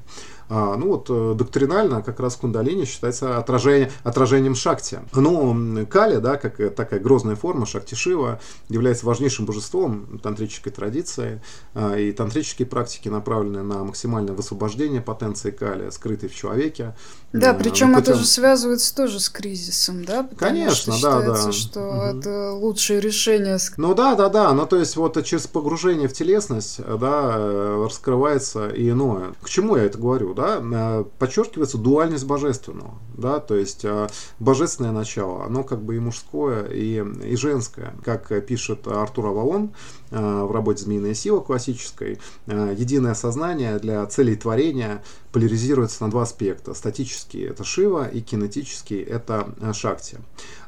А, 0.54 0.76
ну 0.76 0.88
вот 0.88 1.06
э, 1.08 1.34
доктринально 1.34 2.02
как 2.02 2.20
раз 2.20 2.36
кундалини 2.36 2.84
считается 2.84 3.38
отражение, 3.38 3.90
отражением 4.02 4.54
шакти. 4.54 5.00
Но 5.14 5.56
Кали, 5.86 6.18
да, 6.18 6.36
как 6.36 6.60
э, 6.60 6.68
такая 6.68 7.00
грозная 7.00 7.36
форма 7.36 7.64
шакти 7.64 7.94
Шива, 7.94 8.38
является 8.68 9.06
важнейшим 9.06 9.46
божеством 9.46 10.20
тантрической 10.22 10.70
традиции. 10.70 11.40
А, 11.72 11.96
и 11.96 12.12
тантрические 12.12 12.66
практики 12.66 13.08
направлены 13.08 13.62
на 13.62 13.82
максимальное 13.82 14.34
высвобождение 14.34 15.00
потенции 15.00 15.52
Кали, 15.52 15.88
скрытой 15.88 16.28
в 16.28 16.34
человеке. 16.34 16.94
Да, 17.32 17.54
причем 17.54 17.94
путем... 17.94 18.12
это 18.12 18.14
же 18.16 18.26
связывается 18.26 18.94
тоже 18.94 19.20
с 19.20 19.30
кризисом, 19.30 20.04
да? 20.04 20.22
Потому 20.24 20.38
Конечно, 20.38 20.92
что 20.92 21.02
да, 21.02 21.22
да. 21.22 21.52
что 21.52 21.80
угу. 21.80 22.18
это 22.18 22.52
лучшее 22.52 23.00
решение. 23.00 23.56
Ну 23.78 23.94
да, 23.94 24.14
да, 24.16 24.28
да. 24.28 24.52
Ну 24.52 24.66
то 24.66 24.76
есть 24.76 24.96
вот 24.96 25.24
через 25.24 25.46
погружение 25.46 26.08
в 26.08 26.12
телесность, 26.12 26.76
да, 26.76 27.32
э, 27.36 27.84
раскрывается 27.86 28.68
и 28.68 28.90
иное. 28.90 29.32
К 29.40 29.48
чему 29.48 29.76
я 29.76 29.84
это 29.84 29.96
говорю, 29.96 30.34
да? 30.34 30.41
Да, 30.42 30.60
э, 30.60 31.04
подчеркивается 31.18 31.78
дуальность 31.78 32.26
божественного, 32.26 32.94
да, 33.16 33.38
то 33.38 33.54
есть 33.54 33.84
э, 33.84 34.08
божественное 34.40 34.90
начало, 34.90 35.44
оно 35.44 35.62
как 35.62 35.82
бы 35.82 35.96
и 35.96 36.00
мужское, 36.00 36.64
и, 36.64 37.04
и 37.24 37.36
женское, 37.36 37.94
как 38.04 38.44
пишет 38.44 38.88
Артур 38.88 39.26
Авалон 39.26 39.72
э, 40.10 40.42
в 40.42 40.50
работе 40.50 40.82
«Змеиная 40.82 41.14
сила» 41.14 41.40
классической, 41.40 42.18
единое 42.46 43.14
сознание 43.14 43.78
для 43.78 44.04
целей 44.06 44.34
творения 44.34 45.04
поляризируется 45.30 46.02
на 46.04 46.10
два 46.10 46.22
аспекта. 46.22 46.74
Статический– 46.74 47.46
это 47.48 47.64
Шива, 47.64 48.06
и 48.06 48.20
кинетический– 48.20 49.00
это 49.02 49.48
Шакти. 49.72 50.18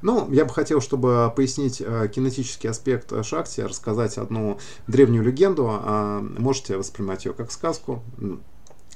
Ну, 0.00 0.30
я 0.32 0.44
бы 0.44 0.52
хотел, 0.52 0.80
чтобы 0.80 1.32
пояснить 1.34 1.78
кинетический 1.78 2.70
аспект 2.70 3.12
Шакти, 3.24 3.60
рассказать 3.60 4.16
одну 4.16 4.58
древнюю 4.86 5.22
легенду. 5.22 5.70
Можете 6.38 6.78
воспринимать 6.78 7.26
ее 7.26 7.34
как 7.34 7.52
сказку, 7.52 8.02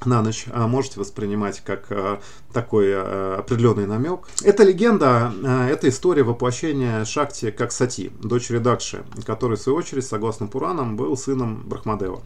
на 0.05 0.23
ночь 0.23 0.47
а 0.53 0.67
можете 0.67 1.01
воспринимать 1.01 1.61
как 1.65 1.87
а, 1.91 2.21
такой 2.53 2.93
а, 2.95 3.37
определенный 3.39 3.87
намек. 3.87 4.21
Эта 4.43 4.63
легенда, 4.63 5.33
а, 5.45 5.69
это 5.69 5.89
история 5.89 6.23
воплощения 6.23 7.05
Шакти 7.05 7.51
как 7.51 7.73
Сати, 7.73 8.11
дочери 8.23 8.59
Дакши, 8.59 9.05
который, 9.27 9.57
в 9.57 9.61
свою 9.61 9.79
очередь, 9.79 10.07
согласно 10.07 10.47
Пуранам, 10.47 10.97
был 10.97 11.17
сыном 11.17 11.63
Брахмадева. 11.67 12.23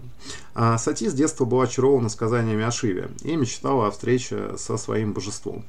А 0.55 0.77
Сати 0.79 1.09
с 1.09 1.15
детства 1.15 1.45
была 1.45 1.65
очарована 1.65 2.09
сказаниями 2.09 2.65
о 2.65 2.71
Шиве 2.71 3.11
и 3.23 3.37
мечтала 3.37 3.87
о 3.87 3.91
встрече 3.91 4.57
со 4.57 4.77
своим 4.77 5.13
божеством. 5.13 5.65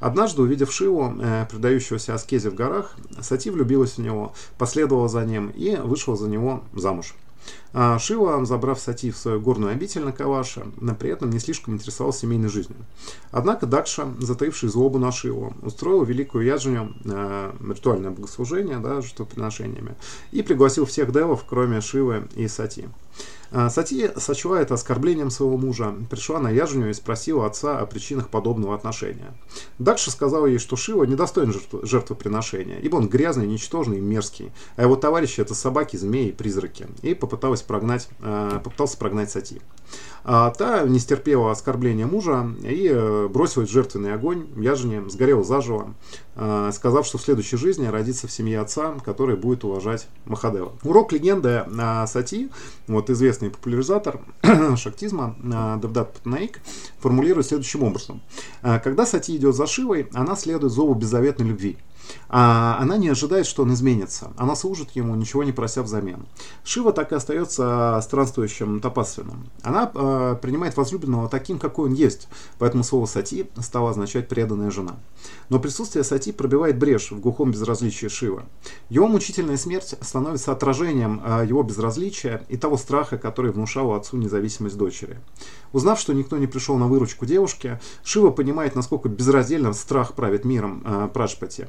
Однажды, 0.00 0.42
увидев 0.42 0.72
Шиву, 0.72 1.14
э, 1.20 1.46
предающегося 1.50 2.14
аскезе 2.14 2.50
в 2.50 2.54
горах, 2.54 2.96
Сати 3.20 3.50
влюбилась 3.50 3.96
в 3.96 3.98
него, 3.98 4.34
последовала 4.58 5.08
за 5.08 5.24
ним 5.24 5.48
и 5.50 5.76
вышла 5.76 6.16
за 6.16 6.28
него 6.28 6.62
замуж. 6.74 7.14
А 7.72 7.98
Шива, 7.98 8.44
забрав 8.44 8.78
Сати 8.78 9.10
в 9.10 9.16
свою 9.16 9.40
горную 9.40 9.72
обитель 9.72 10.04
на 10.04 10.12
Каваша, 10.12 10.66
но 10.80 10.94
при 10.94 11.10
этом 11.10 11.30
не 11.30 11.40
слишком 11.40 11.74
интересовался 11.74 12.20
семейной 12.20 12.48
жизнью. 12.48 12.78
Однако 13.32 13.66
Дакша, 13.66 14.06
затаивший 14.20 14.68
злобу 14.68 14.98
на 14.98 15.10
Шиву, 15.10 15.54
устроил 15.62 16.04
великую 16.04 16.44
яджню, 16.44 16.94
э, 17.04 17.52
ритуальное 17.68 18.10
богослужение, 18.10 18.78
да, 18.78 19.00
жертвоприношениями, 19.00 19.96
и 20.30 20.42
пригласил 20.42 20.86
всех 20.86 21.12
девов, 21.12 21.44
кроме 21.48 21.80
Шивы 21.80 22.28
и 22.36 22.46
Сати. 22.46 22.88
А, 23.50 23.70
Сати 23.70 24.10
сочла 24.16 24.60
это 24.60 24.74
оскорблением 24.74 25.30
своего 25.30 25.56
мужа, 25.56 25.94
пришла 26.10 26.40
на 26.40 26.50
Яжню 26.50 26.90
и 26.90 26.94
спросила 26.94 27.46
отца 27.46 27.78
о 27.78 27.86
причинах 27.86 28.28
подобного 28.28 28.74
отношения. 28.74 29.32
Дакша 29.78 30.10
сказала 30.10 30.46
ей, 30.46 30.58
что 30.58 30.76
Шива 30.76 31.04
недостоин 31.04 31.52
жертв 31.52 31.74
жертвоприношения, 31.82 32.78
ибо 32.78 32.96
он 32.96 33.08
грязный, 33.08 33.46
ничтожный 33.46 33.98
и 33.98 34.00
мерзкий, 34.00 34.52
а 34.76 34.82
его 34.82 34.96
товарищи 34.96 35.40
это 35.40 35.54
собаки, 35.54 35.96
змеи 35.96 36.28
и 36.28 36.32
призраки, 36.32 36.86
и 37.02 37.14
попыталась 37.14 37.62
прогнать, 37.62 38.08
а, 38.20 38.60
попытался 38.60 38.98
прогнать 38.98 39.30
Сати. 39.30 39.60
А 40.26 40.50
та 40.50 40.84
не 40.84 40.98
стерпела 40.98 41.50
оскорбления 41.50 42.06
мужа 42.06 42.48
и 42.62 42.88
э, 42.90 43.28
бросилась 43.28 43.68
в 43.68 43.72
жертвенный 43.72 44.14
огонь, 44.14 44.46
яжне 44.56 45.06
сгорела 45.10 45.44
заживо, 45.44 45.94
э, 46.34 46.70
сказав, 46.72 47.04
что 47.06 47.18
в 47.18 47.22
следующей 47.22 47.58
жизни 47.58 47.86
родится 47.86 48.26
в 48.26 48.32
семье 48.32 48.60
отца, 48.60 48.94
который 49.04 49.36
будет 49.36 49.64
уважать 49.64 50.08
Махадева. 50.24 50.72
Урок 50.82 51.12
легенды 51.12 51.64
Сати, 52.06 52.48
вот 52.86 53.10
известный 53.10 53.50
популяризатор 53.50 54.20
шактизма 54.76 55.36
э, 55.42 55.78
Давдат 55.82 56.14
Патнаик, 56.14 56.60
формулирует 57.00 57.46
следующим 57.46 57.82
образом. 57.82 58.22
Когда 58.62 59.04
Сати 59.04 59.36
идет 59.36 59.54
за 59.54 59.66
Шивой, 59.66 60.08
она 60.14 60.36
следует 60.36 60.72
зову 60.72 60.94
беззаветной 60.94 61.48
любви. 61.48 61.76
А 62.36 62.78
она 62.80 62.96
не 62.96 63.08
ожидает, 63.08 63.46
что 63.46 63.62
он 63.62 63.72
изменится. 63.74 64.32
Она 64.36 64.56
служит 64.56 64.90
ему, 64.96 65.14
ничего 65.14 65.44
не 65.44 65.52
прося 65.52 65.84
взамен. 65.84 66.26
Шива 66.64 66.92
так 66.92 67.12
и 67.12 67.14
остается 67.14 68.00
странствующим 68.02 68.80
тапасвином. 68.80 69.50
Она 69.62 69.88
э, 69.94 70.36
принимает 70.42 70.76
возлюбленного 70.76 71.28
таким, 71.28 71.60
какой 71.60 71.90
он 71.90 71.94
есть, 71.94 72.26
поэтому 72.58 72.82
слово 72.82 73.06
«сати» 73.06 73.46
стало 73.60 73.90
означать 73.90 74.26
«преданная 74.26 74.72
жена». 74.72 74.96
Но 75.48 75.60
присутствие 75.60 76.02
сати 76.02 76.32
пробивает 76.32 76.76
брешь 76.76 77.12
в 77.12 77.20
глухом 77.20 77.52
безразличии 77.52 78.08
Шива. 78.08 78.46
Его 78.88 79.06
мучительная 79.06 79.56
смерть 79.56 79.94
становится 80.00 80.50
отражением 80.50 81.22
э, 81.24 81.44
его 81.46 81.62
безразличия 81.62 82.44
и 82.48 82.56
того 82.56 82.76
страха, 82.78 83.16
который 83.16 83.52
внушал 83.52 83.92
отцу 83.92 84.16
независимость 84.16 84.76
дочери. 84.76 85.20
Узнав, 85.72 86.00
что 86.00 86.12
никто 86.12 86.36
не 86.36 86.48
пришел 86.48 86.78
на 86.78 86.88
выручку 86.88 87.26
девушке, 87.26 87.80
Шива 88.02 88.30
понимает, 88.30 88.74
насколько 88.74 89.08
безраздельно 89.08 89.72
страх 89.72 90.14
правит 90.14 90.44
миром 90.44 90.82
э, 90.84 91.08
Прашпати 91.14 91.68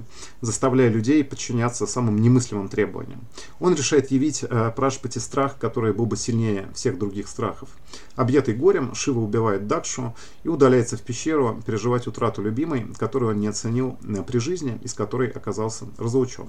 заставляя 0.56 0.89
людей 0.89 1.22
подчиняться 1.26 1.86
самым 1.86 2.22
немыслимым 2.22 2.70
требованиям. 2.70 3.20
Он 3.60 3.76
решает 3.76 4.10
явить 4.10 4.43
э, 4.43 4.72
Прашпати 4.74 5.20
страх, 5.20 5.58
который 5.60 5.91
был 5.91 6.06
бы 6.06 6.16
сильнее 6.16 6.70
всех 6.74 6.97
других 6.97 7.28
страхов. 7.28 7.68
Объятый 8.16 8.56
горем, 8.56 8.95
Шива 8.95 9.20
убивает 9.20 9.68
Дакшу 9.68 10.16
и 10.43 10.47
удаляется 10.47 10.95
в 10.95 11.01
пещеру 11.01 11.62
переживать 11.66 12.08
утрату 12.08 12.41
любимой, 12.41 12.88
которую 12.97 13.32
он 13.32 13.41
не 13.41 13.47
оценил 13.47 13.97
э, 14.01 14.24
при 14.24 14.38
жизни 14.38 14.80
и 14.82 14.88
с 14.88 14.93
которой 14.93 15.28
оказался 15.28 15.88
разлучен. 15.97 16.47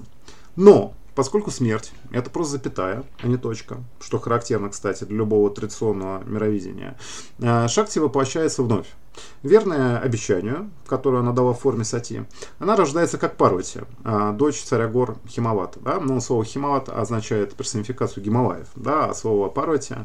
Но, 0.55 0.93
поскольку 1.17 1.49
смерть– 1.49 1.93
это 2.11 2.29
просто 2.29 2.53
запятая, 2.53 3.03
а 3.23 3.27
не 3.27 3.37
точка, 3.37 3.83
что 3.99 4.19
характерно, 4.19 4.69
кстати, 4.69 5.03
для 5.03 5.17
любого 5.17 5.49
традиционного 5.49 6.23
мировидения, 6.23 6.95
э, 7.39 7.67
Шакти 7.67 7.97
воплощается 7.97 8.61
вновь. 8.61 8.85
Верная 9.41 9.97
обещанию, 9.97 10.69
которое 10.85 11.21
она 11.21 11.31
дала 11.31 11.53
в 11.53 11.59
форме 11.59 11.85
сати, 11.85 12.21
она 12.59 12.75
рождается 12.75 13.17
как 13.17 13.35
Парвати, 13.35 13.79
а, 14.03 14.31
дочь 14.31 14.61
царя 14.61 14.87
гор 14.87 15.17
Химавата. 15.27 15.79
Да? 15.79 15.99
Но 15.99 16.19
слово 16.19 16.45
Химават 16.45 16.87
означает 16.87 17.55
персонификацию 17.55 18.23
Гималаев, 18.23 18.67
да? 18.75 19.05
а 19.05 19.15
слово 19.15 19.49
Парвати 19.49 19.95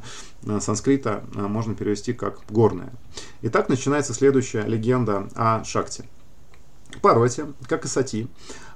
на 0.41 0.63
санскрита 0.63 1.25
можно 1.35 1.75
перевести 1.75 2.15
как 2.15 2.39
горная. 2.49 2.95
И 3.43 3.51
так 3.51 3.69
начинается 3.69 4.15
следующая 4.15 4.63
легенда 4.63 5.29
о 5.35 5.63
Шакте. 5.63 6.07
Парвати, 7.01 7.45
как 7.69 7.85
и 7.85 7.89
Сати, 7.89 8.29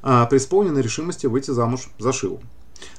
а, 0.08 0.24
преисполнена 0.26 0.78
решимости 0.78 1.26
выйти 1.26 1.50
замуж 1.50 1.88
за 1.98 2.12
Шиву. 2.12 2.40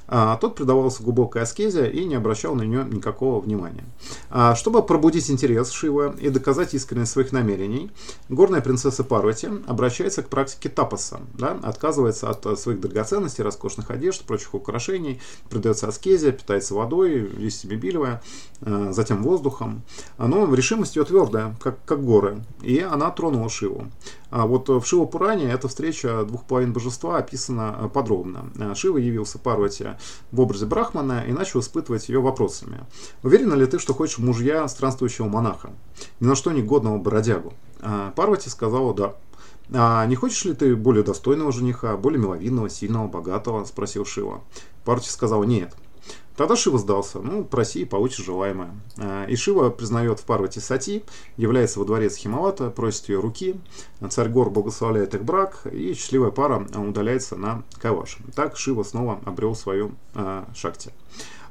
А 0.10 0.38
тот 0.38 0.56
предавался 0.56 1.04
глубокой 1.04 1.42
аскезе 1.42 1.90
и 1.90 2.06
не 2.06 2.16
обращал 2.16 2.56
на 2.56 2.62
нее 2.62 2.86
никакого 2.86 3.42
внимания. 3.42 3.84
А 4.30 4.56
чтобы 4.56 4.82
пробудить 4.82 5.30
интерес 5.30 5.70
Шивы 5.72 6.16
и 6.20 6.30
доказать 6.30 6.74
искренность 6.74 7.12
своих 7.12 7.34
намерений, 7.34 7.92
горная 8.30 8.62
принцесса 8.62 9.04
Парвати 9.04 9.50
обращается 9.68 10.24
к 10.24 10.30
практике 10.30 10.70
тапаса, 10.70 11.20
да, 11.34 11.58
отказывается 11.62 12.30
от 12.30 12.60
своих 12.60 12.80
драгоценностей, 12.80 13.44
роскошных 13.44 13.92
одежд, 13.92 14.24
прочих 14.24 14.54
украшений, 14.54 15.20
предается 15.50 15.88
аскезе, 15.88 16.32
питается 16.32 16.74
водой, 16.74 17.30
листьями 17.38 17.76
бильва, 17.76 18.22
э, 18.62 18.90
затем 18.92 19.24
воздухом. 19.24 19.84
Но 20.18 20.54
решимость 20.54 20.96
ее 20.96 21.04
твердая, 21.04 21.56
как, 21.62 21.84
как 21.86 22.04
горы, 22.04 22.44
и 22.62 22.80
она 22.80 23.12
тронула 23.12 23.50
Шиву. 23.50 23.88
А 24.30 24.46
вот 24.46 24.68
в 24.70 24.84
Шива 24.86 25.06
Пуране 25.06 25.52
эта 25.52 25.68
встреча 25.68 26.24
двух 26.26 26.44
половин 26.44 26.74
божества 26.74 27.18
описана 27.18 27.76
э, 27.80 27.90
подробно. 27.90 28.50
Э, 28.58 28.74
Шива 28.76 28.98
явился 28.98 29.38
Парвати 29.40 29.97
в 30.32 30.40
образе 30.40 30.66
Брахмана 30.66 31.24
и 31.28 31.32
начал 31.32 31.60
испытывать 31.60 32.10
ее 32.10 32.22
вопросами. 32.22 32.86
Уверена 33.24 33.54
ли 33.54 33.66
ты, 33.66 33.80
что 33.80 33.94
хочешь 33.94 34.18
мужья 34.18 34.68
странствующего 34.68 35.28
монаха? 35.28 35.72
Ни 36.20 36.28
на 36.28 36.36
что 36.36 36.52
не 36.52 36.62
годного 36.62 36.98
бродягу. 36.98 37.54
А 37.80 38.12
Парвати 38.12 38.50
сказала 38.50 38.94
«да». 38.94 39.16
«А 39.74 40.06
не 40.06 40.16
хочешь 40.16 40.46
ли 40.46 40.54
ты 40.54 40.76
более 40.76 41.04
достойного 41.04 41.52
жениха, 41.52 41.98
более 41.98 42.22
миловидного, 42.22 42.70
сильного, 42.70 43.08
богатого?»– 43.08 43.66
спросил 43.66 44.06
Шива. 44.06 44.42
Парвати 44.86 45.10
сказал 45.10 45.44
«нет». 45.44 45.76
Тогда 46.38 46.56
Шива 46.56 46.78
сдался. 46.78 47.20
Ну, 47.20 47.44
проси 47.44 47.82
и 47.82 47.86
получишь 47.86 48.24
желаемое. 48.24 48.70
А, 48.98 49.26
и 49.26 49.36
Шива 49.36 49.72
признает 49.72 50.20
в 50.20 50.26
Парвати 50.26 50.60
Сати, 50.60 51.04
является 51.36 51.80
во 51.80 51.86
дворец 51.86 52.16
Хималата, 52.16 52.70
просит 52.70 53.10
ее 53.10 53.20
руки. 53.20 53.60
Царь 54.10 54.30
Гор 54.30 54.52
благословляет 54.52 55.16
их 55.16 55.24
брак, 55.24 55.66
и 55.72 55.96
счастливая 55.96 56.30
пара 56.30 56.66
удаляется 56.76 57.36
на 57.36 57.64
Каваш. 57.82 58.20
Так 58.36 58.56
Шива 58.56 58.84
снова 58.84 59.20
обрел 59.26 59.56
свою 59.56 59.92
э, 60.14 60.44
шакти. 60.56 60.94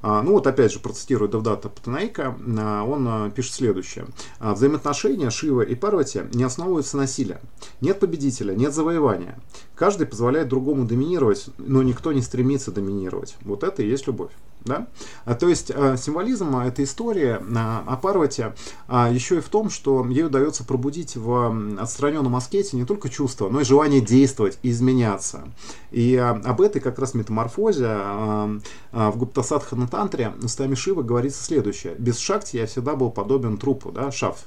А, 0.03 0.23
ну 0.23 0.33
вот 0.33 0.47
опять 0.47 0.73
же 0.73 0.79
процитирую 0.79 1.29
Давдата 1.29 1.69
Патанаика, 1.69 2.37
а, 2.59 2.85
он 2.85 3.07
а, 3.09 3.31
пишет 3.31 3.55
следующее. 3.55 4.07
Взаимоотношения 4.39 5.31
Шива 5.31 5.63
и 5.63 5.75
Парвати 5.75 6.23
не 6.33 6.45
основываются 6.45 6.97
на 6.97 7.03
насилия. 7.03 7.41
Нет 7.81 7.99
победителя, 7.99 8.55
нет 8.55 8.73
завоевания. 8.73 9.39
Каждый 9.77 10.07
позволяет 10.07 10.49
другому 10.49 10.87
доминировать, 10.87 11.49
но 11.59 11.83
никто 11.83 12.13
не 12.13 12.23
стремится 12.23 12.73
доминировать. 12.73 13.37
Вот 13.43 13.63
это 13.63 13.83
и 13.83 13.89
есть 13.89 14.07
любовь. 14.07 14.33
Да? 14.65 14.89
А, 15.25 15.35
то 15.35 15.49
есть 15.49 15.71
а, 15.73 15.97
символизм 15.97 16.57
этой 16.57 16.87
истории 16.87 17.39
а, 17.57 17.85
о 17.87 17.97
Парвате 17.97 18.55
а, 18.89 19.09
еще 19.09 19.37
и 19.37 19.41
в 19.41 19.49
том, 19.49 19.71
что 19.71 20.05
ей 20.07 20.25
удается 20.25 20.65
пробудить 20.65 21.17
в 21.17 21.79
отстраненном 21.79 22.35
аскете 22.35 22.77
не 22.77 22.85
только 22.85 23.09
чувства, 23.09 23.49
но 23.49 23.61
и 23.61 23.65
желание 23.65 24.01
действовать 24.01 24.59
и 24.63 24.71
изменяться. 24.71 25.45
И 25.93 26.17
а, 26.17 26.31
об 26.31 26.61
этой 26.63 26.81
как 26.81 26.99
раз 26.99 27.15
метаморфозе 27.15 27.87
а, 27.87 28.59
а, 28.91 29.11
в 29.13 29.19
Гуптасадхана 29.19 29.87
Тантре 29.87 30.33
устами 30.43 30.75
Шивы 30.75 31.05
говорится 31.05 31.45
следующее. 31.45 31.95
Без 31.97 32.19
шакти 32.19 32.57
я 32.57 32.67
всегда 32.67 32.97
был 32.97 33.11
подобен 33.11 33.59
трупу, 33.59 33.93
да, 33.93 34.11
шав. 34.11 34.47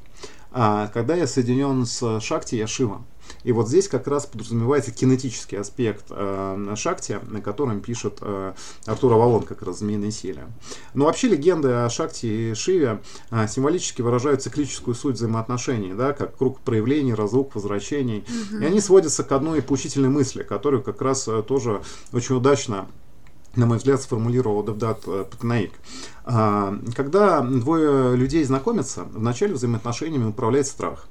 А 0.52 0.88
когда 0.88 1.16
я 1.16 1.28
соединен 1.28 1.86
с 1.86 2.20
шакти, 2.20 2.56
я 2.56 2.68
Шива. 2.68 3.04
И 3.44 3.52
вот 3.52 3.68
здесь 3.68 3.88
как 3.88 4.08
раз 4.08 4.26
подразумевается 4.26 4.92
кинетический 4.92 5.58
аспект 5.58 6.06
э, 6.10 6.74
Шакти, 6.76 7.20
на 7.30 7.42
котором 7.42 7.82
пишет 7.82 8.20
э, 8.22 8.54
Артур 8.86 9.14
Авалон, 9.14 9.44
как 9.44 9.62
раз 9.62 9.80
«Змеиное 9.80 10.12
силе». 10.12 10.48
Но 10.94 11.06
вообще 11.06 11.28
легенды 11.28 11.70
о 11.70 11.90
Шакти 11.90 12.52
и 12.52 12.54
Шиве 12.54 13.02
э, 13.32 13.48
символически 13.48 14.02
выражают 14.02 14.42
циклическую 14.42 14.96
суть 14.96 15.16
взаимоотношений, 15.16 15.94
да, 15.94 16.14
как 16.14 16.38
круг 16.38 16.60
проявлений, 16.60 17.14
разлук, 17.14 17.56
возвращений. 17.56 18.20
Mm-hmm. 18.28 18.62
И 18.62 18.66
они 18.66 18.82
сводятся 18.82 19.24
к 19.24 19.32
одной 19.32 19.62
поучительной 19.62 20.10
мысли, 20.10 20.44
которую 20.44 20.84
как 20.84 21.02
раз 21.02 21.28
э, 21.28 21.44
тоже 21.44 21.82
очень 22.12 22.36
удачно 22.36 22.88
на 23.56 23.66
мой 23.66 23.78
взгляд, 23.78 24.02
сформулировал 24.02 24.64
Давдат 24.64 25.02
э, 25.08 25.26
Патнаик. 25.30 25.72
А, 26.24 26.78
когда 26.96 27.42
двое 27.42 28.16
людей 28.16 28.44
знакомятся, 28.44 29.04
в 29.04 29.22
начале 29.22 29.54
взаимоотношениями 29.54 30.30
управляет 30.30 30.68
страх. 30.68 31.08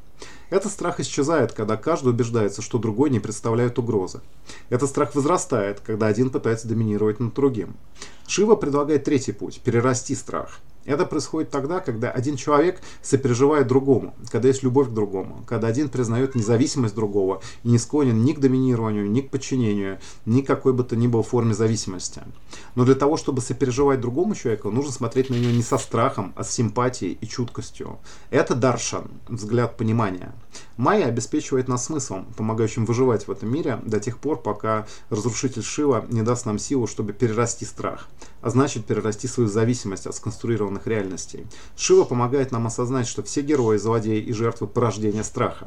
Этот 0.50 0.72
страх 0.72 0.98
исчезает, 1.00 1.52
когда 1.52 1.76
каждый 1.76 2.08
убеждается, 2.08 2.62
что 2.62 2.78
другой 2.78 3.10
не 3.10 3.20
представляет 3.20 3.78
угрозы. 3.78 4.20
Этот 4.70 4.88
страх 4.88 5.14
возрастает, 5.14 5.80
когда 5.80 6.06
один 6.06 6.30
пытается 6.30 6.68
доминировать 6.68 7.20
над 7.20 7.34
другим. 7.34 7.76
Шива 8.26 8.56
предлагает 8.56 9.04
третий 9.04 9.32
путь– 9.32 9.60
перерасти 9.64 10.14
страх. 10.14 10.60
Это 10.88 11.04
происходит 11.04 11.50
тогда, 11.50 11.80
когда 11.80 12.10
один 12.10 12.36
человек 12.36 12.80
сопереживает 13.02 13.66
другому, 13.66 14.14
когда 14.30 14.48
есть 14.48 14.62
любовь 14.62 14.88
к 14.88 14.92
другому, 14.92 15.44
когда 15.46 15.68
один 15.68 15.90
признает 15.90 16.34
независимость 16.34 16.94
другого 16.94 17.42
и 17.62 17.68
не 17.68 17.76
склонен 17.76 18.24
ни 18.24 18.32
к 18.32 18.40
доминированию, 18.40 19.10
ни 19.10 19.20
к 19.20 19.28
подчинению, 19.28 19.98
ни 20.24 20.40
к 20.40 20.46
какой 20.46 20.72
бы 20.72 20.84
то 20.84 20.96
ни 20.96 21.06
было 21.06 21.22
форме 21.22 21.52
зависимости. 21.52 22.22
Но 22.74 22.86
для 22.86 22.94
того, 22.94 23.18
чтобы 23.18 23.42
сопереживать 23.42 24.00
другому 24.00 24.34
человеку, 24.34 24.70
нужно 24.70 24.90
смотреть 24.90 25.28
на 25.28 25.34
него 25.34 25.52
не 25.52 25.62
со 25.62 25.76
страхом, 25.76 26.32
а 26.36 26.42
с 26.42 26.52
симпатией 26.52 27.18
и 27.20 27.26
чуткостью. 27.26 27.98
Это 28.30 28.54
даршан, 28.54 29.10
взгляд 29.28 29.76
понимания. 29.76 30.32
Майя 30.78 31.06
обеспечивает 31.06 31.66
нас 31.66 31.86
смыслом, 31.86 32.26
помогающим 32.36 32.84
выживать 32.84 33.26
в 33.26 33.32
этом 33.32 33.52
мире 33.52 33.80
до 33.84 33.98
тех 33.98 34.18
пор, 34.18 34.40
пока 34.40 34.86
разрушитель 35.10 35.64
Шива 35.64 36.06
не 36.08 36.22
даст 36.22 36.46
нам 36.46 36.56
силу, 36.56 36.86
чтобы 36.86 37.12
перерасти 37.12 37.64
страх, 37.64 38.08
а 38.42 38.50
значит 38.50 38.86
перерасти 38.86 39.26
свою 39.26 39.48
зависимость 39.48 40.06
от 40.06 40.14
сконструированных 40.14 40.86
реальностей. 40.86 41.46
Шива 41.76 42.04
помогает 42.04 42.52
нам 42.52 42.68
осознать, 42.68 43.08
что 43.08 43.24
все 43.24 43.42
герои, 43.42 43.76
злодеи 43.76 44.20
и 44.20 44.32
жертвы 44.32 44.68
порождения 44.68 45.24
страха. 45.24 45.66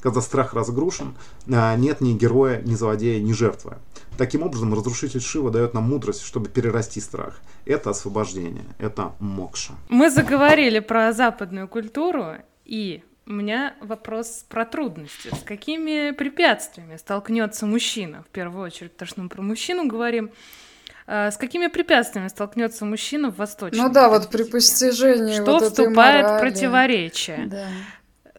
Когда 0.00 0.20
страх 0.20 0.52
разгрушен, 0.52 1.14
а, 1.50 1.74
нет 1.76 2.02
ни 2.02 2.12
героя, 2.12 2.60
ни 2.60 2.74
злодея, 2.74 3.18
ни 3.22 3.32
жертвы. 3.32 3.78
Таким 4.18 4.42
образом, 4.42 4.74
разрушитель 4.74 5.22
Шива 5.22 5.50
дает 5.50 5.72
нам 5.72 5.84
мудрость, 5.84 6.20
чтобы 6.20 6.50
перерасти 6.50 7.00
страх. 7.00 7.40
Это 7.64 7.90
освобождение, 7.90 8.66
это 8.78 9.12
мокша. 9.20 9.72
Мы 9.88 10.10
заговорили 10.10 10.80
про 10.80 11.14
западную 11.14 11.66
культуру, 11.66 12.34
и 12.66 13.02
у 13.30 13.32
меня 13.32 13.74
вопрос 13.80 14.44
про 14.48 14.66
трудности. 14.66 15.28
С 15.32 15.44
какими 15.44 16.10
препятствиями 16.10 16.96
столкнется 16.96 17.64
мужчина, 17.64 18.24
в 18.24 18.32
первую 18.32 18.66
очередь, 18.66 18.92
потому 18.92 19.08
что 19.08 19.20
мы 19.22 19.28
про 19.28 19.40
мужчину 19.40 19.86
говорим. 19.86 20.32
А, 21.06 21.30
с 21.30 21.36
какими 21.36 21.68
препятствиями 21.68 22.26
столкнется 22.26 22.84
мужчина 22.84 23.30
в 23.30 23.36
восточном? 23.36 23.86
Ну 23.86 23.92
да, 23.92 24.08
вот 24.08 24.30
при 24.30 24.42
постижении 24.42 25.34
Что 25.34 25.52
вот 25.52 25.62
вступает 25.62 26.26
этой 26.26 26.38
в 26.38 26.40
противоречие? 26.40 27.46
Да. 27.46 27.68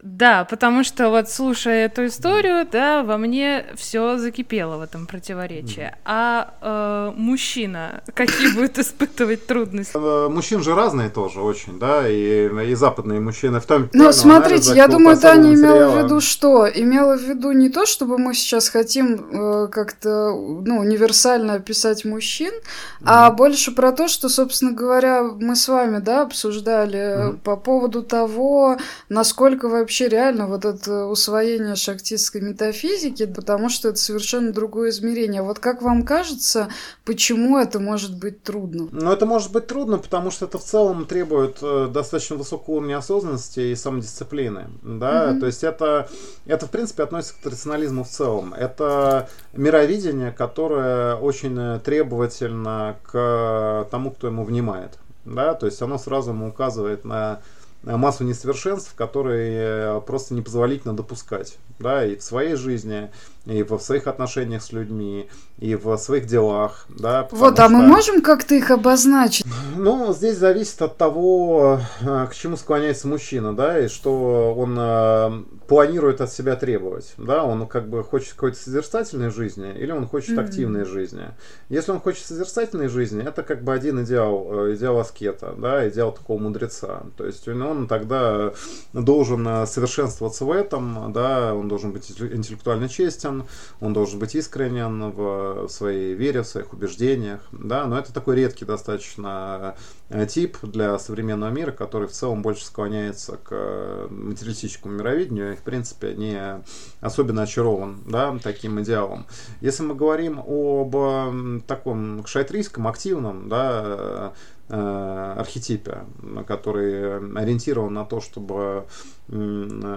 Да, 0.01 0.45
потому 0.45 0.83
что 0.83 1.09
вот 1.09 1.29
слушая 1.29 1.85
эту 1.85 2.07
историю, 2.07 2.67
да, 2.69 3.03
во 3.03 3.17
мне 3.17 3.65
все 3.75 4.17
закипело 4.17 4.77
в 4.77 4.81
этом 4.81 5.05
противоречии. 5.05 5.93
А 6.05 6.55
э, 6.61 7.13
мужчина 7.15 8.01
какие 8.13 8.51
будет 8.53 8.79
испытывать 8.79 9.45
трудности? 9.45 9.95
Э, 9.95 10.27
мужчин 10.27 10.63
же 10.63 10.73
разные 10.73 11.09
тоже 11.09 11.41
очень, 11.41 11.77
да, 11.77 12.07
и, 12.07 12.47
и 12.47 12.73
западные 12.73 13.19
мужчины 13.19 13.59
в 13.59 13.65
том. 13.65 13.89
Ну, 13.93 14.11
смотрите, 14.11 14.73
я 14.73 14.87
думаю, 14.87 15.17
Таня 15.17 15.53
имела 15.53 15.91
в 15.91 16.03
виду 16.03 16.19
что? 16.19 16.67
Имела 16.67 17.15
в 17.15 17.21
виду 17.21 17.51
не 17.51 17.69
то, 17.69 17.85
чтобы 17.85 18.17
мы 18.17 18.33
сейчас 18.33 18.69
хотим 18.69 19.13
э, 19.31 19.67
как-то, 19.67 20.31
ну, 20.31 20.79
универсально 20.79 21.55
описать 21.55 22.05
мужчин, 22.05 22.51
mm-hmm. 22.51 23.03
а 23.05 23.31
больше 23.31 23.71
про 23.71 23.91
то, 23.91 24.07
что, 24.07 24.29
собственно 24.29 24.71
говоря, 24.71 25.23
мы 25.23 25.55
с 25.55 25.67
вами, 25.67 25.99
да, 25.99 26.23
обсуждали 26.23 26.99
mm-hmm. 26.99 27.37
по 27.43 27.55
поводу 27.55 28.01
того, 28.01 28.77
насколько 29.09 29.69
вообще 29.69 29.90
вообще 29.91 30.07
реально 30.07 30.47
вот 30.47 30.63
это 30.63 31.07
усвоение 31.07 31.75
шахтистской 31.75 32.39
метафизики, 32.39 33.25
потому 33.25 33.67
что 33.67 33.89
это 33.89 33.97
совершенно 33.97 34.53
другое 34.53 34.89
измерение. 34.91 35.41
Вот 35.41 35.59
как 35.59 35.81
вам 35.81 36.03
кажется, 36.03 36.69
почему 37.03 37.57
это 37.57 37.81
может 37.81 38.17
быть 38.17 38.41
трудно? 38.41 38.87
Ну, 38.93 39.11
это 39.11 39.25
может 39.25 39.51
быть 39.51 39.67
трудно, 39.67 39.97
потому 39.97 40.31
что 40.31 40.45
это 40.45 40.59
в 40.59 40.63
целом 40.63 41.05
требует 41.05 41.57
э, 41.61 41.89
достаточно 41.93 42.37
высокого 42.37 42.75
уровня 42.75 42.99
осознанности 42.99 43.59
и 43.59 43.75
самодисциплины. 43.75 44.69
Да? 44.81 45.31
Mm-hmm. 45.33 45.39
То 45.41 45.45
есть 45.47 45.63
это, 45.65 46.09
это, 46.45 46.67
в 46.67 46.69
принципе, 46.69 47.03
относится 47.03 47.33
к 47.33 47.43
традиционализму 47.43 48.05
в 48.05 48.09
целом. 48.09 48.53
Это 48.53 49.27
мировидение, 49.51 50.31
которое 50.31 51.15
очень 51.15 51.81
требовательно 51.81 52.95
к 53.03 53.89
тому, 53.91 54.11
кто 54.11 54.27
ему 54.27 54.45
внимает. 54.45 54.97
Да? 55.25 55.53
То 55.53 55.65
есть 55.65 55.81
оно 55.81 55.97
сразу 55.97 56.31
ему 56.31 56.47
указывает 56.47 57.03
на 57.03 57.41
массу 57.83 58.23
несовершенств, 58.23 58.93
которые 58.95 59.97
э, 59.97 60.01
просто 60.05 60.33
непозволительно 60.33 60.95
допускать, 60.95 61.57
да, 61.79 62.05
и 62.05 62.15
в 62.15 62.23
своей 62.23 62.55
жизни, 62.55 63.11
и 63.45 63.63
в 63.63 63.79
своих 63.79 64.07
отношениях 64.07 64.61
с 64.61 64.71
людьми, 64.71 65.27
и 65.57 65.75
в 65.75 65.97
своих 65.97 66.27
делах, 66.27 66.85
да. 66.89 67.27
Вот, 67.31 67.59
а 67.59 67.65
что... 67.65 67.73
мы 67.73 67.87
можем 67.87 68.21
как-то 68.21 68.55
их 68.55 68.69
обозначить? 68.69 69.45
Ну, 69.75 70.13
здесь 70.13 70.37
зависит 70.37 70.81
от 70.81 70.97
того, 70.97 71.79
э, 72.01 72.27
к 72.29 72.35
чему 72.35 72.55
склоняется 72.57 73.07
мужчина, 73.07 73.55
да, 73.55 73.79
и 73.79 73.87
что 73.87 74.53
он 74.53 75.47
планирует 75.67 76.21
от 76.21 76.31
себя 76.31 76.55
требовать, 76.55 77.13
да, 77.17 77.43
он 77.43 77.65
как 77.67 77.89
бы 77.89 78.03
хочет 78.03 78.33
какой-то 78.33 78.57
созерцательной 78.57 79.31
жизни 79.31 79.73
или 79.73 79.91
он 79.91 80.07
хочет 80.07 80.37
mm-hmm. 80.37 80.43
активной 80.43 80.85
жизни. 80.85 81.29
Если 81.69 81.91
он 81.91 81.99
хочет 81.99 82.25
созерцательной 82.25 82.89
жизни, 82.89 83.23
это 83.23 83.41
как 83.41 83.63
бы 83.63 83.73
один 83.73 84.03
идеал, 84.03 84.73
идеал 84.73 84.99
аскета, 84.99 85.55
да, 85.57 85.87
идеал 85.87 86.11
такого 86.11 86.39
мудреца. 86.39 87.03
То 87.17 87.25
есть 87.25 87.47
он 87.47 87.87
тогда 87.87 88.51
должен 88.93 89.65
совершенствоваться 89.65 90.45
в 90.45 90.51
этом, 90.51 91.11
да, 91.13 91.55
он 91.55 91.67
должен 91.67 91.91
быть 91.91 92.11
интеллектуально 92.11 92.89
честен, 92.89 93.30
он 93.79 93.93
должен 93.93 94.19
быть 94.19 94.35
искренен 94.35 95.11
в 95.11 95.67
своей 95.67 96.13
вере, 96.13 96.41
в 96.41 96.47
своих 96.47 96.73
убеждениях, 96.73 97.41
да, 97.51 97.85
но 97.85 97.97
это 97.97 98.13
такой 98.13 98.35
редкий 98.35 98.65
достаточно 98.65 99.75
Э, 100.13 100.25
тип 100.25 100.57
для 100.61 100.99
современного 100.99 101.51
мира, 101.51 101.71
который 101.71 102.07
в 102.09 102.11
целом 102.11 102.41
больше 102.41 102.65
склоняется 102.65 103.37
к 103.37 103.47
э, 103.51 104.07
материалистическому 104.09 104.93
мировидению 104.93 105.53
и, 105.53 105.55
в 105.55 105.61
принципе, 105.61 106.13
не 106.15 106.61
особенно 106.99 107.43
очарован 107.43 108.01
да, 108.05 108.37
таким 108.43 108.81
идеалом. 108.81 109.25
Если 109.61 109.83
мы 109.83 109.95
говорим 109.95 110.39
об 110.45 111.63
таком 111.65 112.25
шайтрийском, 112.25 112.89
активном, 112.89 113.47
да, 113.47 113.81
э, 113.85 114.31
архетипе, 114.71 116.05
который 116.47 117.17
ориентирован 117.35 117.93
на 117.93 118.05
то, 118.05 118.21
чтобы 118.21 118.85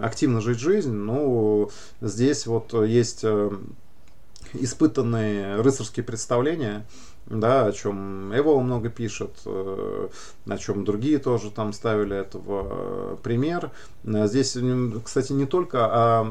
активно 0.03 0.41
жить 0.41 0.59
жизнь, 0.59 0.93
ну, 0.93 1.71
здесь 2.01 2.47
вот 2.47 2.73
есть 2.85 3.25
испытанные 4.53 5.61
рыцарские 5.61 6.05
представления, 6.05 6.87
да, 7.27 7.67
о 7.67 7.73
чем 7.73 8.37
Эвол 8.37 8.61
много 8.61 8.91
пишет, 8.91 9.31
э, 9.47 10.09
о 10.47 10.59
чем 10.59 10.85
другие 10.85 11.19
тоже 11.19 11.51
там 11.51 11.73
ставили 11.73 12.17
этого 12.17 12.67
э, 12.71 13.17
пример. 13.23 13.71
Здесь, 14.05 14.59
кстати, 15.03 15.33
не 15.33 15.47
только 15.47 15.87
о 15.87 16.27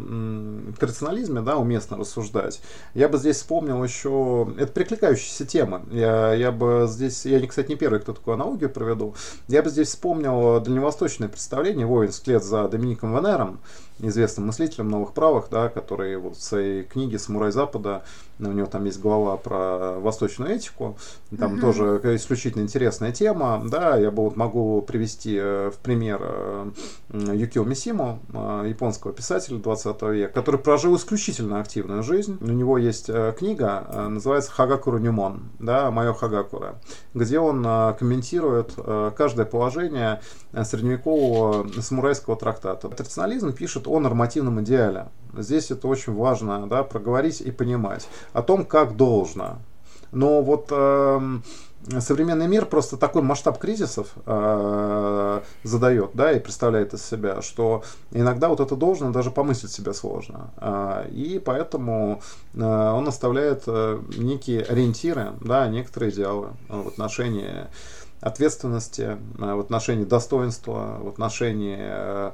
традиционализме, 0.80 1.42
да, 1.42 1.58
уместно 1.58 1.98
рассуждать. 1.98 2.62
Я 2.94 3.10
бы 3.10 3.18
здесь 3.18 3.38
вспомнил 3.38 3.84
еще, 3.84 4.48
это 4.60 4.72
прикликающаяся 4.72 5.46
тема. 5.46 5.82
Я, 5.92 6.34
я 6.34 6.52
бы 6.52 6.86
здесь, 6.88 7.26
я, 7.26 7.46
кстати, 7.48 7.70
не 7.70 7.76
первый, 7.76 8.00
кто 8.00 8.14
такую 8.14 8.36
аналогию 8.36 8.70
проведу. 8.70 9.16
Я 9.48 9.64
бы 9.64 9.72
здесь 9.72 9.88
вспомнил 9.88 10.60
дальневосточное 10.60 11.30
представление 11.30 11.88
«Воин 11.88 12.12
вслед 12.12 12.44
за 12.44 12.68
Домиником 12.68 13.16
Венером», 13.16 13.60
известным 14.00 14.48
мыслителем 14.48 14.90
новых 14.90 15.14
правых, 15.14 15.48
да, 15.50 15.70
который 15.70 16.18
вот 16.18 16.38
в 16.38 16.44
своей 16.44 16.84
книге 16.84 17.20
«Самурай 17.20 17.52
Запада», 17.52 18.04
у 18.40 18.52
него 18.52 18.68
там 18.68 18.86
есть 18.86 19.00
глава 19.00 19.38
про 19.38 20.00
восточную 20.00 20.56
этику, 20.56 20.98
там 21.38 21.56
mm-hmm. 21.56 21.62
тоже 21.62 22.16
исключительно 22.16 22.64
интересная 22.64 23.12
тема, 23.12 23.64
да, 23.66 23.98
я 23.98 24.12
бы 24.12 24.24
вот 24.24 24.36
могу 24.36 24.82
привести 24.82 25.38
э, 25.40 25.72
в 25.72 25.78
пример 25.78 26.20
э, 26.22 26.72
Юкио 27.12 27.64
Мисиму, 27.64 28.20
э, 28.34 28.66
японского 28.70 29.14
писателя 29.14 29.58
20 29.58 30.02
века, 30.04 30.34
который 30.34 30.60
прожил 30.60 30.96
исключительно 30.96 31.60
активную 31.60 32.04
жизнь. 32.04 32.38
У 32.42 32.46
него 32.46 32.78
есть 32.78 33.10
книга, 33.38 34.08
называется 34.10 34.52
«Хагакуру 34.52 34.98
Нюмон», 34.98 35.52
да, 35.60 35.92
«Мое 35.92 36.14
Хагакура», 36.14 36.76
где 37.14 37.40
он 37.40 37.64
комментирует 37.98 38.74
каждое 39.16 39.46
положение 39.46 40.22
средневекового 40.64 41.68
самурайского 41.82 42.36
трактата. 42.36 42.90
Традиционализм 42.90 43.54
пишет 43.54 43.83
о 43.88 44.00
нормативном 44.00 44.62
идеале. 44.62 45.08
Здесь 45.36 45.72
это 45.72 45.88
очень 45.88 46.14
важно, 46.14 46.68
да, 46.68 46.84
проговорить 46.84 47.42
и 47.42 47.52
понимать 47.52 48.08
о 48.34 48.42
том, 48.42 48.66
как 48.66 48.96
должно. 48.96 49.58
Но 50.12 50.44
вот 50.44 50.68
э, 50.70 51.40
современный 52.00 52.48
мир 52.48 52.66
просто 52.66 52.98
такой 52.98 53.22
масштаб 53.22 53.58
кризисов 53.58 54.14
э, 54.26 55.42
задает, 55.64 56.12
да, 56.14 56.32
и 56.32 56.40
представляет 56.40 56.94
из 56.94 57.04
себя, 57.04 57.42
что 57.42 57.84
иногда 58.12 58.50
вот 58.50 58.60
это 58.60 58.76
должно 58.76 59.12
даже 59.12 59.32
помыслить 59.32 59.72
себе 59.72 59.94
сложно. 59.94 60.52
Э, 60.58 61.08
и 61.10 61.42
поэтому 61.44 62.22
э, 62.54 62.60
он 62.60 63.08
оставляет 63.08 63.64
э, 63.68 64.00
некие 64.18 64.62
ориентиры, 64.62 65.34
да, 65.42 65.68
некоторые 65.68 66.12
идеалы 66.12 66.50
в 66.70 66.88
отношении 66.90 67.68
ответственности, 68.24 69.02
э, 69.02 69.18
в 69.38 69.60
отношении 69.60 70.06
достоинства, 70.06 70.98
в 71.02 71.08
отношении 71.10 71.78
э, 71.80 72.32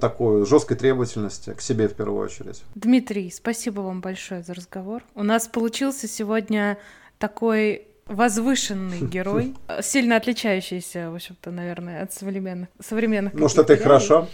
такой 0.00 0.46
жесткой 0.46 0.76
требовательности 0.76 1.52
к 1.52 1.60
себе 1.60 1.88
в 1.88 1.94
первую 1.94 2.24
очередь. 2.24 2.62
Дмитрий, 2.74 3.30
спасибо 3.30 3.82
вам 3.82 4.00
большое 4.00 4.42
за 4.42 4.54
разговор. 4.54 5.02
У 5.14 5.22
нас 5.22 5.46
получился 5.46 6.08
сегодня 6.08 6.78
такой 7.18 7.86
возвышенный 8.06 9.00
герой, 9.08 9.54
сильно 9.82 10.16
отличающийся, 10.16 11.10
в 11.10 11.16
общем-то, 11.16 11.50
наверное, 11.50 12.04
от 12.04 12.12
современных 12.12 12.68
современных. 12.80 13.34
Может, 13.34 13.58
это 13.58 13.74
и 13.74 13.76
хорошо. 13.76 14.28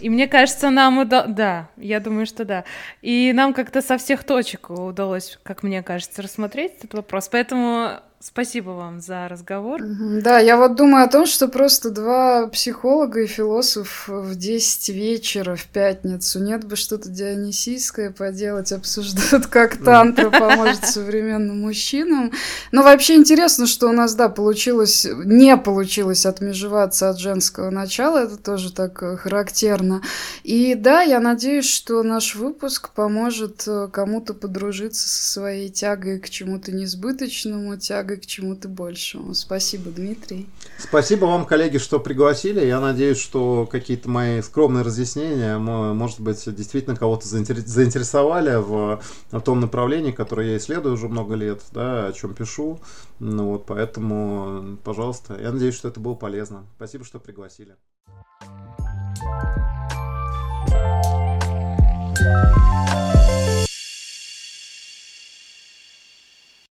И 0.00 0.08
мне 0.08 0.28
кажется, 0.28 0.70
нам 0.70 0.98
удалось, 0.98 1.34
да, 1.34 1.68
я 1.76 2.00
думаю, 2.00 2.26
что 2.26 2.44
да. 2.44 2.64
И 3.02 3.32
нам 3.34 3.52
как-то 3.54 3.82
со 3.82 3.98
всех 3.98 4.24
точек 4.24 4.70
удалось, 4.70 5.38
как 5.42 5.62
мне 5.62 5.82
кажется, 5.82 6.22
рассмотреть 6.22 6.76
этот 6.78 6.94
вопрос. 6.94 7.28
Поэтому 7.28 8.00
спасибо 8.20 8.70
вам 8.70 9.00
за 9.00 9.28
разговор. 9.28 9.80
Да, 9.82 10.38
я 10.40 10.56
вот 10.56 10.74
думаю 10.74 11.04
о 11.04 11.08
том, 11.08 11.26
что 11.26 11.48
просто 11.48 11.90
два 11.90 12.48
психолога 12.48 13.22
и 13.22 13.26
философ 13.26 14.08
в 14.08 14.34
10 14.34 14.88
вечера 14.88 15.54
в 15.54 15.64
пятницу. 15.66 16.42
Нет 16.42 16.64
бы 16.64 16.76
что-то 16.76 17.08
дионисийское 17.08 18.10
поделать, 18.10 18.72
обсуждают, 18.72 19.46
как 19.46 19.76
тантра 19.76 20.30
поможет 20.30 20.84
современным 20.84 21.60
мужчинам. 21.60 22.32
Но 22.72 22.82
вообще 22.82 23.14
интересно, 23.14 23.66
что 23.66 23.88
у 23.88 23.92
нас, 23.92 24.14
да, 24.14 24.28
получилось, 24.28 25.06
не 25.24 25.56
получилось 25.56 26.26
отмежеваться 26.26 27.10
от 27.10 27.18
женского 27.18 27.70
начала. 27.70 28.18
Это 28.24 28.36
тоже 28.36 28.72
так 28.72 29.02
э, 29.02 29.16
характерно. 29.16 30.02
И 30.42 30.74
да, 30.74 31.02
я 31.02 31.20
надеюсь, 31.20 31.68
что 31.68 32.02
наш 32.02 32.34
выпуск 32.34 32.90
поможет 32.90 33.62
э, 33.68 33.88
кому-то 33.92 34.34
подружиться 34.34 35.08
со 35.08 35.32
своей 35.32 35.68
тягой 35.68 36.18
к 36.18 36.28
чему-то 36.28 36.72
несбыточному, 36.72 37.76
тягой 37.76 38.07
шага 38.08 38.20
к 38.20 38.26
чему-то 38.26 38.68
большему. 38.68 39.34
Спасибо, 39.34 39.90
Дмитрий. 39.90 40.48
Спасибо 40.78 41.26
вам, 41.26 41.44
коллеги, 41.44 41.78
что 41.78 42.00
пригласили. 42.00 42.64
Я 42.64 42.80
надеюсь, 42.80 43.18
что 43.20 43.68
какие-то 43.70 44.08
мои 44.08 44.40
скромные 44.42 44.84
разъяснения, 44.84 45.58
может 45.58 46.20
быть, 46.20 46.42
действительно 46.54 46.96
кого-то 46.96 47.26
заинтересовали 47.26 48.56
в, 48.56 49.00
в 49.30 49.40
том 49.40 49.60
направлении, 49.60 50.12
которое 50.12 50.52
я 50.52 50.56
исследую 50.56 50.94
уже 50.94 51.08
много 51.08 51.34
лет, 51.34 51.62
да, 51.72 52.06
о 52.06 52.12
чем 52.12 52.34
пишу. 52.34 52.80
Ну 53.18 53.48
вот, 53.48 53.66
поэтому, 53.66 54.78
пожалуйста, 54.84 55.38
я 55.40 55.52
надеюсь, 55.52 55.74
что 55.74 55.88
это 55.88 56.00
было 56.00 56.14
полезно. 56.14 56.66
Спасибо, 56.76 57.04
что 57.04 57.18
пригласили. 57.18 57.76
thank 62.20 62.87
you 62.87 62.87